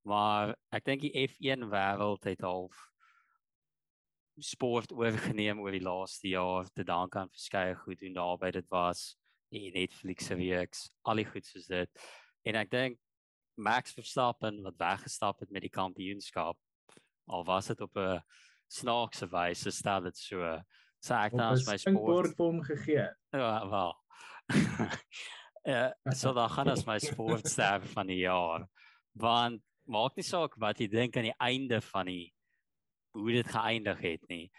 Maar 0.08 0.56
ek 0.74 0.86
dink 0.88 1.06
die 1.06 1.28
F1 1.28 1.68
wêreld 1.70 2.26
het 2.30 2.46
half 2.46 2.86
sport 4.40 4.94
oorgeneem 4.96 5.60
oor 5.60 5.76
die 5.76 5.84
laaste 5.84 6.32
jaar 6.32 6.70
te 6.74 6.86
dank 6.88 7.18
aan 7.20 7.32
verskeie 7.34 7.76
goed 7.84 8.02
en 8.08 8.16
daarby 8.16 8.54
dit 8.56 8.70
was 8.72 9.12
die 9.50 9.72
Netflix 9.74 10.26
se 10.30 10.36
reeks, 10.38 10.90
al 11.04 11.22
die 11.22 11.26
goed 11.26 11.46
soos 11.46 11.68
dit. 11.68 12.10
En 12.48 12.56
ek 12.56 12.72
dink 12.72 13.00
Max 13.60 13.92
Verstappen 13.94 14.62
wat 14.64 14.78
weggestap 14.80 15.40
het 15.44 15.52
met 15.52 15.66
die 15.66 15.74
kampioenskap 15.74 16.58
al 17.30 17.46
was 17.46 17.68
dit 17.68 17.82
op 17.82 17.98
'n 17.98 18.22
snaakse 18.68 19.28
wyse 19.30 19.72
stel 19.72 20.02
dit 20.02 20.18
so 20.18 20.62
so 21.00 21.14
ek 21.14 21.32
dan 21.32 21.54
as 21.54 21.68
my 21.68 21.78
sport 21.78 22.36
vir 22.36 22.46
hom 22.46 22.62
gegee. 22.62 23.08
Ja, 23.32 23.70
wel. 23.70 23.94
Ja, 25.64 25.94
so 26.20 26.34
dan 26.34 26.50
gaan 26.50 26.70
as 26.70 26.86
my 26.86 26.98
sportster 27.00 27.82
van 27.96 28.08
die 28.08 28.20
jaar. 28.26 28.68
Want 29.14 29.62
maak 29.86 30.16
nie 30.16 30.24
saak 30.24 30.56
wat 30.58 30.80
jy 30.80 30.88
dink 30.88 31.18
aan 31.18 31.30
die 31.30 31.40
einde 31.40 31.82
van 31.82 32.06
die 32.06 32.34
hoe 33.12 33.32
dit 33.32 33.48
geëindig 33.48 34.00
het 34.02 34.28
nie. 34.28 34.52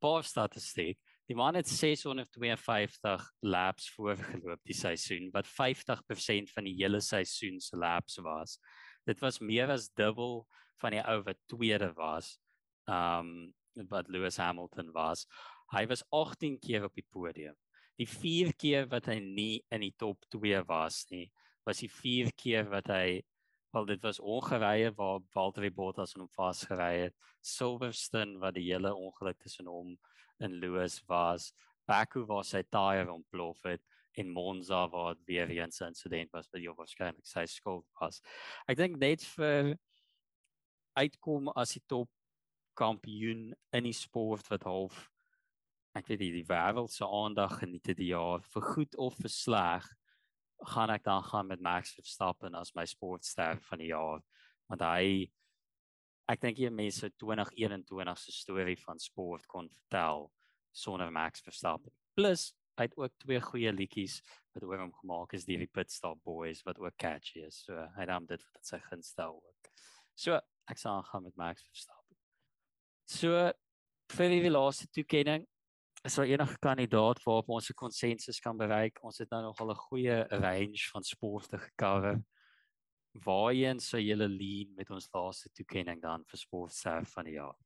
Paar 0.00 0.24
statistiek. 0.24 0.98
Die 1.24 1.36
man 1.36 1.56
het 1.56 1.68
652 1.68 3.22
laps 3.40 3.88
voorgeloop 3.96 4.60
die 4.68 4.76
seisoen 4.76 5.30
wat 5.32 5.48
50% 5.48 6.52
van 6.52 6.68
die 6.68 6.74
hele 6.76 7.00
seisoen 7.00 7.60
se 7.64 7.78
laps 7.80 8.18
was. 8.20 8.58
Dit 9.08 9.22
was 9.24 9.40
meer 9.40 9.72
as 9.72 9.88
dubbel 9.96 10.42
van 10.82 10.92
die 10.92 11.00
ou 11.00 11.22
wat 11.24 11.40
tweede 11.48 11.92
was. 11.96 12.36
Um 12.84 13.52
wat 13.90 14.08
Lewis 14.08 14.36
Hamilton 14.38 14.92
was. 14.94 15.24
Hy 15.72 15.86
was 15.90 16.04
18 16.14 16.60
keer 16.62 16.84
op 16.86 16.94
die 16.94 17.06
podium. 17.10 17.56
Die 17.98 18.06
4 18.06 18.52
keer 18.54 18.86
wat 18.90 19.08
hy 19.10 19.16
nie 19.18 19.64
in 19.74 19.82
die 19.82 19.94
top 19.98 20.22
2 20.30 20.60
was 20.68 21.00
nie, 21.10 21.26
was 21.66 21.80
die 21.82 21.90
4 21.90 22.30
keer 22.38 22.68
wat 22.70 22.90
hy 22.92 23.22
wel 23.74 23.88
dit 23.88 24.02
was 24.06 24.20
ongerye 24.22 24.92
waar 24.94 25.24
Valtteri 25.34 25.72
Bottas 25.74 26.14
hom 26.14 26.28
vasgery 26.36 27.08
het. 27.08 27.16
Silverstone 27.42 28.38
wat 28.42 28.54
die 28.54 28.68
hele 28.68 28.94
ongeluk 28.94 29.40
tussen 29.42 29.66
hom 29.66 29.96
en 30.40 30.58
Lewis 30.60 31.00
was. 31.08 31.52
Baku 31.86 32.24
waar 32.26 32.44
sy 32.44 32.62
tyre 32.62 33.12
ontplof 33.12 33.62
het 33.68 33.82
en 34.16 34.30
Monza 34.30 34.88
waar 34.88 35.16
weer 35.26 35.48
'n 35.48 35.70
insident 35.86 36.30
was 36.32 36.48
wat 36.52 36.62
jou 36.62 36.74
waarskynlik 36.74 37.26
sy 37.26 37.46
skuld 37.46 37.86
was. 38.00 38.22
Ek 38.68 38.76
dink 38.76 38.96
net 38.96 39.22
vir 39.22 39.76
uitkom 40.96 41.48
as 41.56 41.74
die 41.74 41.82
top 41.86 42.10
kampioen 42.74 43.52
in 43.72 43.84
die 43.84 43.92
sport 43.92 44.48
wat 44.50 44.64
half 44.64 45.10
ek 45.94 46.08
weet 46.10 46.24
nie 46.24 46.32
die 46.40 46.48
wêreld 46.48 46.90
se 46.90 47.06
aandag 47.06 47.60
geniet 47.60 47.86
het 47.86 47.98
die 48.00 48.10
jaar 48.10 48.42
vir 48.54 48.66
goed 48.74 48.96
of 48.98 49.16
vir 49.22 49.30
sleg 49.30 49.86
gaan 50.74 50.90
ek 50.90 51.04
dan 51.06 51.22
gaan 51.22 51.50
met 51.50 51.62
Max 51.62 51.94
Verstappen 51.94 52.54
as 52.58 52.74
my 52.74 52.86
sportster 52.86 53.60
van 53.68 53.82
die 53.82 53.92
jaar 53.92 54.22
want 54.70 54.82
hy 54.82 55.30
ek 56.30 56.40
dink 56.40 56.58
jy 56.58 56.70
mense 56.70 57.10
2021 57.20 58.20
se 58.20 58.32
storie 58.32 58.76
van 58.80 59.00
sport 59.02 59.46
kon 59.50 59.68
vertel 59.68 60.30
sonder 60.72 61.10
Max 61.14 61.44
Verstappen 61.44 61.92
plus 62.18 62.52
hy 62.78 62.88
het 62.88 62.96
ook 62.98 63.12
twee 63.22 63.40
goeie 63.40 63.72
liedjies 63.72 64.20
wat 64.54 64.66
oor 64.66 64.82
hom 64.82 64.94
gemaak 65.00 65.34
is 65.38 65.46
die 65.46 65.58
Pit 65.66 65.92
Stop 65.92 66.22
Boys 66.24 66.64
wat 66.66 66.80
ook 66.82 66.96
catchy 66.98 67.44
is 67.46 67.62
so 67.66 67.76
hy 67.76 68.06
het 68.06 68.14
hom 68.14 68.26
dit 68.30 68.42
wat 68.54 68.72
sy 68.72 68.80
gunstel 68.88 69.38
ook 69.38 69.72
so 70.14 70.40
ek 70.70 70.80
sal 70.80 71.02
gaan 71.10 71.26
met 71.28 71.36
Max 71.36 71.66
Verstappen 71.68 72.18
so 73.04 73.50
vir 74.14 74.32
die 74.32 74.52
laaste 74.52 74.88
toekenning 74.92 75.44
is 76.04 76.14
daar 76.14 76.26
enige 76.28 76.58
kandidaat 76.58 77.22
waarop 77.22 77.48
ons 77.48 77.70
'n 77.70 77.74
konsensus 77.74 78.40
kan 78.40 78.56
bereik? 78.56 78.98
Ons 79.02 79.18
het 79.18 79.30
nou 79.30 79.42
nog 79.42 79.60
al 79.60 79.70
'n 79.70 79.84
goeie 79.88 80.22
range 80.28 80.88
van 80.92 81.02
sporte 81.02 81.58
gekover. 81.58 82.22
Waarheen 83.22 83.80
sou 83.80 84.00
julle 84.02 84.26
lean 84.28 84.74
met 84.74 84.90
ons 84.90 85.08
laaste 85.14 85.50
toekenning 85.54 86.02
dan 86.02 86.24
vir 86.30 86.40
sportser 86.40 87.06
van 87.14 87.28
die 87.28 87.36
jaar? 87.36 87.56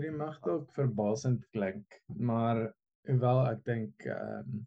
Dit 0.00 0.14
mag 0.16 0.38
dalk 0.46 0.70
verbasend 0.72 1.44
klink, 1.52 2.00
maar 2.16 2.70
hoewel 3.08 3.44
ek 3.50 3.64
dink 3.68 4.08
ehm 4.08 4.52
um, 4.56 4.66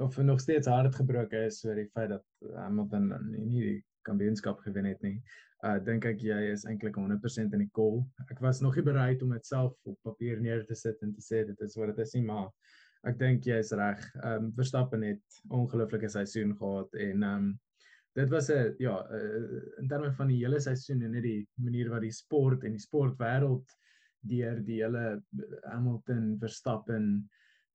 of 0.00 0.16
nog 0.22 0.38
steeds 0.40 0.68
hard 0.70 0.94
gebroke 0.94 1.36
is 1.48 1.64
oor 1.66 1.74
die 1.74 1.88
feit 1.90 2.12
dat 2.12 2.50
Hamilton 2.54 3.08
nie 3.34 3.62
die 3.64 3.78
kampioenskap 4.06 4.60
gewen 4.62 4.86
het 4.86 5.02
nie 5.02 5.16
uh 5.66 5.76
dink 5.84 6.06
ek 6.08 6.22
jy 6.24 6.38
is 6.54 6.64
eintlik 6.68 6.96
100% 6.96 7.52
in 7.56 7.64
die 7.64 7.72
kol. 7.76 8.00
Ek 8.32 8.38
was 8.40 8.62
nog 8.64 8.78
nie 8.78 8.84
bereid 8.86 9.22
om 9.24 9.34
dit 9.36 9.46
self 9.46 9.74
op 9.88 9.98
papier 10.06 10.40
neer 10.40 10.62
te 10.68 10.76
sit 10.78 11.00
en 11.04 11.12
te 11.12 11.24
sê 11.24 11.42
dit 11.48 11.66
is 11.66 11.76
wat 11.76 11.92
dit 11.92 12.00
is 12.06 12.14
nie, 12.16 12.22
maar 12.30 12.48
ek 13.08 13.18
dink 13.20 13.48
jy 13.48 13.58
is 13.60 13.72
reg. 13.76 14.00
Um 14.24 14.50
Verstappen 14.56 15.04
het 15.04 15.40
ongelooflike 15.52 16.08
seisoen 16.12 16.54
gehad 16.56 16.96
en 17.08 17.26
um 17.28 17.50
dit 18.18 18.30
was 18.30 18.50
'n 18.50 18.74
ja, 18.78 18.96
uh, 19.10 19.60
in 19.78 19.88
terme 19.88 20.12
van 20.12 20.28
die 20.28 20.40
hele 20.44 20.60
seisoen 20.60 21.02
en 21.02 21.10
net 21.10 21.22
die 21.22 21.48
manier 21.54 21.90
wat 21.90 22.00
die 22.00 22.12
sport 22.12 22.64
en 22.64 22.72
die 22.72 22.86
sportwêreld 22.86 23.76
deur 24.20 24.64
die 24.64 24.82
hele 24.82 25.22
Hamilton 25.64 26.36
Verstappen 26.38 27.28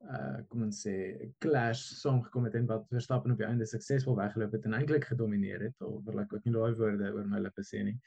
uh 0.05 0.41
kom 0.49 0.67
ons 0.67 0.83
sê 0.85 1.31
clash 1.41 1.81
saamgekom 2.01 2.45
het 2.45 2.55
en 2.55 2.67
wat 2.69 2.89
Verstappen 2.91 3.31
op 3.31 3.39
die 3.41 3.47
einde 3.47 3.65
suksesvol 3.65 4.17
weggeloop 4.19 4.51
het 4.53 4.65
en 4.65 4.73
eintlik 4.77 5.07
gedomeineer 5.09 5.63
het 5.65 5.79
wil 5.79 6.19
ek 6.19 6.33
ook 6.33 6.45
nie 6.45 6.53
daai 6.53 6.75
woorde 6.75 7.13
oor 7.13 7.25
my 7.31 7.39
lippe 7.39 7.63
sê 7.63 7.81
nie. 7.83 7.97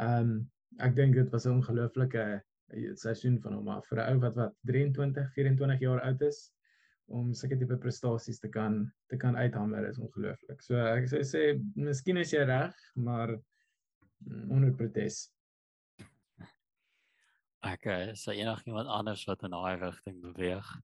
Um 0.00 0.50
ek 0.82 0.96
dink 0.96 1.14
dit 1.14 1.30
was 1.30 1.46
'n 1.46 1.60
ongelooflike 1.60 2.42
seisoen 2.98 3.38
van 3.40 3.54
hom 3.54 3.68
af 3.68 3.86
vir 3.86 4.00
'n 4.00 4.14
ou 4.14 4.20
wat 4.20 4.34
wat 4.34 4.54
23, 4.66 5.30
24 5.34 5.80
jaar 5.80 6.00
oud 6.00 6.22
is 6.22 6.53
om 7.12 7.32
sulke 7.36 7.58
tipe 7.60 7.76
prestasies 7.80 8.40
te 8.40 8.48
kan 8.48 8.80
te 9.12 9.18
kan 9.20 9.36
uithamer 9.36 9.88
is 9.88 10.00
ongelooflik. 10.00 10.62
So 10.64 10.78
ek 10.80 11.08
sou 11.10 11.20
sê 11.28 11.44
miskien 11.76 12.20
is 12.20 12.32
jy 12.32 12.44
reg, 12.48 12.74
maar 12.96 13.34
mm, 13.34 14.50
onder 14.50 14.72
protes. 14.78 15.26
Ek 17.64 17.86
uh, 17.88 18.12
sê 18.18 18.36
enigiemand 18.40 18.90
anders 18.92 19.24
wat 19.28 19.44
in 19.44 19.56
daai 19.56 19.76
rigting 19.80 20.20
beweeg. 20.24 20.74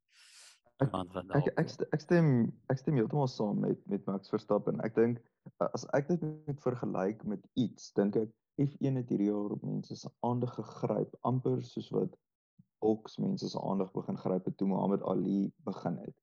Ek 0.80 0.94
ek 1.36 1.48
ek, 1.60 1.72
ek 1.92 2.00
stem 2.00 2.28
ek 2.72 2.78
stem 2.80 2.96
heeltemal 2.96 3.28
saam 3.28 3.60
met 3.66 3.80
met 3.92 4.06
Max 4.08 4.32
Verstappen. 4.32 4.80
Ek 4.86 4.96
dink 4.96 5.20
as 5.72 5.84
ek 5.96 6.08
dit 6.08 6.22
moet 6.24 6.60
vergelyk 6.64 7.24
met 7.28 7.44
iets, 7.60 7.92
dink 7.96 8.16
ek 8.16 8.32
F1 8.60 8.96
het 9.00 9.12
hierdie 9.12 9.28
jaar 9.28 9.54
op 9.56 9.62
mense 9.64 9.96
se 9.96 10.08
aandag 10.26 10.52
gegryp, 10.56 11.12
amper 11.28 11.60
soos 11.64 11.88
wat 11.96 12.16
boks 12.80 13.18
mense 13.24 13.48
se 13.52 13.60
aandag 13.60 13.92
begin 13.92 14.18
gryp 14.24 14.48
het 14.50 14.56
toe 14.56 14.68
Muhammad 14.68 15.02
Ali 15.12 15.52
begin 15.68 15.96
het. 16.04 16.16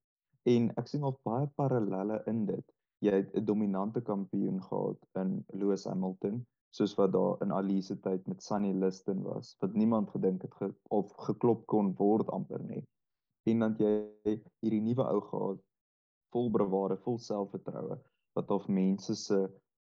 En 0.54 0.68
ek 0.82 0.90
sien 0.90 1.06
al 1.08 1.16
baie 1.28 1.46
parallelle 1.60 2.20
in 2.32 2.44
dit. 2.46 2.66
Jy 3.06 3.14
het 3.20 3.34
'n 3.36 3.44
dominante 3.44 4.00
kampioen 4.02 4.62
gehad 4.62 4.98
in 5.22 5.44
Lewis 5.54 5.84
Hamilton, 5.84 6.44
soos 6.70 6.94
wat 6.98 7.12
daar 7.12 7.42
in 7.42 7.52
Ali 7.52 7.82
se 7.82 8.00
tyd 8.00 8.26
met 8.26 8.42
Sonny 8.42 8.72
Liston 8.72 9.22
was, 9.22 9.56
wat 9.60 9.74
niemand 9.74 10.10
gedink 10.10 10.42
het 10.42 10.54
ge, 10.54 10.74
of 10.90 11.12
geklop 11.16 11.66
kon 11.66 11.94
word 11.96 12.28
amper 12.30 12.62
nie 12.62 12.84
en 13.50 13.64
dan 13.64 13.76
jy 13.80 13.92
hierdie 14.62 14.82
nuwe 14.84 15.04
ou 15.08 15.20
gehad 15.30 15.60
vol 16.34 16.50
bravade, 16.52 16.98
vol 17.04 17.18
selfvertroue 17.22 17.96
wat 18.36 18.50
of 18.54 18.68
mense 18.68 19.14
se 19.16 19.38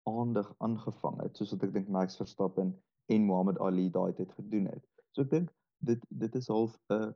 aandag 0.06 0.52
aangevang 0.64 1.18
het 1.24 1.38
soos 1.38 1.54
wat 1.54 1.66
ek 1.66 1.74
dink 1.74 1.90
Max 1.92 2.18
Verstappen 2.20 2.74
en 3.12 3.26
Muhammad 3.26 3.58
Ali 3.62 3.88
daai 3.90 4.12
tyd 4.18 4.32
gedoen 4.38 4.68
het. 4.70 4.84
So 5.14 5.26
ek 5.26 5.32
dink 5.34 5.50
dit 5.78 6.02
dit 6.08 6.34
is 6.34 6.48
half 6.48 6.78
'n 6.90 7.14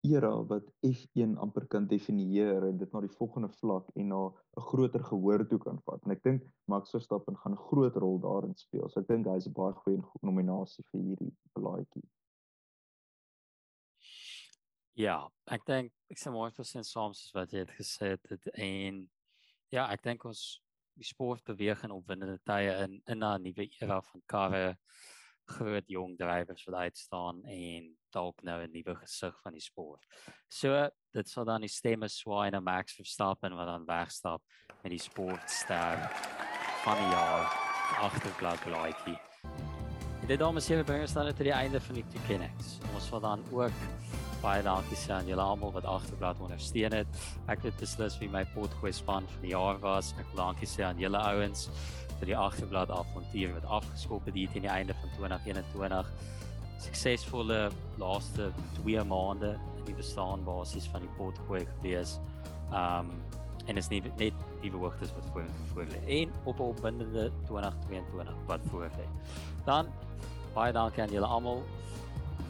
era 0.00 0.30
wat 0.48 0.64
F1 0.80 1.36
amper 1.36 1.66
kan 1.66 1.86
definieer 1.86 2.64
en 2.64 2.78
dit 2.80 2.92
na 2.92 3.02
die 3.04 3.12
volgende 3.18 3.50
vlak 3.58 3.88
en 3.94 4.08
na 4.08 4.22
'n 4.56 4.66
groter 4.70 5.04
gehoor 5.04 5.46
toe 5.48 5.58
kan 5.58 5.80
vat. 5.84 6.00
En 6.04 6.12
ek 6.12 6.22
dink 6.22 6.46
Max 6.64 6.90
Verstappen 6.90 7.36
gaan 7.36 7.52
'n 7.52 7.64
groot 7.68 7.96
rol 7.96 8.18
daarin 8.20 8.56
speel. 8.56 8.88
So 8.88 9.00
ek 9.00 9.08
dink 9.08 9.26
hy's 9.26 9.46
'n 9.46 9.52
baie 9.52 9.72
goeie 9.72 10.00
nominasie 10.22 10.84
vir 10.92 11.00
hierdie 11.00 11.36
blaadjie. 11.52 12.08
Ja, 14.94 15.28
ek 15.46 15.64
dink 15.66 15.92
ek 16.10 16.18
sê 16.18 16.32
maar 16.32 16.52
presies 16.52 16.90
saam 16.90 17.12
soos 17.12 17.32
wat 17.34 17.52
jy 17.52 17.58
het 17.58 17.70
gesê 17.70 18.16
het 18.16 18.46
en 18.54 19.10
ja, 19.70 19.86
ek 19.92 20.02
dink 20.02 20.24
ons 20.24 20.62
die 20.96 21.04
sport 21.04 21.44
beweeg 21.44 21.84
in 21.84 21.94
opwindende 21.94 22.38
tye 22.44 22.72
in 22.84 23.02
in 23.06 23.24
'n 23.24 23.42
nuwe 23.42 23.68
era 23.80 24.00
van 24.02 24.22
karre 24.26 24.78
groot 25.56 25.88
jong 25.90 26.16
drywers 26.18 26.64
wat 26.68 26.76
uitstaan 26.86 27.42
en 27.44 27.90
dalk 28.14 28.42
nou 28.42 28.58
'n 28.62 28.72
nuwe 28.72 28.94
gesig 29.02 29.34
van 29.42 29.52
die 29.52 29.62
sport. 29.62 30.06
So 30.48 30.88
dit 31.12 31.28
sal 31.28 31.44
dan 31.44 31.60
die 31.60 31.68
stemme 31.68 32.08
swaai 32.08 32.50
na 32.50 32.60
Max 32.60 32.94
Verstappen 32.94 33.54
wat 33.54 33.66
dan 33.66 33.86
wegstap 33.86 34.42
met 34.82 34.90
die 34.90 34.98
sportster 34.98 35.98
van 36.84 36.96
die 36.96 37.10
jaar 37.10 37.44
agterblad 38.00 38.66
laaitjie. 38.66 39.18
Dit 40.26 40.38
dames 40.38 40.68
en 40.68 40.74
here 40.74 40.84
bring 40.84 41.00
ons 41.02 41.12
dan 41.12 41.26
tot 41.26 41.38
die 41.38 41.52
einde 41.52 41.80
van 41.80 41.94
die 41.94 42.06
toekennings. 42.12 42.78
Ons 42.94 43.10
wil 43.10 43.20
dan 43.20 43.40
ook 43.50 43.72
baie 44.40 44.62
dankie 44.62 44.96
sê 44.96 45.12
aan 45.12 45.26
julle 45.28 45.42
almal 45.42 45.72
wat 45.72 45.84
agterblad 45.84 46.38
ondersteun 46.40 46.92
het. 46.92 47.16
Ek 47.52 47.64
het 47.66 47.76
beslis 47.80 48.18
wie 48.20 48.28
my 48.28 48.44
potgooi 48.54 48.92
span 48.92 49.26
van 49.28 49.42
die 49.42 49.52
jaar 49.52 49.80
was. 49.82 50.14
Ek 50.20 50.28
wil 50.30 50.44
dankie 50.44 50.68
sê 50.70 50.86
aan 50.86 51.00
julle 51.02 51.18
ouens 51.18 51.68
vir 52.20 52.32
die 52.32 52.36
agterblad 52.36 52.92
avontuur 52.92 53.54
wat 53.56 53.66
afgeskop 53.80 54.28
het 54.28 54.36
hier 54.36 54.52
teen 54.52 54.66
die 54.66 54.72
einde 54.72 54.94
van 55.00 55.12
2021. 55.16 56.12
Suksesvolle 56.80 57.60
laaste 58.00 58.50
2 58.82 59.04
maande 59.08 59.54
in 59.78 59.84
die 59.88 59.96
bestaan 59.96 60.44
basis 60.44 60.88
van 60.92 61.04
die 61.04 61.12
potgooi 61.18 61.64
gewees. 61.76 62.18
Um 62.70 63.12
en 63.68 63.76
is 63.76 63.90
nie 63.90 64.00
net 64.18 64.38
die 64.62 64.70
hoogtes 64.72 65.12
wat 65.14 65.26
voor 65.32 65.44
voor 65.72 65.84
lê 65.92 65.98
en 66.20 66.32
op 66.44 66.58
'n 66.58 66.70
opwindende 66.72 67.30
2022 67.46 68.34
wat 68.46 68.60
voor 68.70 68.88
lê. 68.98 69.06
Dan 69.64 69.86
baie 70.54 70.72
dankie 70.72 71.02
aan 71.02 71.12
julle 71.12 71.26
almal. 71.26 71.62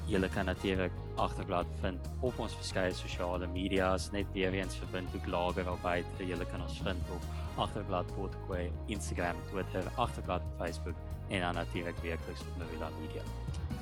Julle 0.06 0.28
kan 0.28 0.44
natuurlik 0.44 0.92
agterblad 1.14 1.66
vind 1.80 2.08
op 2.20 2.38
ons 2.38 2.54
verskeie 2.54 2.94
sosiale 2.94 3.46
media's 3.46 4.10
net 4.10 4.26
weer 4.32 4.52
eens 4.52 4.76
verbind 4.76 5.14
ook 5.14 5.26
lager 5.26 5.68
albei. 5.68 6.04
Julle 6.18 6.46
kan 6.46 6.62
ons 6.62 6.80
vind 6.82 7.10
op 7.10 7.22
agterblad 7.60 8.12
potgooi 8.16 8.72
Instagram, 8.86 9.36
Twitter, 9.50 9.84
agterblad 9.96 10.42
Facebook 10.58 10.96
en 11.28 11.40
dan 11.40 11.54
natuurlik 11.54 11.96
weekliks 12.02 12.40
op 12.40 12.56
Novela 12.58 12.88
Media. 13.00 13.22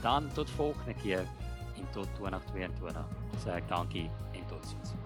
Dan 0.00 0.28
tot 0.32 0.50
volgende 0.50 0.94
keer 0.94 1.26
en 1.76 1.86
tot 1.90 2.08
2022. 2.14 3.06
Sê 3.42 3.54
ek 3.60 3.68
dankie 3.70 4.08
en 4.34 4.46
totsiens. 4.50 4.97